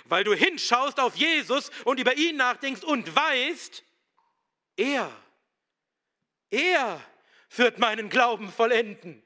Weil 0.05 0.24
du 0.24 0.34
hinschaust 0.34 0.99
auf 0.99 1.16
Jesus 1.16 1.72
und 1.84 1.99
über 1.99 2.16
ihn 2.16 2.38
nachdenkst 2.38 2.84
und 2.84 3.14
weißt, 3.16 3.84
er, 4.78 5.11
er 6.51 7.01
wird 7.55 7.80
meinen 7.80 8.09
Glauben 8.09 8.51
vollenden. 8.51 9.23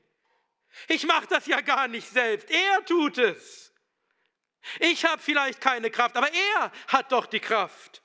Ich 0.87 1.05
mache 1.05 1.27
das 1.27 1.47
ja 1.47 1.61
gar 1.61 1.87
nicht 1.87 2.09
selbst, 2.09 2.49
er 2.49 2.85
tut 2.85 3.17
es. 3.17 3.73
Ich 4.79 5.05
habe 5.05 5.21
vielleicht 5.21 5.61
keine 5.61 5.89
Kraft, 5.89 6.15
aber 6.17 6.29
er 6.31 6.71
hat 6.87 7.11
doch 7.11 7.25
die 7.25 7.39
Kraft. 7.39 8.01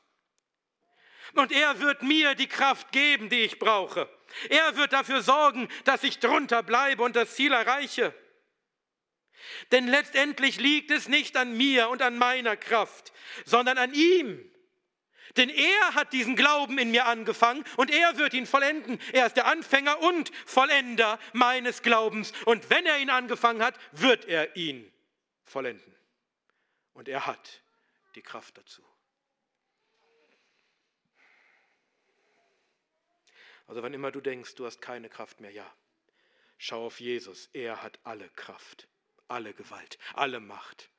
Und 1.34 1.50
er 1.50 1.80
wird 1.80 2.02
mir 2.02 2.34
die 2.34 2.46
Kraft 2.46 2.92
geben, 2.92 3.28
die 3.28 3.40
ich 3.40 3.58
brauche. 3.58 4.08
Er 4.48 4.76
wird 4.76 4.92
dafür 4.92 5.22
sorgen, 5.22 5.68
dass 5.84 6.02
ich 6.02 6.18
drunter 6.18 6.62
bleibe 6.62 7.02
und 7.02 7.16
das 7.16 7.34
Ziel 7.34 7.52
erreiche. 7.52 8.14
Denn 9.72 9.88
letztendlich 9.88 10.58
liegt 10.58 10.90
es 10.90 11.08
nicht 11.08 11.36
an 11.36 11.56
mir 11.56 11.88
und 11.88 12.02
an 12.02 12.18
meiner 12.18 12.56
Kraft, 12.56 13.12
sondern 13.44 13.78
an 13.78 13.94
ihm. 13.94 14.51
Denn 15.36 15.48
er 15.48 15.94
hat 15.94 16.12
diesen 16.12 16.36
Glauben 16.36 16.78
in 16.78 16.90
mir 16.90 17.06
angefangen 17.06 17.64
und 17.76 17.90
er 17.90 18.18
wird 18.18 18.34
ihn 18.34 18.46
vollenden. 18.46 19.00
Er 19.12 19.26
ist 19.26 19.36
der 19.36 19.46
Anfänger 19.46 20.00
und 20.00 20.34
Vollender 20.46 21.18
meines 21.32 21.82
Glaubens. 21.82 22.32
Und 22.44 22.68
wenn 22.70 22.84
er 22.86 22.98
ihn 22.98 23.10
angefangen 23.10 23.62
hat, 23.62 23.78
wird 23.92 24.26
er 24.26 24.56
ihn 24.56 24.92
vollenden. 25.44 25.94
Und 26.92 27.08
er 27.08 27.26
hat 27.26 27.62
die 28.14 28.22
Kraft 28.22 28.58
dazu. 28.58 28.82
Also 33.66 33.82
wann 33.82 33.94
immer 33.94 34.12
du 34.12 34.20
denkst, 34.20 34.54
du 34.56 34.66
hast 34.66 34.82
keine 34.82 35.08
Kraft 35.08 35.40
mehr, 35.40 35.50
ja, 35.50 35.74
schau 36.58 36.86
auf 36.86 37.00
Jesus. 37.00 37.48
Er 37.54 37.82
hat 37.82 37.98
alle 38.04 38.28
Kraft, 38.30 38.88
alle 39.28 39.54
Gewalt, 39.54 39.98
alle 40.12 40.40
Macht. 40.40 40.90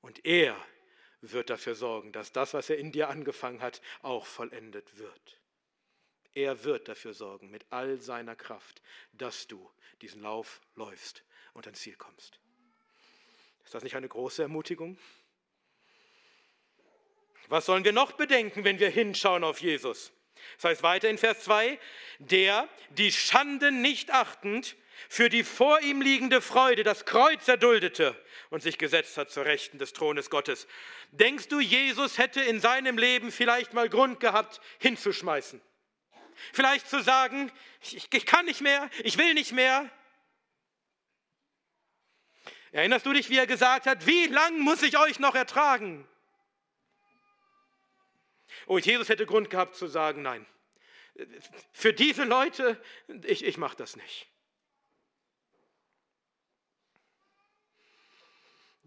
Und 0.00 0.24
er 0.24 0.56
wird 1.20 1.50
dafür 1.50 1.74
sorgen, 1.74 2.12
dass 2.12 2.32
das, 2.32 2.54
was 2.54 2.70
er 2.70 2.78
in 2.78 2.92
dir 2.92 3.08
angefangen 3.08 3.60
hat, 3.60 3.80
auch 4.02 4.26
vollendet 4.26 4.98
wird. 4.98 5.40
Er 6.34 6.64
wird 6.64 6.88
dafür 6.88 7.14
sorgen, 7.14 7.50
mit 7.50 7.66
all 7.70 8.00
seiner 8.00 8.36
Kraft, 8.36 8.80
dass 9.12 9.46
du 9.46 9.70
diesen 10.02 10.22
Lauf 10.22 10.60
läufst 10.76 11.24
und 11.54 11.66
ans 11.66 11.80
Ziel 11.80 11.96
kommst. 11.96 12.38
Ist 13.64 13.74
das 13.74 13.82
nicht 13.82 13.96
eine 13.96 14.08
große 14.08 14.42
Ermutigung? 14.42 14.96
Was 17.48 17.66
sollen 17.66 17.84
wir 17.84 17.92
noch 17.92 18.12
bedenken, 18.12 18.64
wenn 18.64 18.78
wir 18.78 18.90
hinschauen 18.90 19.42
auf 19.42 19.60
Jesus? 19.60 20.12
Das 20.56 20.64
heißt 20.64 20.82
weiter 20.82 21.08
in 21.08 21.18
Vers 21.18 21.40
2, 21.40 21.78
der 22.18 22.68
die 22.90 23.10
Schande 23.10 23.72
nicht 23.72 24.10
achtend 24.10 24.76
für 25.08 25.28
die 25.28 25.44
vor 25.44 25.80
ihm 25.80 26.00
liegende 26.00 26.40
Freude 26.40 26.82
das 26.82 27.04
Kreuz 27.04 27.46
erduldete 27.48 28.16
und 28.50 28.62
sich 28.62 28.78
gesetzt 28.78 29.16
hat 29.16 29.30
zur 29.30 29.44
Rechten 29.44 29.78
des 29.78 29.92
Thrones 29.92 30.30
Gottes. 30.30 30.66
Denkst 31.12 31.48
du, 31.48 31.60
Jesus 31.60 32.18
hätte 32.18 32.40
in 32.40 32.60
seinem 32.60 32.98
Leben 32.98 33.30
vielleicht 33.30 33.72
mal 33.74 33.88
Grund 33.88 34.20
gehabt, 34.20 34.60
hinzuschmeißen? 34.78 35.60
Vielleicht 36.52 36.88
zu 36.88 37.02
sagen, 37.02 37.50
ich, 37.80 38.08
ich 38.12 38.26
kann 38.26 38.46
nicht 38.46 38.60
mehr, 38.60 38.88
ich 39.02 39.18
will 39.18 39.34
nicht 39.34 39.52
mehr. 39.52 39.90
Erinnerst 42.72 43.06
du 43.06 43.12
dich, 43.12 43.30
wie 43.30 43.38
er 43.38 43.46
gesagt 43.46 43.86
hat, 43.86 44.06
wie 44.06 44.26
lang 44.26 44.60
muss 44.60 44.82
ich 44.82 44.98
euch 44.98 45.18
noch 45.18 45.34
ertragen? 45.34 46.06
Oh, 48.66 48.78
Jesus 48.78 49.08
hätte 49.08 49.26
Grund 49.26 49.50
gehabt 49.50 49.74
zu 49.74 49.86
sagen, 49.86 50.22
nein, 50.22 50.46
für 51.72 51.92
diese 51.92 52.24
Leute, 52.24 52.80
ich, 53.24 53.44
ich 53.44 53.56
mache 53.56 53.76
das 53.76 53.96
nicht. 53.96 54.28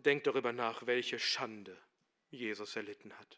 Denkt 0.06 0.28
darüber 0.28 0.52
nach, 0.52 0.86
welche 0.88 1.20
Schande 1.20 1.78
Jesus 2.30 2.76
erlitten 2.76 3.18
hat. 3.18 3.38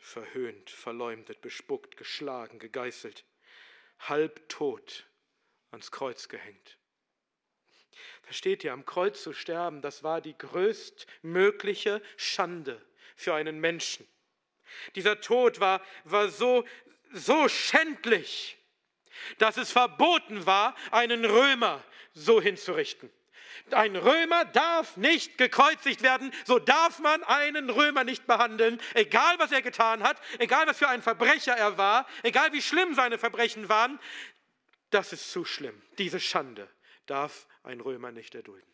Verhöhnt, 0.00 0.70
verleumdet, 0.70 1.40
bespuckt, 1.40 1.96
geschlagen, 1.96 2.58
gegeißelt, 2.58 3.24
halbtot 4.00 5.06
ans 5.70 5.90
Kreuz 5.90 6.28
gehängt. 6.28 6.78
Da 8.26 8.32
steht 8.32 8.64
ja, 8.64 8.72
am 8.72 8.84
Kreuz 8.84 9.22
zu 9.22 9.32
sterben, 9.32 9.82
das 9.82 10.02
war 10.02 10.20
die 10.20 10.36
größtmögliche 10.36 12.02
Schande 12.16 12.84
für 13.16 13.34
einen 13.34 13.60
Menschen. 13.60 14.06
Dieser 14.94 15.20
Tod 15.20 15.60
war, 15.60 15.84
war 16.04 16.28
so, 16.28 16.64
so 17.12 17.48
schändlich, 17.48 18.58
dass 19.38 19.56
es 19.56 19.72
verboten 19.72 20.46
war, 20.46 20.76
einen 20.90 21.24
Römer 21.24 21.84
so 22.14 22.40
hinzurichten. 22.40 23.10
Ein 23.70 23.96
Römer 23.96 24.44
darf 24.44 24.96
nicht 24.96 25.38
gekreuzigt 25.38 26.02
werden, 26.02 26.32
so 26.44 26.58
darf 26.58 26.98
man 26.98 27.22
einen 27.24 27.70
Römer 27.70 28.04
nicht 28.04 28.26
behandeln, 28.26 28.80
egal 28.94 29.38
was 29.38 29.52
er 29.52 29.62
getan 29.62 30.02
hat, 30.02 30.20
egal 30.38 30.66
was 30.66 30.78
für 30.78 30.88
ein 30.88 31.02
Verbrecher 31.02 31.56
er 31.56 31.78
war, 31.78 32.06
egal 32.22 32.52
wie 32.52 32.62
schlimm 32.62 32.94
seine 32.94 33.18
Verbrechen 33.18 33.68
waren. 33.68 33.98
Das 34.90 35.12
ist 35.12 35.30
zu 35.30 35.44
schlimm. 35.44 35.80
Diese 35.98 36.20
Schande 36.20 36.68
darf 37.06 37.46
ein 37.62 37.80
Römer 37.80 38.12
nicht 38.12 38.34
erdulden. 38.34 38.68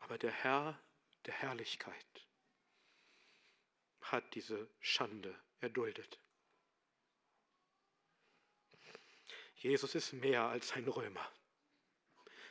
Aber 0.00 0.18
der 0.18 0.32
Herr 0.32 0.78
der 1.26 1.34
Herrlichkeit 1.34 2.26
hat 4.00 4.34
diese 4.34 4.68
Schande 4.80 5.38
erduldet. 5.60 6.18
Jesus 9.60 9.94
ist 9.94 10.14
mehr 10.14 10.44
als 10.44 10.72
ein 10.72 10.88
Römer. 10.88 11.30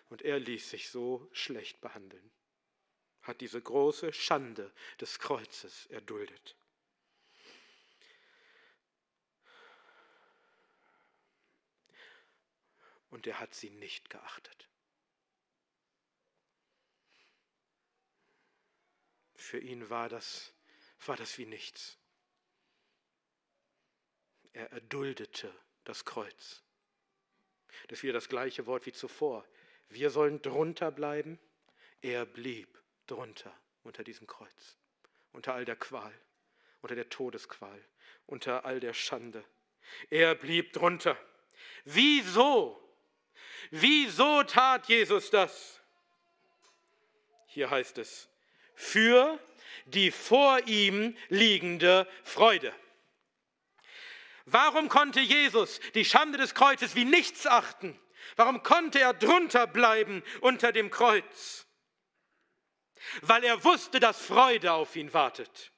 Und 0.09 0.21
er 0.21 0.39
ließ 0.39 0.69
sich 0.69 0.89
so 0.89 1.27
schlecht 1.33 1.81
behandeln, 1.81 2.31
hat 3.23 3.41
diese 3.41 3.59
große 3.61 4.13
Schande 4.13 4.71
des 5.01 5.17
Kreuzes 5.17 5.87
erduldet. 5.87 6.55
Und 13.09 13.25
er 13.25 13.39
hat 13.39 13.55
sie 13.55 13.71
nicht 13.71 14.11
geachtet. 14.11 14.69
Für 19.35 19.57
ihn 19.57 19.89
war 19.89 20.09
das, 20.09 20.53
war 21.07 21.17
das 21.17 21.39
wie 21.39 21.47
nichts. 21.47 21.97
Er 24.53 24.71
erduldete 24.71 25.51
das 25.85 26.05
Kreuz. 26.05 26.63
Das 27.87 27.99
ist 27.99 28.03
wieder 28.03 28.13
das 28.13 28.29
gleiche 28.29 28.65
Wort 28.65 28.85
wie 28.85 28.91
zuvor. 28.91 29.45
Wir 29.89 30.09
sollen 30.09 30.41
drunter 30.41 30.91
bleiben. 30.91 31.39
Er 32.01 32.25
blieb 32.25 32.67
drunter 33.07 33.53
unter 33.83 34.03
diesem 34.03 34.27
Kreuz, 34.27 34.77
unter 35.31 35.53
all 35.53 35.65
der 35.65 35.75
Qual, 35.75 36.13
unter 36.81 36.95
der 36.95 37.09
Todesqual, 37.09 37.83
unter 38.25 38.65
all 38.65 38.79
der 38.79 38.93
Schande. 38.93 39.43
Er 40.09 40.35
blieb 40.35 40.73
drunter. 40.73 41.17
Wieso? 41.85 42.79
Wieso 43.71 44.43
tat 44.43 44.87
Jesus 44.87 45.29
das? 45.29 45.81
Hier 47.47 47.69
heißt 47.69 47.97
es, 47.97 48.29
für 48.75 49.39
die 49.85 50.11
vor 50.11 50.59
ihm 50.67 51.17
liegende 51.29 52.07
Freude. 52.23 52.73
Warum 54.51 54.89
konnte 54.89 55.19
Jesus 55.19 55.79
die 55.93 56.05
Schande 56.05 56.37
des 56.37 56.55
Kreuzes 56.55 56.95
wie 56.95 57.05
nichts 57.05 57.45
achten? 57.45 57.99
Warum 58.35 58.63
konnte 58.63 58.99
er 58.99 59.13
drunter 59.13 59.67
bleiben 59.67 60.23
unter 60.41 60.71
dem 60.71 60.89
Kreuz? 60.89 61.67
Weil 63.21 63.43
er 63.43 63.63
wusste, 63.63 63.99
dass 63.99 64.21
Freude 64.21 64.73
auf 64.73 64.95
ihn 64.95 65.13
wartet. 65.13 65.71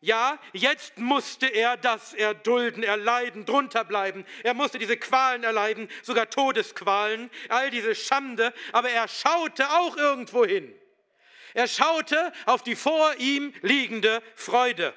Ja, 0.00 0.38
jetzt 0.52 0.98
musste 0.98 1.46
er 1.46 1.78
das 1.78 2.12
erdulden, 2.12 2.82
erleiden, 2.82 3.46
drunter 3.46 3.84
bleiben. 3.84 4.26
Er 4.42 4.52
musste 4.52 4.78
diese 4.78 4.98
Qualen 4.98 5.44
erleiden, 5.44 5.88
sogar 6.02 6.28
Todesqualen, 6.28 7.30
all 7.48 7.70
diese 7.70 7.94
Schande, 7.94 8.52
aber 8.72 8.90
er 8.90 9.08
schaute 9.08 9.70
auch 9.70 9.96
irgendwo 9.96 10.44
hin. 10.44 10.78
Er 11.54 11.68
schaute 11.68 12.32
auf 12.44 12.62
die 12.62 12.76
vor 12.76 13.14
ihm 13.16 13.54
liegende 13.62 14.22
Freude. 14.34 14.92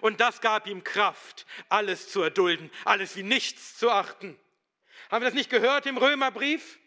Und 0.00 0.20
das 0.20 0.40
gab 0.40 0.66
ihm 0.66 0.84
Kraft, 0.84 1.46
alles 1.68 2.08
zu 2.08 2.22
erdulden, 2.22 2.70
alles 2.84 3.16
wie 3.16 3.22
nichts 3.22 3.76
zu 3.76 3.90
achten. 3.90 4.38
Haben 5.10 5.22
wir 5.22 5.28
das 5.28 5.34
nicht 5.34 5.50
gehört 5.50 5.86
im 5.86 5.96
Römerbrief? 5.96 6.78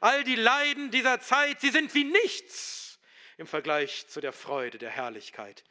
All 0.00 0.24
die 0.24 0.36
Leiden 0.36 0.90
dieser 0.90 1.20
Zeit, 1.20 1.60
sie 1.60 1.70
sind 1.70 1.94
wie 1.94 2.04
nichts 2.04 3.00
im 3.36 3.46
Vergleich 3.46 4.06
zu 4.08 4.20
der 4.20 4.32
Freude, 4.32 4.78
der 4.78 4.90
Herrlichkeit, 4.90 5.64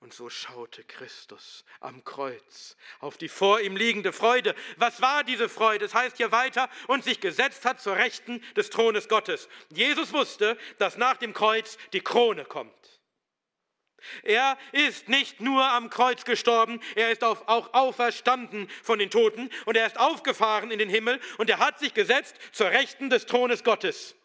Und 0.00 0.14
so 0.14 0.30
schaute 0.30 0.82
Christus 0.84 1.64
am 1.80 2.04
Kreuz 2.04 2.76
auf 3.00 3.18
die 3.18 3.28
vor 3.28 3.60
ihm 3.60 3.76
liegende 3.76 4.14
Freude. 4.14 4.54
Was 4.76 5.02
war 5.02 5.24
diese 5.24 5.50
Freude? 5.50 5.84
Es 5.84 5.94
heißt 5.94 6.16
hier 6.16 6.32
weiter, 6.32 6.70
und 6.86 7.04
sich 7.04 7.20
gesetzt 7.20 7.66
hat 7.66 7.82
zur 7.82 7.96
Rechten 7.96 8.42
des 8.56 8.70
Thrones 8.70 9.08
Gottes. 9.08 9.50
Jesus 9.68 10.14
wusste, 10.14 10.56
dass 10.78 10.96
nach 10.96 11.18
dem 11.18 11.34
Kreuz 11.34 11.76
die 11.92 12.00
Krone 12.00 12.46
kommt. 12.46 12.72
Er 14.22 14.56
ist 14.72 15.10
nicht 15.10 15.42
nur 15.42 15.62
am 15.62 15.90
Kreuz 15.90 16.24
gestorben, 16.24 16.80
er 16.94 17.10
ist 17.10 17.22
auch 17.22 17.46
auferstanden 17.74 18.70
von 18.82 18.98
den 18.98 19.10
Toten 19.10 19.50
und 19.66 19.76
er 19.76 19.86
ist 19.86 20.00
aufgefahren 20.00 20.70
in 20.70 20.78
den 20.78 20.88
Himmel 20.88 21.20
und 21.36 21.50
er 21.50 21.58
hat 21.58 21.78
sich 21.78 21.92
gesetzt 21.92 22.36
zur 22.52 22.70
Rechten 22.70 23.10
des 23.10 23.26
Thrones 23.26 23.64
Gottes. 23.64 24.16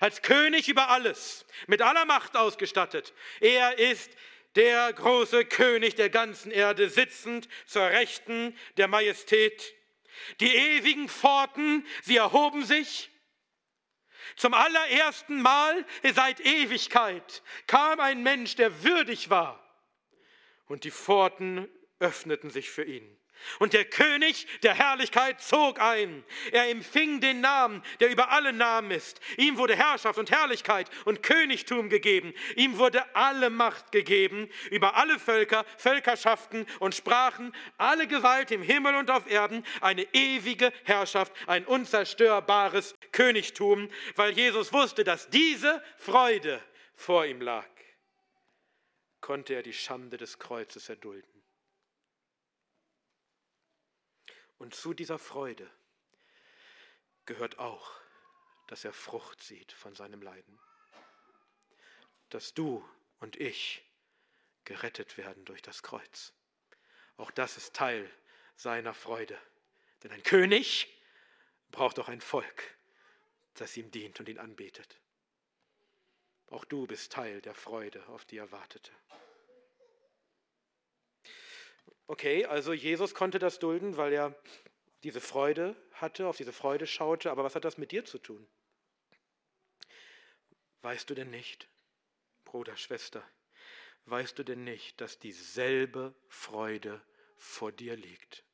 Als 0.00 0.20
König 0.20 0.68
über 0.68 0.90
alles, 0.90 1.46
mit 1.68 1.80
aller 1.80 2.04
Macht 2.04 2.36
ausgestattet. 2.36 3.14
Er 3.40 3.78
ist 3.78 4.10
der 4.56 4.92
große 4.92 5.44
König 5.44 5.94
der 5.94 6.10
ganzen 6.10 6.50
Erde, 6.50 6.88
sitzend 6.88 7.48
zur 7.66 7.84
Rechten 7.84 8.56
der 8.78 8.88
Majestät. 8.88 9.74
Die 10.40 10.54
ewigen 10.54 11.08
Pforten, 11.08 11.86
sie 12.02 12.16
erhoben 12.16 12.64
sich. 12.64 13.10
Zum 14.34 14.54
allerersten 14.54 15.40
Mal 15.40 15.86
seit 16.14 16.40
Ewigkeit 16.40 17.42
kam 17.66 18.00
ein 18.00 18.22
Mensch, 18.22 18.56
der 18.56 18.82
würdig 18.82 19.30
war. 19.30 19.62
Und 20.66 20.84
die 20.84 20.90
Pforten 20.90 21.68
öffneten 22.00 22.50
sich 22.50 22.70
für 22.70 22.84
ihn. 22.84 23.16
Und 23.58 23.72
der 23.72 23.84
König 23.84 24.46
der 24.62 24.74
Herrlichkeit 24.74 25.40
zog 25.40 25.80
ein. 25.80 26.24
Er 26.52 26.68
empfing 26.68 27.20
den 27.20 27.40
Namen, 27.40 27.82
der 28.00 28.10
über 28.10 28.30
alle 28.30 28.52
Namen 28.52 28.90
ist. 28.90 29.20
Ihm 29.36 29.56
wurde 29.56 29.76
Herrschaft 29.76 30.18
und 30.18 30.30
Herrlichkeit 30.30 30.90
und 31.04 31.22
Königtum 31.22 31.88
gegeben. 31.88 32.34
Ihm 32.56 32.78
wurde 32.78 33.14
alle 33.14 33.50
Macht 33.50 33.92
gegeben 33.92 34.48
über 34.70 34.96
alle 34.96 35.18
Völker, 35.18 35.64
Völkerschaften 35.78 36.66
und 36.80 36.94
Sprachen, 36.94 37.52
alle 37.78 38.06
Gewalt 38.06 38.50
im 38.50 38.62
Himmel 38.62 38.94
und 38.96 39.10
auf 39.10 39.30
Erden, 39.30 39.64
eine 39.80 40.02
ewige 40.14 40.72
Herrschaft, 40.84 41.32
ein 41.46 41.64
unzerstörbares 41.64 42.94
Königtum, 43.12 43.90
weil 44.16 44.32
Jesus 44.32 44.72
wusste, 44.72 45.04
dass 45.04 45.28
diese 45.30 45.82
Freude 45.96 46.62
vor 46.94 47.26
ihm 47.26 47.40
lag, 47.40 47.68
konnte 49.20 49.54
er 49.54 49.62
die 49.62 49.72
Schande 49.72 50.16
des 50.16 50.38
Kreuzes 50.38 50.88
erdulden. 50.88 51.35
Und 54.58 54.74
zu 54.74 54.94
dieser 54.94 55.18
Freude 55.18 55.70
gehört 57.26 57.58
auch, 57.58 57.92
dass 58.68 58.84
er 58.84 58.92
Frucht 58.92 59.42
sieht 59.42 59.72
von 59.72 59.94
seinem 59.94 60.22
Leiden. 60.22 60.58
Dass 62.30 62.54
du 62.54 62.88
und 63.20 63.36
ich 63.36 63.84
gerettet 64.64 65.16
werden 65.16 65.44
durch 65.44 65.62
das 65.62 65.82
Kreuz. 65.82 66.32
Auch 67.16 67.30
das 67.30 67.56
ist 67.56 67.74
Teil 67.74 68.10
seiner 68.56 68.94
Freude. 68.94 69.38
Denn 70.02 70.12
ein 70.12 70.22
König 70.22 70.88
braucht 71.70 71.98
auch 71.98 72.08
ein 72.08 72.20
Volk, 72.20 72.76
das 73.54 73.76
ihm 73.76 73.90
dient 73.90 74.20
und 74.20 74.28
ihn 74.28 74.38
anbetet. 74.38 75.00
Auch 76.48 76.64
du 76.64 76.86
bist 76.86 77.12
Teil 77.12 77.40
der 77.40 77.54
Freude, 77.54 78.06
auf 78.08 78.24
die 78.24 78.38
er 78.38 78.52
wartete. 78.52 78.92
Okay, 82.08 82.44
also 82.44 82.72
Jesus 82.72 83.14
konnte 83.14 83.38
das 83.38 83.58
dulden, 83.58 83.96
weil 83.96 84.12
er 84.12 84.34
diese 85.02 85.20
Freude 85.20 85.76
hatte, 85.92 86.26
auf 86.26 86.36
diese 86.36 86.52
Freude 86.52 86.86
schaute, 86.86 87.30
aber 87.30 87.44
was 87.44 87.54
hat 87.54 87.64
das 87.64 87.78
mit 87.78 87.92
dir 87.92 88.04
zu 88.04 88.18
tun? 88.18 88.46
Weißt 90.82 91.10
du 91.10 91.14
denn 91.14 91.30
nicht, 91.30 91.68
Bruder, 92.44 92.76
Schwester, 92.76 93.28
weißt 94.04 94.38
du 94.38 94.44
denn 94.44 94.62
nicht, 94.62 95.00
dass 95.00 95.18
dieselbe 95.18 96.14
Freude 96.28 97.02
vor 97.36 97.72
dir 97.72 97.96
liegt? 97.96 98.44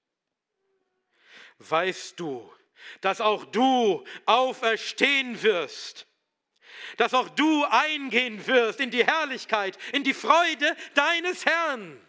Weißt 1.59 2.19
du, 2.19 2.51
dass 3.03 3.21
auch 3.21 3.45
du 3.45 4.05
auferstehen 4.25 5.43
wirst? 5.43 6.07
Dass 6.97 7.15
auch 7.15 7.29
du 7.29 7.65
eingehen 7.65 8.47
wirst 8.47 8.81
in 8.81 8.91
die 8.91 9.05
Herrlichkeit, 9.05 9.79
in 9.93 10.05
die 10.05 10.15
Freude 10.15 10.75
deines 10.95 11.45
Herrn? 11.45 12.01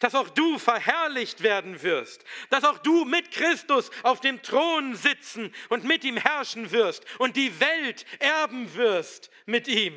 Dass 0.00 0.14
auch 0.14 0.28
du 0.28 0.58
verherrlicht 0.58 1.42
werden 1.42 1.82
wirst, 1.82 2.24
dass 2.50 2.64
auch 2.64 2.78
du 2.78 3.04
mit 3.04 3.30
Christus 3.30 3.90
auf 4.02 4.20
dem 4.20 4.42
Thron 4.42 4.94
sitzen 4.94 5.54
und 5.68 5.84
mit 5.84 6.04
ihm 6.04 6.16
herrschen 6.16 6.70
wirst 6.70 7.04
und 7.18 7.36
die 7.36 7.60
Welt 7.60 8.04
erben 8.18 8.74
wirst 8.74 9.30
mit 9.46 9.68
ihm. 9.68 9.94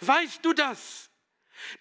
Weißt 0.00 0.44
du 0.44 0.52
das? 0.52 1.10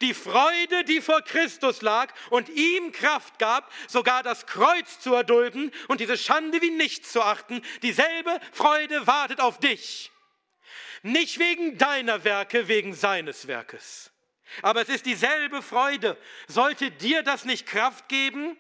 Die 0.02 0.14
Freude, 0.14 0.84
die 0.84 1.02
vor 1.02 1.22
Christus 1.22 1.82
lag 1.82 2.14
und 2.30 2.50
ihm 2.50 2.92
Kraft 2.92 3.40
gab, 3.40 3.72
sogar 3.88 4.22
das 4.24 4.46
Kreuz 4.46 5.00
zu 5.00 5.14
erdulden 5.14 5.72
und 5.88 6.00
diese 6.00 6.18
Schande 6.18 6.62
wie 6.62 6.70
nichts 6.70 7.12
zu 7.12 7.22
achten, 7.22 7.62
dieselbe 7.82 8.40
Freude 8.52 9.08
wartet 9.08 9.40
auf 9.40 9.60
dich. 9.60 10.12
Nicht 11.04 11.40
wegen 11.40 11.78
deiner 11.78 12.24
Werke, 12.24 12.68
wegen 12.68 12.94
seines 12.94 13.48
Werkes. 13.48 14.11
Aber 14.62 14.82
es 14.82 14.90
ist 14.90 15.06
dieselbe 15.06 15.62
Freude. 15.62 16.18
Sollte 16.48 16.92
dir 16.92 17.24
das 17.24 17.46
nicht 17.46 17.66
Kraft 17.66 18.10
geben, 18.10 18.58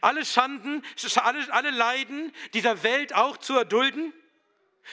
alle 0.00 0.24
Schanden, 0.24 0.82
alle, 1.16 1.70
Leiden 1.70 2.32
dieser 2.54 2.82
Welt 2.82 3.14
auch 3.14 3.36
zu 3.36 3.56
erdulden? 3.56 4.12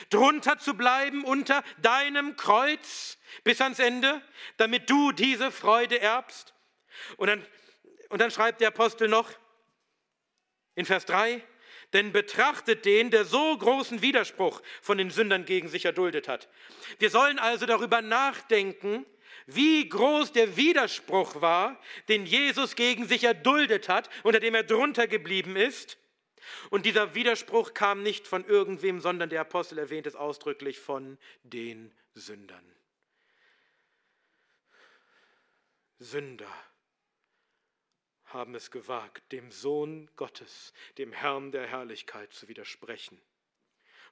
Drunter 0.09 0.59
zu 0.59 0.75
bleiben 0.75 1.23
unter 1.23 1.63
deinem 1.81 2.35
Kreuz 2.35 3.17
bis 3.43 3.59
ans 3.59 3.79
Ende, 3.79 4.21
damit 4.57 4.89
du 4.89 5.11
diese 5.11 5.51
Freude 5.51 5.99
erbst? 5.99 6.53
Und 7.17 7.27
dann, 7.27 7.45
und 8.09 8.21
dann 8.21 8.31
schreibt 8.31 8.61
der 8.61 8.67
Apostel 8.69 9.07
noch 9.07 9.31
in 10.75 10.85
Vers 10.85 11.05
3, 11.05 11.43
denn 11.93 12.11
betrachtet 12.11 12.85
den, 12.85 13.09
der 13.09 13.25
so 13.25 13.57
großen 13.57 14.01
Widerspruch 14.01 14.61
von 14.81 14.97
den 14.97 15.09
Sündern 15.09 15.45
gegen 15.45 15.67
sich 15.69 15.85
erduldet 15.85 16.27
hat. 16.27 16.47
Wir 16.99 17.09
sollen 17.09 17.39
also 17.39 17.65
darüber 17.65 18.01
nachdenken, 18.01 19.05
wie 19.55 19.87
groß 19.87 20.31
der 20.31 20.57
Widerspruch 20.57 21.41
war, 21.41 21.81
den 22.07 22.25
Jesus 22.25 22.75
gegen 22.75 23.07
sich 23.07 23.23
erduldet 23.23 23.89
hat, 23.89 24.09
unter 24.23 24.39
dem 24.39 24.55
er 24.55 24.63
drunter 24.63 25.07
geblieben 25.07 25.55
ist. 25.55 25.97
Und 26.69 26.85
dieser 26.85 27.15
Widerspruch 27.15 27.73
kam 27.73 28.03
nicht 28.03 28.27
von 28.27 28.45
irgendwem, 28.45 28.99
sondern 28.99 29.29
der 29.29 29.41
Apostel 29.41 29.77
erwähnt 29.77 30.07
es 30.07 30.15
ausdrücklich 30.15 30.79
von 30.79 31.17
den 31.43 31.93
Sündern. 32.13 32.65
Sünder 35.99 36.53
haben 38.25 38.55
es 38.55 38.71
gewagt, 38.71 39.31
dem 39.31 39.51
Sohn 39.51 40.09
Gottes, 40.15 40.73
dem 40.97 41.11
Herrn 41.11 41.51
der 41.51 41.67
Herrlichkeit 41.67 42.31
zu 42.33 42.47
widersprechen. 42.47 43.19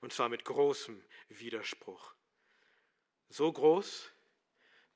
Und 0.01 0.11
zwar 0.11 0.29
mit 0.29 0.43
großem 0.43 1.03
Widerspruch. 1.29 2.13
So 3.29 3.51
groß, 3.51 4.11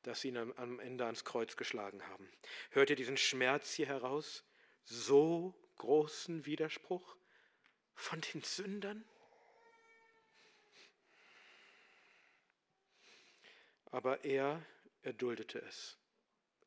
dass 0.04 0.22
sie 0.22 0.30
ihn 0.30 0.38
am 0.38 0.80
Ende 0.80 1.06
ans 1.06 1.24
Kreuz 1.24 1.56
geschlagen 1.56 2.06
haben. 2.08 2.32
Hört 2.72 2.90
ihr 2.90 2.96
diesen 2.96 3.18
Schmerz 3.18 3.74
hier 3.74 3.88
heraus? 3.88 4.44
So 4.84 5.54
großen 5.78 6.46
Widerspruch 6.46 7.16
von 7.94 8.22
den 8.22 8.42
Sündern? 8.42 9.06
Aber 13.92 14.24
er 14.24 14.66
erduldete 15.04 15.60
es. 15.62 15.98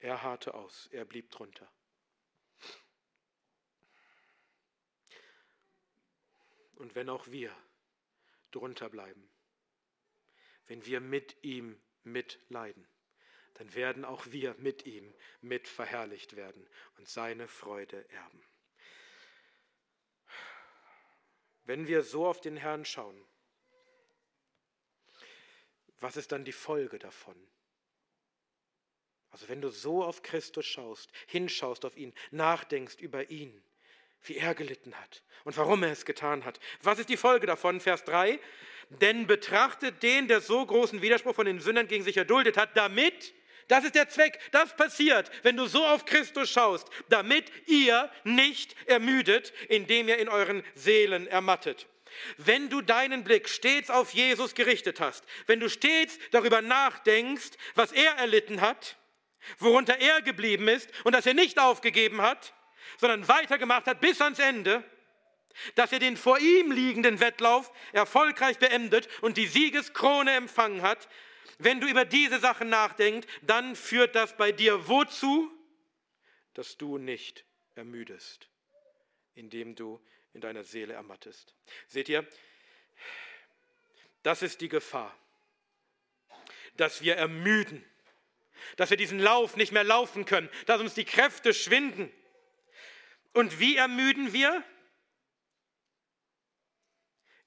Er 0.00 0.22
harrte 0.22 0.54
aus, 0.54 0.88
er 0.92 1.04
blieb 1.04 1.30
drunter. 1.30 1.70
Und 6.76 6.94
wenn 6.94 7.08
auch 7.08 7.26
wir 7.28 7.56
drunter 8.50 8.90
bleiben, 8.90 9.30
wenn 10.66 10.84
wir 10.84 11.00
mit 11.00 11.42
ihm 11.42 11.80
mitleiden, 12.02 12.86
dann 13.54 13.74
werden 13.74 14.04
auch 14.04 14.26
wir 14.26 14.54
mit 14.58 14.86
ihm 14.86 15.14
mit 15.40 15.68
verherrlicht 15.68 16.36
werden 16.36 16.68
und 16.98 17.08
seine 17.08 17.48
Freude 17.48 18.08
erben. 18.10 18.42
Wenn 21.64 21.86
wir 21.86 22.02
so 22.02 22.26
auf 22.26 22.40
den 22.40 22.56
Herrn 22.56 22.84
schauen, 22.84 23.24
was 25.98 26.16
ist 26.16 26.32
dann 26.32 26.44
die 26.44 26.52
Folge 26.52 26.98
davon? 26.98 27.36
Also 29.30 29.48
wenn 29.48 29.62
du 29.62 29.70
so 29.70 30.04
auf 30.04 30.22
Christus 30.22 30.66
schaust, 30.66 31.10
hinschaust 31.26 31.84
auf 31.84 31.96
ihn, 31.96 32.14
nachdenkst 32.30 32.96
über 33.00 33.30
ihn, 33.30 33.64
wie 34.22 34.36
er 34.36 34.54
gelitten 34.54 34.94
hat 34.94 35.22
und 35.44 35.56
warum 35.56 35.82
er 35.82 35.90
es 35.90 36.04
getan 36.04 36.44
hat. 36.44 36.60
Was 36.82 36.98
ist 36.98 37.08
die 37.08 37.16
Folge 37.16 37.46
davon? 37.46 37.80
Vers 37.80 38.04
3. 38.04 38.38
Denn 38.90 39.26
betrachtet 39.26 40.02
den, 40.02 40.28
der 40.28 40.40
so 40.40 40.64
großen 40.64 41.02
Widerspruch 41.02 41.34
von 41.34 41.46
den 41.46 41.60
Sündern 41.60 41.88
gegen 41.88 42.04
sich 42.04 42.16
erduldet 42.16 42.56
hat, 42.56 42.76
damit 42.76 43.34
das 43.68 43.84
ist 43.84 43.94
der 43.94 44.08
Zweck. 44.08 44.38
Das 44.52 44.76
passiert, 44.76 45.30
wenn 45.42 45.56
du 45.56 45.66
so 45.66 45.84
auf 45.84 46.04
Christus 46.04 46.50
schaust, 46.50 46.88
damit 47.08 47.50
ihr 47.66 48.10
nicht 48.24 48.76
ermüdet, 48.86 49.52
indem 49.68 50.08
ihr 50.08 50.18
in 50.18 50.28
euren 50.28 50.62
Seelen 50.74 51.26
ermattet. 51.26 51.86
Wenn 52.36 52.68
du 52.68 52.80
deinen 52.80 53.24
Blick 53.24 53.48
stets 53.48 53.90
auf 53.90 54.10
Jesus 54.10 54.54
gerichtet 54.54 55.00
hast, 55.00 55.24
wenn 55.46 55.60
du 55.60 55.68
stets 55.68 56.18
darüber 56.30 56.62
nachdenkst, 56.62 57.50
was 57.74 57.92
er 57.92 58.12
erlitten 58.12 58.60
hat, 58.60 58.96
worunter 59.58 59.98
er 60.00 60.22
geblieben 60.22 60.68
ist 60.68 60.90
und 61.04 61.12
dass 61.12 61.26
er 61.26 61.34
nicht 61.34 61.58
aufgegeben 61.58 62.22
hat, 62.22 62.54
sondern 62.98 63.26
weitergemacht 63.28 63.86
hat 63.86 64.00
bis 64.00 64.20
ans 64.20 64.38
Ende, 64.38 64.84
dass 65.74 65.92
er 65.92 65.98
den 65.98 66.16
vor 66.16 66.38
ihm 66.38 66.72
liegenden 66.72 67.20
Wettlauf 67.20 67.72
erfolgreich 67.92 68.58
beendet 68.58 69.08
und 69.22 69.36
die 69.36 69.46
Siegeskrone 69.46 70.32
empfangen 70.32 70.82
hat, 70.82 71.08
wenn 71.58 71.80
du 71.80 71.88
über 71.88 72.04
diese 72.04 72.40
Sachen 72.40 72.68
nachdenkst, 72.68 73.28
dann 73.42 73.76
führt 73.76 74.14
das 74.14 74.36
bei 74.36 74.52
dir 74.52 74.88
wozu? 74.88 75.50
Dass 76.54 76.76
du 76.76 76.98
nicht 76.98 77.44
ermüdest, 77.74 78.48
indem 79.34 79.74
du 79.74 80.00
in 80.32 80.40
deiner 80.40 80.64
Seele 80.64 80.94
ermattest. 80.94 81.54
Seht 81.86 82.08
ihr, 82.08 82.26
das 84.22 84.42
ist 84.42 84.60
die 84.60 84.68
Gefahr, 84.68 85.16
dass 86.76 87.02
wir 87.02 87.16
ermüden, 87.16 87.84
dass 88.76 88.90
wir 88.90 88.96
diesen 88.96 89.18
Lauf 89.18 89.56
nicht 89.56 89.72
mehr 89.72 89.84
laufen 89.84 90.24
können, 90.24 90.48
dass 90.66 90.80
uns 90.80 90.94
die 90.94 91.04
Kräfte 91.04 91.54
schwinden. 91.54 92.12
Und 93.32 93.60
wie 93.60 93.76
ermüden 93.76 94.32
wir? 94.32 94.64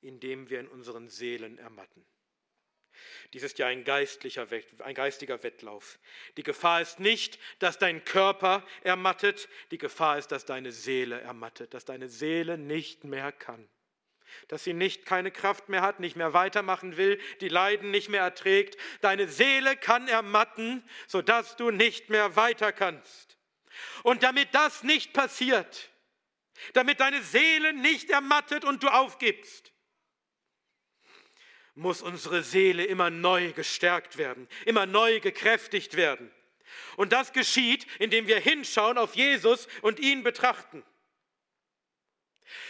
Indem 0.01 0.49
wir 0.49 0.59
in 0.59 0.67
unseren 0.67 1.09
Seelen 1.09 1.57
ermatten. 1.57 2.05
Dies 3.33 3.43
ist 3.43 3.59
ja 3.59 3.67
ein, 3.67 3.83
geistlicher, 3.83 4.47
ein 4.83 4.95
geistiger 4.95 5.41
Wettlauf. 5.43 5.99
Die 6.37 6.43
Gefahr 6.43 6.81
ist 6.81 6.99
nicht, 6.99 7.39
dass 7.59 7.77
dein 7.77 8.03
Körper 8.03 8.65
ermattet, 8.81 9.49
die 9.71 9.77
Gefahr 9.77 10.17
ist, 10.17 10.31
dass 10.31 10.45
deine 10.45 10.71
Seele 10.71 11.19
ermattet, 11.21 11.73
dass 11.73 11.85
deine 11.85 12.09
Seele 12.09 12.57
nicht 12.57 13.03
mehr 13.03 13.31
kann, 13.31 13.67
dass 14.47 14.63
sie 14.63 14.73
nicht 14.73 15.05
keine 15.05 15.31
Kraft 15.31 15.69
mehr 15.69 15.81
hat, 15.81 15.99
nicht 15.99 16.15
mehr 16.15 16.33
weitermachen 16.33 16.97
will, 16.97 17.19
die 17.41 17.49
Leiden 17.49 17.91
nicht 17.91 18.09
mehr 18.09 18.21
erträgt. 18.21 18.77
Deine 19.01 19.27
Seele 19.27 19.75
kann 19.75 20.07
ermatten, 20.07 20.87
sodass 21.07 21.55
du 21.55 21.71
nicht 21.71 22.09
mehr 22.09 22.35
weiter 22.35 22.71
kannst. 22.71 23.37
Und 24.03 24.23
damit 24.23 24.53
das 24.53 24.83
nicht 24.83 25.13
passiert, 25.13 25.91
damit 26.73 26.99
deine 26.99 27.21
Seele 27.21 27.73
nicht 27.73 28.09
ermattet 28.09 28.65
und 28.65 28.83
du 28.83 28.87
aufgibst, 28.87 29.71
muss 31.77 32.01
unsere 32.01 32.41
Seele 32.41 32.85
immer 32.85 33.09
neu 33.09 33.53
gestärkt 33.53 34.17
werden, 34.17 34.47
immer 34.65 34.85
neu 34.85 35.19
gekräftigt 35.19 35.95
werden. 35.95 36.31
Und 36.95 37.13
das 37.13 37.33
geschieht, 37.33 37.85
indem 37.99 38.27
wir 38.27 38.39
hinschauen 38.39 38.97
auf 38.97 39.15
Jesus 39.15 39.67
und 39.81 39.99
ihn 39.99 40.23
betrachten. 40.23 40.83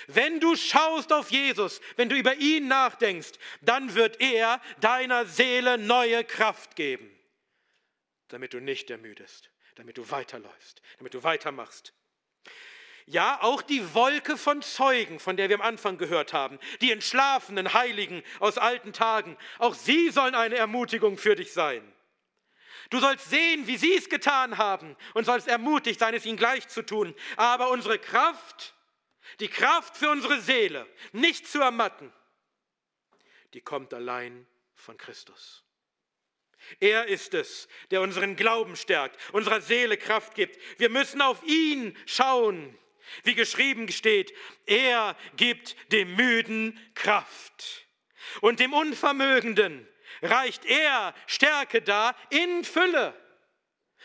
Wenn 0.08 0.40
du 0.40 0.56
schaust 0.56 1.14
auf 1.14 1.32
Jesus, 1.32 1.80
wenn 1.96 2.10
du 2.10 2.18
über 2.18 2.36
ihn 2.36 2.68
nachdenkst, 2.68 3.34
dann 3.62 3.96
wird 3.96 4.20
er 4.20 4.62
deiner 4.82 5.26
Seele 5.26 5.78
neue 5.78 6.24
Kraft 6.24 6.76
geben, 6.76 7.10
damit 8.28 8.54
du 8.54 8.60
nicht 8.60 8.90
ermüdest, 8.90 9.50
damit 9.76 9.98
du 9.98 10.10
weiterläufst, 10.10 10.82
damit 10.98 11.14
du 11.14 11.24
weitermachst. 11.24 11.94
Ja, 13.10 13.42
auch 13.42 13.62
die 13.62 13.94
Wolke 13.94 14.36
von 14.36 14.62
Zeugen, 14.62 15.20
von 15.20 15.38
der 15.38 15.48
wir 15.48 15.56
am 15.56 15.62
Anfang 15.62 15.98
gehört 15.98 16.34
haben, 16.34 16.60
die 16.82 16.92
entschlafenen 16.92 17.74
Heiligen 17.74 18.22
aus 18.40 18.58
alten 18.58 18.92
Tagen, 18.92 19.38
auch 19.60 19.74
sie 19.76 20.10
sollen 20.10 20.36
eine 20.36 20.58
Ermutigung 20.58 21.18
für 21.18 21.36
dich 21.36 21.54
sein. 21.54 21.82
Du 22.90 23.00
sollst 23.00 23.30
sehen, 23.30 23.66
wie 23.66 23.78
sie 23.78 23.96
es 23.96 24.10
getan 24.10 24.58
haben 24.58 24.98
und 25.14 25.24
sollst 25.24 25.48
ermutigt 25.48 26.02
sein, 26.02 26.14
es 26.14 26.26
ihnen 26.26 26.38
gleich 26.38 26.68
zu 26.68 26.82
tun. 26.86 27.16
Aber 27.38 27.70
unsere 27.70 27.98
Kraft, 27.98 28.76
die 29.40 29.48
Kraft 29.48 29.96
für 29.96 30.10
unsere 30.10 30.42
Seele, 30.42 30.86
nicht 31.14 31.48
zu 31.48 31.62
ermatten, 31.62 32.12
die 33.54 33.62
kommt 33.62 33.94
allein 33.94 34.46
von 34.76 34.98
Christus. 34.98 35.64
Er 36.82 37.06
ist 37.08 37.34
es, 37.34 37.70
der 37.92 38.02
unseren 38.02 38.36
Glauben 38.36 38.76
stärkt, 38.76 39.18
unserer 39.32 39.62
Seele 39.62 39.96
Kraft 39.96 40.36
gibt. 40.36 40.60
Wir 40.78 40.90
müssen 40.90 41.22
auf 41.22 41.42
ihn 41.44 41.98
schauen. 42.06 42.78
Wie 43.24 43.36
geschrieben 43.36 43.92
steht, 43.92 44.34
er 44.66 45.16
gibt 45.36 45.76
dem 45.92 46.16
Müden 46.16 46.80
Kraft 46.96 47.88
und 48.42 48.60
dem 48.60 48.74
Unvermögenden 48.74 49.88
reicht 50.22 50.66
er 50.66 51.14
Stärke 51.26 51.82
dar 51.82 52.16
in 52.30 52.64
Fülle. 52.64 53.14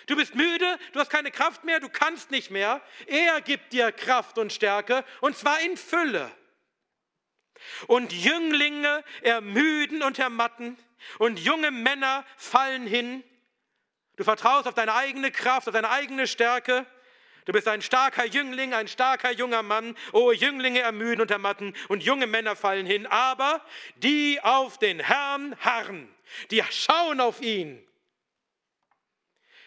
Du 0.06 0.16
bist 0.16 0.34
müde, 0.34 0.78
du 0.92 1.00
hast 1.00 1.10
keine 1.10 1.30
Kraft 1.30 1.64
mehr, 1.64 1.78
du 1.80 1.88
kannst 1.88 2.30
nicht 2.30 2.50
mehr. 2.50 2.82
Er 3.06 3.40
gibt 3.40 3.72
dir 3.72 3.92
Kraft 3.92 4.38
und 4.38 4.52
Stärke 4.52 5.04
und 5.20 5.36
zwar 5.36 5.60
in 5.60 5.76
Fülle. 5.76 6.30
Und 7.86 8.12
Jünglinge 8.12 9.04
ermüden 9.22 10.02
und 10.02 10.18
ermatten 10.18 10.76
und 11.18 11.38
junge 11.38 11.70
Männer 11.70 12.24
fallen 12.36 12.86
hin. 12.86 13.22
Du 14.16 14.24
vertraust 14.24 14.66
auf 14.66 14.74
deine 14.74 14.94
eigene 14.94 15.30
Kraft, 15.30 15.68
auf 15.68 15.74
deine 15.74 15.90
eigene 15.90 16.26
Stärke. 16.26 16.86
Du 17.44 17.52
bist 17.52 17.66
ein 17.66 17.82
starker 17.82 18.24
Jüngling, 18.24 18.72
ein 18.72 18.86
starker 18.86 19.32
junger 19.32 19.62
Mann. 19.62 19.96
Oh, 20.12 20.30
Jünglinge 20.30 20.80
ermüden 20.80 21.20
und 21.20 21.30
ermatten 21.30 21.74
und 21.88 22.02
junge 22.02 22.26
Männer 22.26 22.54
fallen 22.54 22.86
hin. 22.86 23.06
Aber 23.06 23.64
die 23.96 24.40
auf 24.42 24.78
den 24.78 25.00
Herrn 25.00 25.56
harren, 25.60 26.08
die 26.50 26.62
schauen 26.70 27.20
auf 27.20 27.40
ihn, 27.40 27.84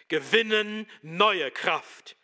gewinnen 0.08 0.90
neue 1.02 1.50
Kraft. 1.50 2.16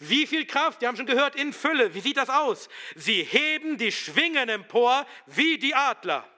Wie 0.00 0.26
viel 0.26 0.46
Kraft? 0.46 0.80
Wir 0.80 0.88
haben 0.88 0.96
schon 0.96 1.06
gehört, 1.06 1.34
in 1.34 1.52
Fülle. 1.52 1.94
Wie 1.94 2.00
sieht 2.00 2.16
das 2.16 2.28
aus? 2.28 2.68
Sie 2.94 3.22
heben 3.22 3.78
die 3.78 3.92
Schwingen 3.92 4.48
empor 4.48 5.06
wie 5.26 5.58
die 5.58 5.74
Adler. 5.74 6.28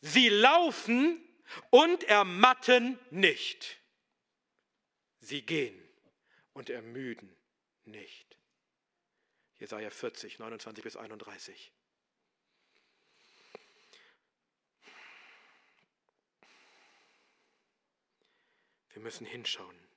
Sie 0.00 0.28
laufen 0.28 1.22
und 1.70 2.04
ermatten 2.04 2.98
nicht. 3.10 3.78
Sie 5.20 5.42
gehen 5.42 5.79
und 6.60 6.68
ermüden 6.68 7.34
nicht. 7.86 8.36
Jesaja 9.58 9.88
40, 9.88 10.40
29 10.40 10.84
bis 10.84 10.94
31. 10.94 11.72
Wir 18.90 19.00
müssen 19.00 19.24
hinschauen 19.24 19.88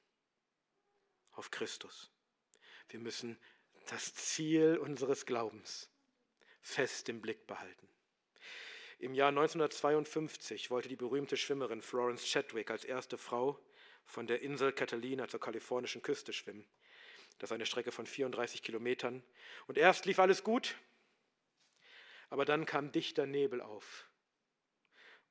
auf 1.33 1.51
Christus. 1.51 2.09
Wir 2.87 3.01
müssen 3.01 3.37
das 3.87 4.13
Ziel 4.13 4.77
unseres 4.77 5.25
Glaubens 5.25 5.89
fest 6.61 7.09
im 7.09 7.19
Blick 7.19 7.45
behalten. 7.45 7.89
Im 8.99 9.13
Jahr 9.13 9.27
1952 9.27 10.71
wollte 10.71 10.87
die 10.87 10.95
berühmte 10.95 11.35
Schwimmerin 11.35 11.81
Florence 11.81 12.25
Chadwick 12.25 12.71
als 12.71 12.85
erste 12.85 13.17
Frau 13.17 13.59
von 14.05 14.27
der 14.27 14.41
Insel 14.41 14.71
Catalina 14.71 15.27
zur 15.27 15.39
kalifornischen 15.39 16.01
Küste 16.01 16.33
schwimmen. 16.33 16.67
Das 17.39 17.49
ist 17.49 17.53
eine 17.53 17.65
Strecke 17.65 17.91
von 17.91 18.05
34 18.05 18.61
Kilometern. 18.61 19.23
Und 19.67 19.77
erst 19.77 20.05
lief 20.05 20.19
alles 20.19 20.43
gut, 20.43 20.75
aber 22.29 22.45
dann 22.45 22.65
kam 22.65 22.91
dichter 22.91 23.25
Nebel 23.25 23.61
auf. 23.61 24.07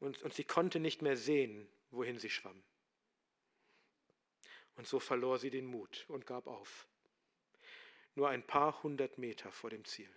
Und, 0.01 0.23
und 0.23 0.35
sie 0.35 0.45
konnte 0.45 0.81
nicht 0.81 1.01
mehr 1.01 1.17
sehen, 1.17 1.69
wohin 1.91 2.19
sie 2.19 2.31
schwamm. 2.31 2.63
Und 4.75 4.87
so 4.87 4.99
verlor 4.99 5.39
sie 5.39 5.51
den 5.51 5.67
Mut 5.67 6.05
und 6.09 6.27
gab 6.27 6.47
auf. 6.47 6.87
Nur 8.15 8.29
ein 8.29 8.47
paar 8.47 8.83
hundert 8.83 9.19
Meter 9.19 9.53
vor 9.53 9.71
dem 9.71 9.85
Ziel. 9.85 10.11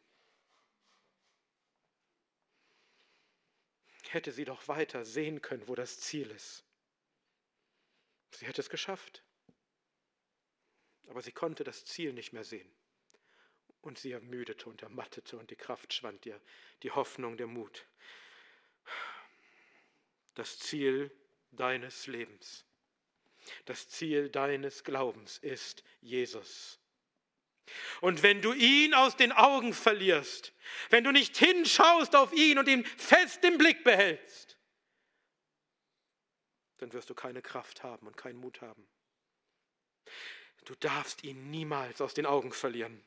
hätte 4.15 4.31
sie 4.31 4.45
doch 4.45 4.67
weiter 4.67 5.05
sehen 5.05 5.43
können, 5.43 5.67
wo 5.67 5.75
das 5.75 5.99
Ziel 5.99 6.31
ist. 6.31 6.64
Sie 8.35 8.45
hätte 8.45 8.61
es 8.61 8.69
geschafft. 8.69 9.23
Aber 11.07 11.21
sie 11.21 11.31
konnte 11.31 11.63
das 11.63 11.85
Ziel 11.85 12.13
nicht 12.13 12.33
mehr 12.33 12.43
sehen. 12.43 12.69
Und 13.81 13.99
sie 13.99 14.11
ermüdete 14.11 14.67
und 14.67 14.81
ermattete 14.81 15.37
und 15.37 15.51
die 15.51 15.55
Kraft 15.55 15.93
schwand 15.93 16.25
ihr, 16.25 16.41
die 16.83 16.91
Hoffnung, 16.91 17.37
der 17.37 17.47
Mut. 17.47 17.85
Das 20.33 20.59
Ziel 20.59 21.11
deines 21.51 22.07
Lebens, 22.07 22.65
das 23.65 23.87
Ziel 23.87 24.29
deines 24.29 24.83
Glaubens 24.83 25.37
ist 25.37 25.83
Jesus. 26.01 26.79
Und 28.01 28.21
wenn 28.23 28.41
du 28.41 28.53
ihn 28.53 28.93
aus 28.93 29.15
den 29.15 29.31
Augen 29.31 29.73
verlierst, 29.73 30.53
wenn 30.89 31.03
du 31.03 31.11
nicht 31.11 31.37
hinschaust 31.37 32.15
auf 32.15 32.33
ihn 32.33 32.59
und 32.59 32.67
ihn 32.67 32.85
fest 32.85 33.43
im 33.45 33.57
Blick 33.57 33.83
behältst, 33.83 34.54
dann 36.85 36.93
wirst 36.93 37.09
du 37.09 37.15
keine 37.15 37.41
Kraft 37.41 37.81
haben 37.81 38.05
und 38.05 38.15
keinen 38.15 38.39
Mut 38.39 38.61
haben. 38.61 38.87
Du 40.65 40.75
darfst 40.75 41.23
ihn 41.23 41.49
niemals 41.49 41.99
aus 41.99 42.13
den 42.13 42.27
Augen 42.27 42.53
verlieren. 42.53 43.03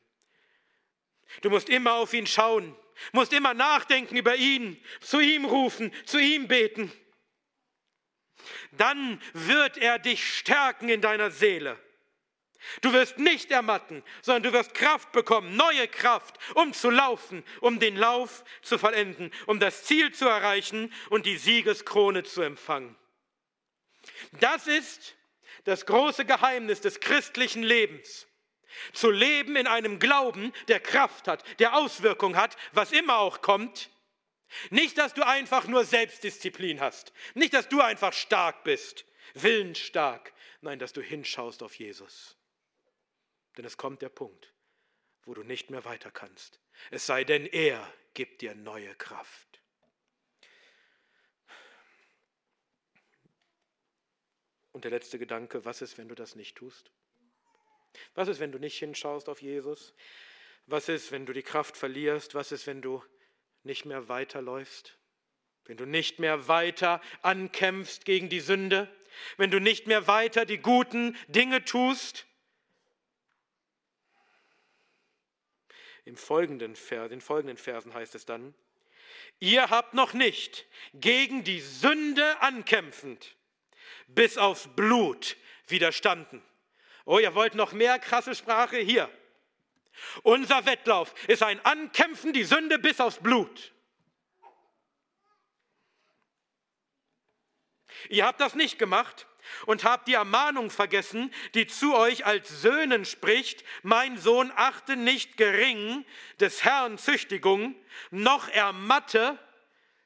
Du 1.41 1.49
musst 1.49 1.69
immer 1.69 1.93
auf 1.93 2.13
ihn 2.13 2.27
schauen, 2.27 2.75
musst 3.13 3.31
immer 3.31 3.53
nachdenken 3.53 4.17
über 4.17 4.35
ihn, 4.35 4.83
zu 4.99 5.21
ihm 5.21 5.45
rufen, 5.45 5.93
zu 6.05 6.19
ihm 6.19 6.49
beten. 6.49 6.91
Dann 8.73 9.21
wird 9.31 9.77
er 9.77 9.97
dich 9.97 10.37
stärken 10.37 10.89
in 10.89 10.99
deiner 10.99 11.31
Seele. 11.31 11.79
Du 12.81 12.91
wirst 12.91 13.17
nicht 13.17 13.49
ermatten, 13.49 14.03
sondern 14.21 14.43
du 14.43 14.51
wirst 14.51 14.73
Kraft 14.73 15.13
bekommen, 15.13 15.55
neue 15.55 15.87
Kraft, 15.87 16.37
um 16.55 16.73
zu 16.73 16.89
laufen, 16.89 17.45
um 17.61 17.79
den 17.79 17.95
Lauf 17.95 18.43
zu 18.61 18.77
vollenden, 18.77 19.31
um 19.45 19.61
das 19.61 19.85
Ziel 19.85 20.13
zu 20.13 20.27
erreichen 20.27 20.93
und 21.09 21.25
die 21.25 21.37
Siegeskrone 21.37 22.23
zu 22.25 22.41
empfangen. 22.41 22.97
Das 24.39 24.67
ist 24.67 25.15
das 25.65 25.85
große 25.85 26.25
Geheimnis 26.25 26.81
des 26.81 26.99
christlichen 26.99 27.63
Lebens. 27.63 28.27
Zu 28.93 29.09
leben 29.09 29.55
in 29.55 29.67
einem 29.67 29.99
Glauben, 29.99 30.53
der 30.67 30.79
Kraft 30.79 31.27
hat, 31.27 31.43
der 31.59 31.75
Auswirkung 31.75 32.35
hat, 32.35 32.55
was 32.71 32.91
immer 32.91 33.17
auch 33.17 33.41
kommt. 33.41 33.89
Nicht, 34.69 34.97
dass 34.97 35.13
du 35.13 35.25
einfach 35.25 35.67
nur 35.67 35.85
Selbstdisziplin 35.85 36.79
hast. 36.79 37.13
Nicht, 37.33 37.53
dass 37.53 37.67
du 37.67 37.81
einfach 37.81 38.13
stark 38.13 38.63
bist, 38.63 39.05
willensstark. 39.33 40.33
Nein, 40.61 40.79
dass 40.79 40.93
du 40.93 41.01
hinschaust 41.01 41.63
auf 41.63 41.75
Jesus. 41.75 42.37
Denn 43.57 43.65
es 43.65 43.77
kommt 43.77 44.01
der 44.01 44.09
Punkt, 44.09 44.53
wo 45.23 45.33
du 45.33 45.43
nicht 45.43 45.69
mehr 45.69 45.85
weiter 45.85 46.11
kannst. 46.11 46.59
Es 46.91 47.05
sei 47.05 47.23
denn, 47.23 47.45
er 47.45 47.91
gibt 48.13 48.41
dir 48.41 48.55
neue 48.55 48.95
Kraft. 48.95 49.58
Und 54.71 54.83
der 54.83 54.91
letzte 54.91 55.17
Gedanke, 55.17 55.65
was 55.65 55.81
ist, 55.81 55.97
wenn 55.97 56.07
du 56.07 56.15
das 56.15 56.35
nicht 56.35 56.55
tust? 56.55 56.91
Was 58.13 58.27
ist, 58.27 58.39
wenn 58.39 58.51
du 58.51 58.59
nicht 58.59 58.77
hinschaust 58.77 59.29
auf 59.29 59.41
Jesus? 59.41 59.93
Was 60.67 60.89
ist, 60.89 61.11
wenn 61.11 61.25
du 61.25 61.33
die 61.33 61.41
Kraft 61.41 61.75
verlierst? 61.75 62.35
Was 62.35 62.51
ist, 62.51 62.67
wenn 62.67 62.81
du 62.81 63.03
nicht 63.63 63.85
mehr 63.85 64.07
weiterläufst? 64.07 64.97
Wenn 65.65 65.77
du 65.77 65.85
nicht 65.85 66.19
mehr 66.19 66.47
weiter 66.47 67.01
ankämpfst 67.21 68.05
gegen 68.05 68.29
die 68.29 68.39
Sünde? 68.39 68.93
Wenn 69.37 69.51
du 69.51 69.59
nicht 69.59 69.87
mehr 69.87 70.07
weiter 70.07 70.45
die 70.45 70.59
guten 70.59 71.17
Dinge 71.27 71.65
tust? 71.65 72.27
Im 76.05 76.15
folgenden 76.15 76.75
Vers, 76.75 77.11
in 77.11 77.21
folgenden 77.21 77.57
Versen 77.57 77.93
heißt 77.93 78.15
es 78.15 78.25
dann, 78.25 78.55
ihr 79.39 79.69
habt 79.69 79.93
noch 79.93 80.13
nicht 80.13 80.67
gegen 80.93 81.43
die 81.43 81.59
Sünde 81.59 82.41
ankämpfend 82.41 83.35
bis 84.15 84.37
aufs 84.37 84.67
Blut 84.75 85.37
widerstanden. 85.67 86.41
Oh, 87.05 87.19
ihr 87.19 87.33
wollt 87.35 87.55
noch 87.55 87.73
mehr 87.73 87.99
krasse 87.99 88.35
Sprache? 88.35 88.77
Hier. 88.77 89.09
Unser 90.23 90.65
Wettlauf 90.65 91.13
ist 91.27 91.43
ein 91.43 91.63
Ankämpfen, 91.65 92.33
die 92.33 92.43
Sünde 92.43 92.79
bis 92.79 92.99
aufs 92.99 93.17
Blut. 93.17 93.73
Ihr 98.07 98.25
habt 98.25 98.39
das 98.39 98.55
nicht 98.55 98.79
gemacht 98.79 99.27
und 99.65 99.83
habt 99.83 100.07
die 100.07 100.13
Ermahnung 100.13 100.69
vergessen, 100.69 101.33
die 101.53 101.67
zu 101.67 101.95
euch 101.95 102.25
als 102.25 102.61
Söhnen 102.61 103.03
spricht, 103.05 103.63
mein 103.83 104.17
Sohn 104.17 104.51
achte 104.55 104.95
nicht 104.95 105.37
gering 105.37 106.05
des 106.39 106.63
Herrn 106.63 106.97
Züchtigung, 106.97 107.75
noch 108.11 108.47
ermatte, 108.49 109.37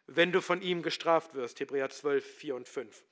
wenn 0.07 0.31
du 0.31 0.41
von 0.41 0.61
ihm 0.61 0.81
gestraft 0.81 1.33
wirst. 1.33 1.59
Hebräer 1.59 1.89
12, 1.89 2.25
4 2.37 2.55
und 2.55 2.67
5. 2.67 3.03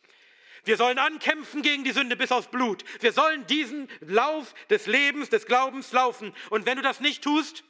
Wir 0.64 0.78
sollen 0.78 0.99
ankämpfen 0.99 1.62
gegen 1.62 1.84
die 1.84 1.91
Sünde 1.91 2.16
bis 2.16 2.32
aufs 2.32 2.49
Blut. 2.49 2.84
Wir 3.01 3.14
sollen 3.14 3.45
diesen 3.47 3.89
Lauf 4.01 4.53
des 4.70 4.86
Lebens, 4.86 5.30
des 5.30 5.45
Glaubens 5.45 5.91
laufen. 5.91 6.34
Und 6.49 6.66
wenn 6.66 6.78
du 6.78 6.84
das 6.84 6.99
nicht 6.99 7.24
tust, 7.24 7.64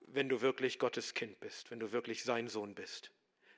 wenn 0.00 0.28
du 0.28 0.40
wirklich 0.40 0.78
Gottes 0.78 1.14
Kind 1.14 1.38
bist, 1.40 1.70
wenn 1.70 1.80
du 1.80 1.92
wirklich 1.92 2.24
sein 2.24 2.48
Sohn 2.48 2.74
bist, 2.74 3.10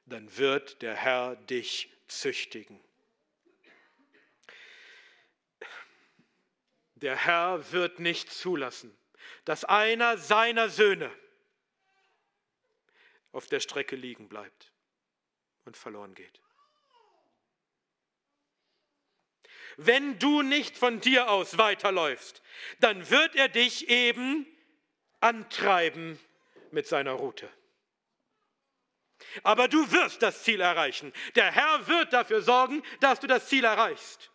dann 0.06 0.36
wird 0.36 0.82
der 0.82 0.94
Herr 0.94 1.36
dich 1.36 1.92
züchtigen. 2.08 2.80
Der 6.96 7.16
Herr 7.16 7.72
wird 7.72 7.98
nicht 7.98 8.30
zulassen, 8.30 8.94
dass 9.44 9.64
einer 9.64 10.18
seiner 10.18 10.68
Söhne 10.68 11.10
auf 13.32 13.46
der 13.46 13.60
Strecke 13.60 13.96
liegen 13.96 14.28
bleibt 14.28 14.72
und 15.64 15.76
verloren 15.76 16.14
geht. 16.14 16.40
Wenn 19.76 20.18
du 20.18 20.42
nicht 20.42 20.76
von 20.76 21.00
dir 21.00 21.30
aus 21.30 21.58
weiterläufst, 21.58 22.42
dann 22.80 23.10
wird 23.10 23.34
er 23.36 23.48
dich 23.48 23.88
eben 23.88 24.46
antreiben 25.20 26.18
mit 26.70 26.86
seiner 26.86 27.12
Route. 27.12 27.48
Aber 29.42 29.68
du 29.68 29.90
wirst 29.92 30.22
das 30.22 30.42
Ziel 30.42 30.60
erreichen. 30.60 31.12
Der 31.34 31.52
Herr 31.52 31.86
wird 31.86 32.12
dafür 32.12 32.42
sorgen, 32.42 32.82
dass 33.00 33.20
du 33.20 33.26
das 33.26 33.48
Ziel 33.48 33.64
erreichst. 33.64 34.30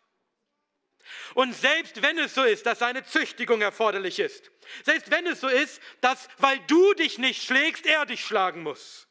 Und 1.34 1.54
selbst 1.54 2.02
wenn 2.02 2.18
es 2.18 2.34
so 2.34 2.44
ist, 2.44 2.66
dass 2.66 2.80
seine 2.80 3.04
Züchtigung 3.04 3.62
erforderlich 3.62 4.20
ist, 4.20 4.52
selbst 4.84 5.12
wenn 5.12 5.28
es 5.28 5.40
so 5.42 5.48
ist, 5.48 5.82
dass, 6.02 6.28
weil 6.38 6.60
du 6.68 6.94
dich 6.94 7.18
nicht 7.18 7.44
schlägst, 7.44 7.86
er 7.86 8.06
dich 8.06 8.24
schlagen 8.26 8.64
muss, 8.64 9.08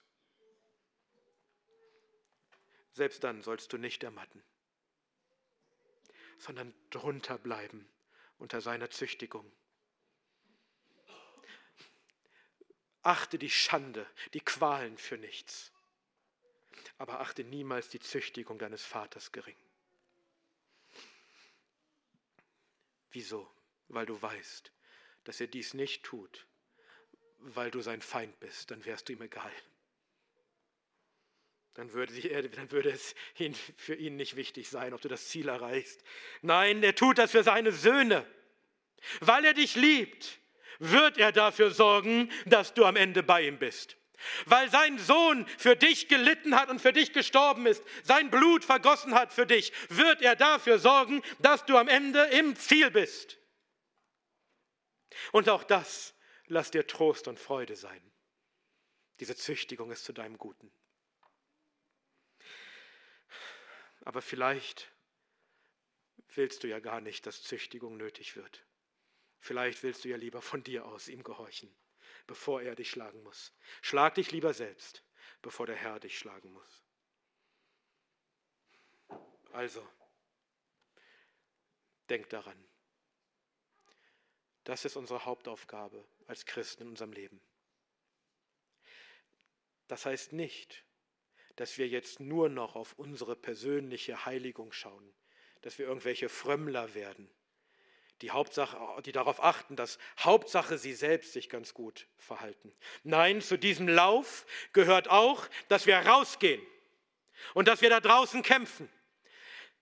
selbst 2.92 3.22
dann 3.24 3.42
sollst 3.42 3.72
du 3.72 3.78
nicht 3.78 4.02
ermatten, 4.02 4.42
sondern 6.44 6.74
drunter 6.90 7.38
bleiben 7.38 7.88
unter 8.38 8.60
seiner 8.60 8.90
Züchtigung. 8.90 9.50
Achte 13.02 13.38
die 13.38 13.50
Schande, 13.50 14.06
die 14.34 14.40
Qualen 14.40 14.98
für 14.98 15.16
nichts, 15.16 15.72
aber 16.98 17.20
achte 17.20 17.44
niemals 17.44 17.88
die 17.88 18.00
Züchtigung 18.00 18.58
deines 18.58 18.84
Vaters 18.84 19.32
gering. 19.32 19.56
Wieso? 23.10 23.50
Weil 23.88 24.06
du 24.06 24.20
weißt, 24.20 24.70
dass 25.24 25.40
er 25.40 25.46
dies 25.46 25.72
nicht 25.72 26.02
tut, 26.02 26.46
weil 27.38 27.70
du 27.70 27.80
sein 27.80 28.02
Feind 28.02 28.38
bist, 28.40 28.70
dann 28.70 28.84
wärst 28.84 29.08
du 29.08 29.14
ihm 29.14 29.22
egal. 29.22 29.52
Dann 31.74 31.92
würde, 31.92 32.16
er, 32.28 32.42
dann 32.42 32.70
würde 32.70 32.90
es 32.90 33.14
für 33.76 33.94
ihn 33.94 34.16
nicht 34.16 34.36
wichtig 34.36 34.68
sein, 34.68 34.94
ob 34.94 35.00
du 35.00 35.08
das 35.08 35.28
Ziel 35.28 35.48
erreichst. 35.48 36.02
Nein, 36.40 36.82
er 36.82 36.94
tut 36.94 37.18
das 37.18 37.32
für 37.32 37.42
seine 37.42 37.72
Söhne. 37.72 38.24
Weil 39.20 39.44
er 39.44 39.54
dich 39.54 39.74
liebt, 39.74 40.38
wird 40.78 41.18
er 41.18 41.32
dafür 41.32 41.70
sorgen, 41.70 42.30
dass 42.46 42.74
du 42.74 42.84
am 42.84 42.96
Ende 42.96 43.22
bei 43.22 43.42
ihm 43.42 43.58
bist. 43.58 43.96
Weil 44.46 44.70
sein 44.70 44.98
Sohn 44.98 45.46
für 45.58 45.76
dich 45.76 46.08
gelitten 46.08 46.54
hat 46.54 46.70
und 46.70 46.80
für 46.80 46.92
dich 46.92 47.12
gestorben 47.12 47.66
ist, 47.66 47.82
sein 48.04 48.30
Blut 48.30 48.64
vergossen 48.64 49.14
hat 49.14 49.32
für 49.32 49.44
dich, 49.44 49.72
wird 49.88 50.22
er 50.22 50.36
dafür 50.36 50.78
sorgen, 50.78 51.22
dass 51.40 51.64
du 51.66 51.76
am 51.76 51.88
Ende 51.88 52.22
im 52.26 52.56
Ziel 52.56 52.90
bist. 52.90 53.38
Und 55.32 55.48
auch 55.48 55.64
das 55.64 56.14
lass 56.46 56.70
dir 56.70 56.86
Trost 56.86 57.28
und 57.28 57.38
Freude 57.38 57.76
sein. 57.76 58.00
Diese 59.20 59.36
Züchtigung 59.36 59.90
ist 59.90 60.04
zu 60.04 60.12
deinem 60.12 60.38
Guten. 60.38 60.70
Aber 64.04 64.22
vielleicht 64.22 64.92
willst 66.34 66.62
du 66.62 66.68
ja 66.68 66.78
gar 66.78 67.00
nicht, 67.00 67.26
dass 67.26 67.42
Züchtigung 67.42 67.96
nötig 67.96 68.36
wird. 68.36 68.64
Vielleicht 69.40 69.82
willst 69.82 70.04
du 70.04 70.08
ja 70.08 70.16
lieber 70.16 70.40
von 70.40 70.62
dir 70.62 70.86
aus 70.86 71.08
ihm 71.08 71.22
gehorchen 71.22 71.74
bevor 72.26 72.62
er 72.62 72.74
dich 72.74 72.90
schlagen 72.90 73.22
muss. 73.22 73.52
Schlag 73.82 74.14
dich 74.14 74.30
lieber 74.30 74.54
selbst, 74.54 75.02
bevor 75.42 75.66
der 75.66 75.76
Herr 75.76 76.00
dich 76.00 76.18
schlagen 76.18 76.52
muss. 76.52 76.84
Also, 79.52 79.86
denk 82.08 82.28
daran. 82.30 82.62
Das 84.64 84.84
ist 84.84 84.96
unsere 84.96 85.24
Hauptaufgabe 85.24 86.04
als 86.26 86.46
Christen 86.46 86.84
in 86.84 86.88
unserem 86.90 87.12
Leben. 87.12 87.40
Das 89.86 90.06
heißt 90.06 90.32
nicht, 90.32 90.84
dass 91.56 91.78
wir 91.78 91.88
jetzt 91.88 92.20
nur 92.20 92.48
noch 92.48 92.76
auf 92.76 92.94
unsere 92.96 93.36
persönliche 93.36 94.24
Heiligung 94.24 94.72
schauen, 94.72 95.14
dass 95.62 95.78
wir 95.78 95.86
irgendwelche 95.86 96.28
Frömmler 96.28 96.94
werden 96.94 97.30
die, 98.22 98.30
Hauptsache, 98.30 98.76
die 99.02 99.12
darauf 99.12 99.42
achten, 99.42 99.76
dass 99.76 99.98
Hauptsache 100.18 100.78
sie 100.78 100.94
selbst 100.94 101.32
sich 101.32 101.48
ganz 101.48 101.74
gut 101.74 102.06
verhalten. 102.16 102.72
Nein, 103.02 103.40
zu 103.40 103.58
diesem 103.58 103.88
Lauf 103.88 104.46
gehört 104.72 105.08
auch, 105.08 105.46
dass 105.68 105.86
wir 105.86 105.96
rausgehen 105.98 106.62
und 107.54 107.68
dass 107.68 107.82
wir 107.82 107.90
da 107.90 108.00
draußen 108.00 108.42
kämpfen. 108.42 108.88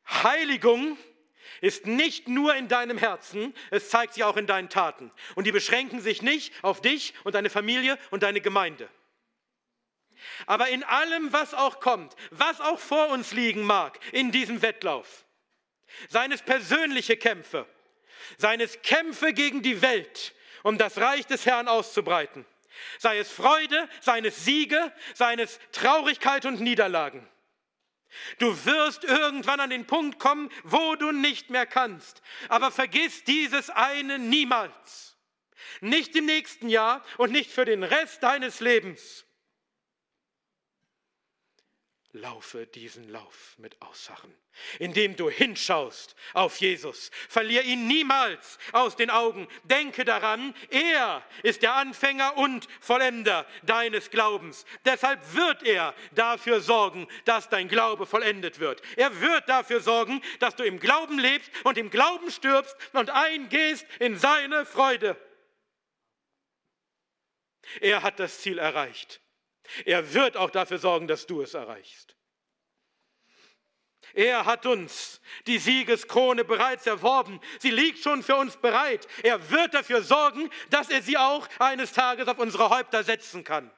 Heiligung 0.06 0.96
ist 1.60 1.86
nicht 1.86 2.26
nur 2.26 2.54
in 2.56 2.68
deinem 2.68 2.98
Herzen, 2.98 3.54
es 3.70 3.90
zeigt 3.90 4.14
sich 4.14 4.24
auch 4.24 4.36
in 4.36 4.46
deinen 4.46 4.68
Taten. 4.68 5.12
Und 5.34 5.46
die 5.46 5.52
beschränken 5.52 6.00
sich 6.00 6.22
nicht 6.22 6.52
auf 6.64 6.80
dich 6.80 7.14
und 7.24 7.34
deine 7.34 7.50
Familie 7.50 7.98
und 8.10 8.22
deine 8.22 8.40
Gemeinde. 8.40 8.88
Aber 10.46 10.68
in 10.68 10.84
allem, 10.84 11.32
was 11.32 11.54
auch 11.54 11.80
kommt, 11.80 12.14
was 12.30 12.60
auch 12.60 12.78
vor 12.78 13.08
uns 13.08 13.32
liegen 13.32 13.62
mag, 13.62 13.98
in 14.12 14.32
diesem 14.32 14.62
Wettlauf, 14.62 15.24
seien 16.08 16.32
es 16.32 16.42
persönliche 16.42 17.16
Kämpfe, 17.16 17.66
seines 18.38 18.82
Kämpfe 18.82 19.32
gegen 19.32 19.62
die 19.62 19.82
Welt, 19.82 20.34
um 20.62 20.78
das 20.78 20.98
Reich 20.98 21.26
des 21.26 21.46
Herrn 21.46 21.68
auszubreiten. 21.68 22.44
Sei 22.98 23.18
es 23.18 23.30
Freude, 23.30 23.88
seines 24.00 24.44
Siege, 24.44 24.92
seines 25.14 25.60
Traurigkeit 25.72 26.46
und 26.46 26.60
Niederlagen. 26.60 27.28
Du 28.38 28.64
wirst 28.64 29.04
irgendwann 29.04 29.60
an 29.60 29.70
den 29.70 29.86
Punkt 29.86 30.18
kommen, 30.18 30.50
wo 30.64 30.96
du 30.96 31.12
nicht 31.12 31.50
mehr 31.50 31.66
kannst. 31.66 32.22
Aber 32.48 32.70
vergiss 32.70 33.24
dieses 33.24 33.70
eine 33.70 34.18
niemals. 34.18 35.16
Nicht 35.80 36.14
im 36.16 36.26
nächsten 36.26 36.68
Jahr 36.68 37.04
und 37.16 37.32
nicht 37.32 37.50
für 37.50 37.64
den 37.64 37.82
Rest 37.82 38.22
deines 38.22 38.60
Lebens. 38.60 39.24
Laufe 42.14 42.66
diesen 42.66 43.08
Lauf 43.08 43.54
mit 43.56 43.80
Aussachen, 43.80 44.34
indem 44.78 45.16
du 45.16 45.30
hinschaust 45.30 46.14
auf 46.34 46.58
Jesus. 46.58 47.10
Verlier 47.26 47.62
ihn 47.62 47.86
niemals 47.86 48.58
aus 48.72 48.96
den 48.96 49.08
Augen. 49.08 49.48
Denke 49.64 50.04
daran, 50.04 50.54
er 50.68 51.24
ist 51.42 51.62
der 51.62 51.74
Anfänger 51.74 52.36
und 52.36 52.68
Vollender 52.80 53.46
deines 53.62 54.10
Glaubens. 54.10 54.66
Deshalb 54.84 55.20
wird 55.34 55.62
er 55.62 55.94
dafür 56.10 56.60
sorgen, 56.60 57.08
dass 57.24 57.48
dein 57.48 57.68
Glaube 57.68 58.04
vollendet 58.04 58.58
wird. 58.58 58.82
Er 58.96 59.22
wird 59.22 59.48
dafür 59.48 59.80
sorgen, 59.80 60.20
dass 60.38 60.54
du 60.54 60.64
im 60.64 60.80
Glauben 60.80 61.18
lebst 61.18 61.50
und 61.64 61.78
im 61.78 61.88
Glauben 61.88 62.30
stirbst 62.30 62.76
und 62.92 63.08
eingehst 63.08 63.86
in 64.00 64.18
seine 64.18 64.66
Freude. 64.66 65.16
Er 67.80 68.02
hat 68.02 68.20
das 68.20 68.42
Ziel 68.42 68.58
erreicht. 68.58 69.22
Er 69.84 70.14
wird 70.14 70.36
auch 70.36 70.50
dafür 70.50 70.78
sorgen, 70.78 71.06
dass 71.06 71.26
du 71.26 71.42
es 71.42 71.54
erreichst. 71.54 72.16
Er 74.14 74.44
hat 74.44 74.66
uns 74.66 75.20
die 75.46 75.58
Siegeskrone 75.58 76.44
bereits 76.44 76.86
erworben. 76.86 77.40
Sie 77.60 77.70
liegt 77.70 77.98
schon 78.00 78.22
für 78.22 78.36
uns 78.36 78.56
bereit. 78.56 79.06
Er 79.22 79.50
wird 79.50 79.74
dafür 79.74 80.02
sorgen, 80.02 80.50
dass 80.70 80.90
er 80.90 81.02
sie 81.02 81.16
auch 81.16 81.48
eines 81.58 81.92
Tages 81.92 82.28
auf 82.28 82.38
unsere 82.38 82.68
Häupter 82.68 83.04
setzen 83.04 83.44
kann. 83.44 83.70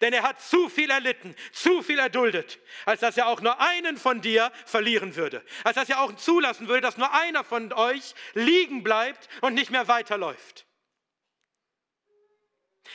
Denn 0.00 0.12
er 0.12 0.22
hat 0.22 0.40
zu 0.40 0.68
viel 0.68 0.90
erlitten, 0.90 1.34
zu 1.52 1.82
viel 1.82 1.98
erduldet, 1.98 2.58
als 2.86 3.00
dass 3.00 3.16
er 3.16 3.28
auch 3.28 3.40
nur 3.40 3.60
einen 3.60 3.96
von 3.96 4.20
dir 4.20 4.50
verlieren 4.64 5.14
würde. 5.14 5.44
Als 5.62 5.76
dass 5.76 5.88
er 5.88 6.00
auch 6.00 6.14
zulassen 6.16 6.68
würde, 6.68 6.80
dass 6.80 6.96
nur 6.96 7.12
einer 7.12 7.44
von 7.44 7.72
euch 7.72 8.14
liegen 8.34 8.82
bleibt 8.82 9.28
und 9.42 9.54
nicht 9.54 9.70
mehr 9.70 9.88
weiterläuft. 9.88 10.65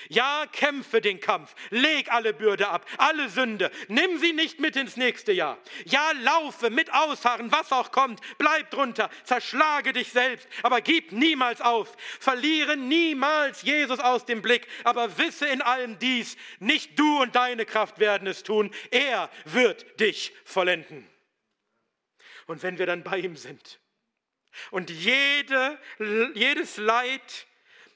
Ja, 0.09 0.45
kämpfe 0.51 1.01
den 1.01 1.19
Kampf, 1.19 1.55
leg 1.69 2.11
alle 2.11 2.34
Bürde 2.34 2.68
ab, 2.69 2.85
alle 2.97 3.30
Sünde, 3.30 3.72
nimm 3.88 4.18
sie 4.18 4.34
nicht 4.34 4.59
mit 4.59 4.76
ins 4.76 4.97
nächste 4.97 5.31
Jahr. 5.31 5.57
Ja, 5.85 6.11
laufe 6.22 6.69
mit 6.69 6.93
Ausharren, 6.93 7.51
was 7.51 7.72
auch 7.72 7.91
kommt, 7.91 8.19
bleib 8.38 8.72
drunter, 8.72 9.09
zerschlage 9.23 9.93
dich 9.93 10.11
selbst, 10.11 10.47
aber 10.63 10.81
gib 10.81 11.11
niemals 11.11 11.61
auf, 11.61 11.95
verliere 12.19 12.77
niemals 12.77 13.61
Jesus 13.61 13.99
aus 13.99 14.26
dem 14.26 14.41
Blick, 14.41 14.68
aber 14.84 15.18
wisse 15.18 15.47
in 15.47 15.61
allem 15.61 15.99
dies, 15.99 16.38
nicht 16.59 16.97
du 16.97 17.22
und 17.22 17.35
deine 17.35 17.65
Kraft 17.65 17.99
werden 17.99 18.27
es 18.27 18.43
tun, 18.43 18.72
er 18.91 19.30
wird 19.45 19.99
dich 19.99 20.34
vollenden. 20.43 21.07
Und 22.47 22.63
wenn 22.63 22.77
wir 22.77 22.85
dann 22.85 23.03
bei 23.03 23.18
ihm 23.18 23.35
sind 23.35 23.80
und 24.72 24.89
jede, 24.89 25.80
jedes 26.34 26.77
Leid, 26.77 27.47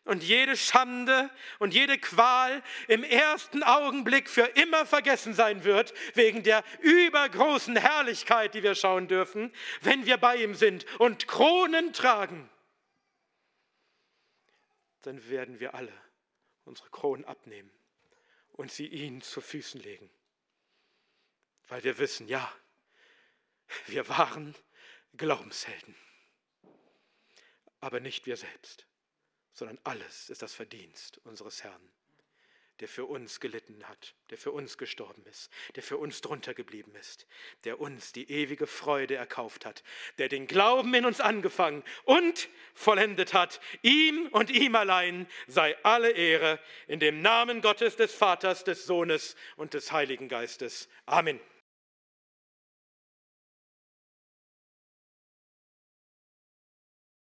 und 0.05 0.23
jede 0.23 0.55
Schande 0.55 1.29
und 1.59 1.73
jede 1.73 1.97
Qual 1.97 2.63
im 2.87 3.03
ersten 3.03 3.63
Augenblick 3.63 4.29
für 4.29 4.43
immer 4.43 4.85
vergessen 4.85 5.33
sein 5.33 5.63
wird, 5.63 5.93
wegen 6.13 6.43
der 6.43 6.63
übergroßen 6.81 7.75
Herrlichkeit, 7.75 8.53
die 8.53 8.63
wir 8.63 8.75
schauen 8.75 9.07
dürfen, 9.07 9.51
wenn 9.81 10.05
wir 10.05 10.17
bei 10.17 10.37
ihm 10.37 10.53
sind 10.53 10.85
und 10.99 11.27
Kronen 11.27 11.91
tragen, 11.91 12.49
dann 15.01 15.27
werden 15.29 15.59
wir 15.59 15.73
alle 15.73 15.93
unsere 16.63 16.89
Kronen 16.89 17.25
abnehmen 17.25 17.71
und 18.53 18.71
sie 18.71 18.87
ihm 18.87 19.21
zu 19.21 19.41
Füßen 19.41 19.81
legen, 19.81 20.09
weil 21.67 21.83
wir 21.83 21.97
wissen, 21.97 22.27
ja, 22.27 22.51
wir 23.87 24.07
waren 24.07 24.55
Glaubenshelden, 25.17 25.95
aber 27.79 27.99
nicht 27.99 28.27
wir 28.27 28.37
selbst 28.37 28.85
sondern 29.55 29.79
alles 29.83 30.29
ist 30.29 30.41
das 30.41 30.53
Verdienst 30.53 31.19
unseres 31.23 31.63
Herrn, 31.63 31.81
der 32.81 32.89
für 32.89 33.05
uns 33.05 33.39
gelitten 33.39 33.87
hat, 33.87 34.15
der 34.29 34.37
für 34.37 34.51
uns 34.51 34.77
gestorben 34.77 35.25
ist, 35.27 35.49
der 35.75 35.81
für 35.81 35.97
uns 35.97 36.19
drunter 36.19 36.53
geblieben 36.53 36.93
ist, 36.95 37.25
der 37.63 37.79
uns 37.79 38.11
die 38.11 38.29
ewige 38.29 38.67
Freude 38.67 39.15
erkauft 39.15 39.65
hat, 39.65 39.81
der 40.17 40.27
den 40.27 40.45
Glauben 40.45 40.93
in 40.93 41.05
uns 41.05 41.21
angefangen 41.21 41.83
und 42.03 42.49
vollendet 42.73 43.33
hat. 43.33 43.61
Ihm 43.81 44.27
und 44.27 44.49
ihm 44.49 44.75
allein 44.75 45.25
sei 45.47 45.77
alle 45.83 46.11
Ehre 46.11 46.59
in 46.87 46.99
dem 46.99 47.21
Namen 47.21 47.61
Gottes 47.61 47.95
des 47.95 48.13
Vaters, 48.13 48.65
des 48.65 48.85
Sohnes 48.85 49.37
und 49.55 49.73
des 49.73 49.93
Heiligen 49.93 50.27
Geistes. 50.27 50.89
Amen. 51.05 51.39